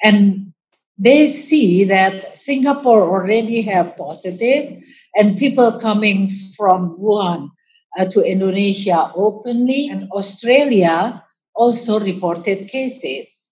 and 0.03 0.53
they 0.98 1.28
see 1.28 1.84
that 1.84 2.36
Singapore 2.36 3.09
already 3.09 3.62
have 3.62 3.96
positive 3.96 4.82
and 5.14 5.38
people 5.38 5.78
coming 5.78 6.30
from 6.57 6.96
Wuhan 6.98 7.51
uh, 7.98 8.05
to 8.07 8.22
Indonesia 8.22 9.12
openly. 9.14 9.88
And 9.88 10.11
Australia 10.11 11.24
also 11.55 12.01
reported 12.01 12.68
cases. 12.68 13.51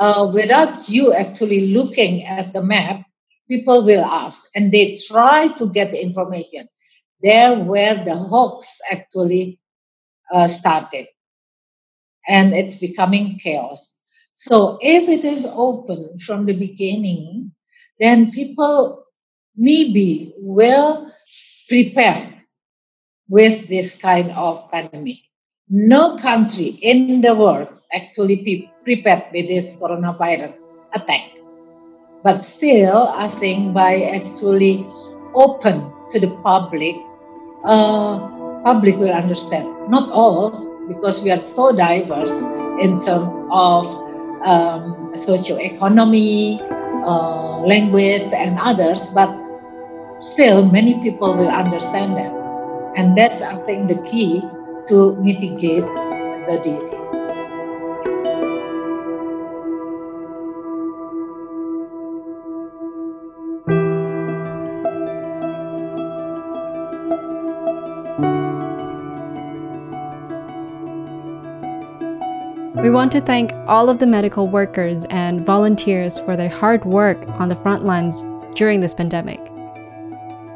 Uh, 0.00 0.30
without 0.32 0.88
you 0.88 1.12
actually 1.12 1.72
looking 1.72 2.24
at 2.24 2.52
the 2.52 2.62
map, 2.62 3.04
people 3.48 3.84
will 3.84 4.04
ask 4.04 4.48
and 4.54 4.72
they 4.72 4.96
try 4.96 5.48
to 5.48 5.68
get 5.68 5.92
the 5.92 6.02
information 6.02 6.66
there 7.22 7.58
where 7.58 8.04
the 8.04 8.16
hoax 8.16 8.80
actually 8.90 9.60
uh, 10.32 10.48
started. 10.48 11.06
And 12.28 12.54
it's 12.54 12.76
becoming 12.76 13.38
chaos. 13.38 13.98
So 14.34 14.78
if 14.80 15.08
it 15.08 15.24
is 15.24 15.46
open 15.46 16.18
from 16.18 16.46
the 16.46 16.54
beginning, 16.54 17.52
then 18.00 18.30
people 18.30 19.04
maybe 19.56 20.34
will 20.38 21.10
prepare 21.68 22.32
with 23.28 23.68
this 23.68 23.96
kind 23.96 24.30
of 24.32 24.70
pandemic. 24.70 25.18
No 25.68 26.16
country 26.16 26.78
in 26.82 27.20
the 27.20 27.34
world 27.34 27.68
actually 27.92 28.36
be 28.36 28.70
prepared 28.84 29.24
with 29.32 29.48
this 29.48 29.76
coronavirus 29.76 30.68
attack. 30.92 31.30
But 32.22 32.42
still, 32.42 33.08
I 33.08 33.28
think 33.28 33.74
by 33.74 34.02
actually 34.14 34.86
open 35.34 35.92
to 36.10 36.20
the 36.20 36.30
public, 36.42 36.96
uh, 37.64 38.18
public 38.64 38.96
will 38.96 39.12
understand. 39.12 39.68
Not 39.88 40.10
all, 40.10 40.86
because 40.88 41.22
we 41.22 41.30
are 41.30 41.38
so 41.38 41.72
diverse 41.72 42.42
in 42.80 43.00
terms 43.00 43.30
of 43.50 43.86
um, 44.46 45.10
socio-economy, 45.14 46.60
uh, 47.06 47.58
language, 47.60 48.32
and 48.34 48.58
others, 48.60 49.08
but 49.08 49.30
still 50.20 50.66
many 50.66 51.00
people 51.00 51.34
will 51.34 51.50
understand 51.50 52.16
that. 52.16 52.32
And 52.96 53.16
that's, 53.16 53.42
I 53.42 53.56
think, 53.56 53.88
the 53.88 54.02
key 54.02 54.40
to 54.88 55.16
mitigate 55.16 55.84
the 56.46 56.60
disease. 56.62 57.31
Want 72.92 73.10
to 73.12 73.22
thank 73.22 73.54
all 73.66 73.88
of 73.88 73.98
the 73.98 74.06
medical 74.06 74.48
workers 74.48 75.06
and 75.08 75.46
volunteers 75.46 76.18
for 76.18 76.36
their 76.36 76.50
hard 76.50 76.84
work 76.84 77.26
on 77.40 77.48
the 77.48 77.56
front 77.56 77.86
lines 77.86 78.22
during 78.54 78.80
this 78.80 78.92
pandemic. 78.92 79.40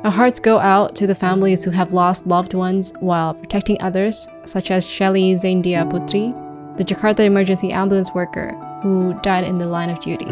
Our 0.05 0.11
hearts 0.11 0.39
go 0.39 0.59
out 0.59 0.95
to 0.97 1.07
the 1.07 1.14
families 1.14 1.64
who 1.64 1.70
have 1.70 1.95
lost 1.95 2.26
loved 2.26 2.53
ones 2.53 2.93
while 3.01 3.32
protecting 3.32 3.80
others, 3.80 4.28
such 4.45 4.70
as 4.70 4.87
Shelly 4.87 5.32
Zaindia 5.32 5.91
Putri, 5.91 6.30
the 6.76 6.84
Jakarta 6.84 7.20
emergency 7.20 7.72
ambulance 7.72 8.12
worker 8.12 8.53
who 8.82 9.18
died 9.22 9.45
in 9.45 9.57
the 9.57 9.66
line 9.66 9.89
of 9.89 9.99
duty. 10.01 10.30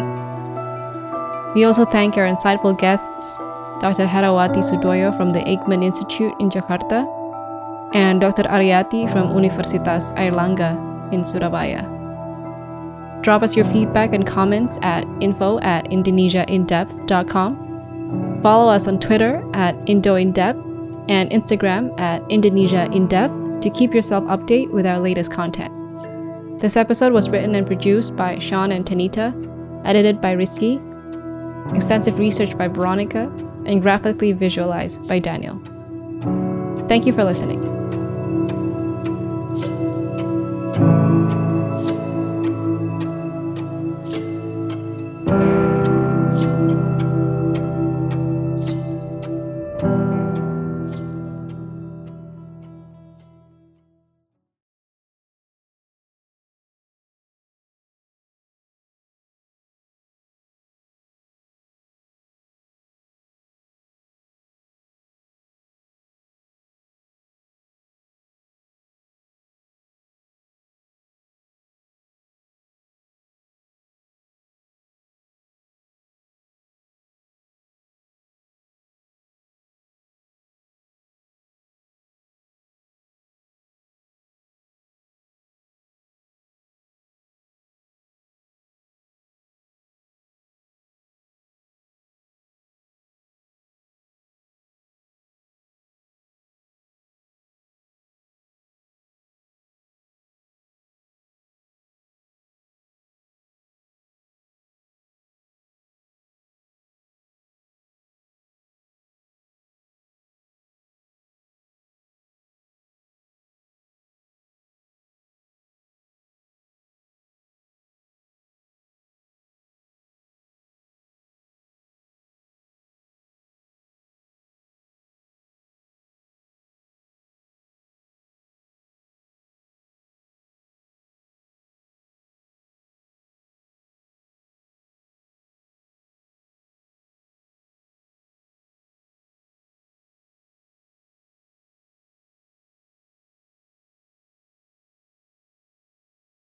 We 1.54 1.64
also 1.64 1.86
thank 1.86 2.18
our 2.18 2.26
insightful 2.26 2.78
guests, 2.78 3.38
Dr. 3.80 4.06
Herawati 4.06 4.60
Sudoyo 4.60 5.16
from 5.16 5.30
the 5.30 5.40
Eijkman 5.40 5.82
Institute 5.82 6.34
in 6.38 6.50
Jakarta, 6.50 7.08
and 7.94 8.20
Dr. 8.20 8.42
Aryati 8.42 9.10
from 9.10 9.32
Universitas 9.32 10.14
Airlangga 10.18 10.92
in 11.14 11.24
Surabaya. 11.24 11.93
Drop 13.24 13.42
us 13.42 13.56
your 13.56 13.64
feedback 13.64 14.12
and 14.12 14.24
comments 14.26 14.78
at 14.82 15.06
info 15.22 15.58
at 15.60 15.86
indonesiaindepth.com. 15.86 18.42
Follow 18.42 18.70
us 18.70 18.86
on 18.86 19.00
Twitter 19.00 19.42
at 19.54 19.74
IndoInDepth 19.86 21.06
and 21.08 21.30
Instagram 21.30 21.98
at 21.98 22.20
IndonesiaInDepth 22.24 23.62
to 23.62 23.70
keep 23.70 23.94
yourself 23.94 24.24
update 24.24 24.70
with 24.70 24.84
our 24.84 25.00
latest 25.00 25.32
content. 25.32 25.72
This 26.60 26.76
episode 26.76 27.14
was 27.14 27.30
written 27.30 27.54
and 27.54 27.66
produced 27.66 28.14
by 28.14 28.38
Sean 28.40 28.72
and 28.72 28.84
Tanita, 28.84 29.32
edited 29.86 30.20
by 30.20 30.32
Risky, 30.32 30.78
extensive 31.74 32.18
research 32.18 32.58
by 32.58 32.68
Veronica, 32.68 33.32
and 33.64 33.80
graphically 33.80 34.32
visualized 34.32 35.08
by 35.08 35.18
Daniel. 35.18 35.58
Thank 36.88 37.06
you 37.06 37.14
for 37.14 37.24
listening. 37.24 37.83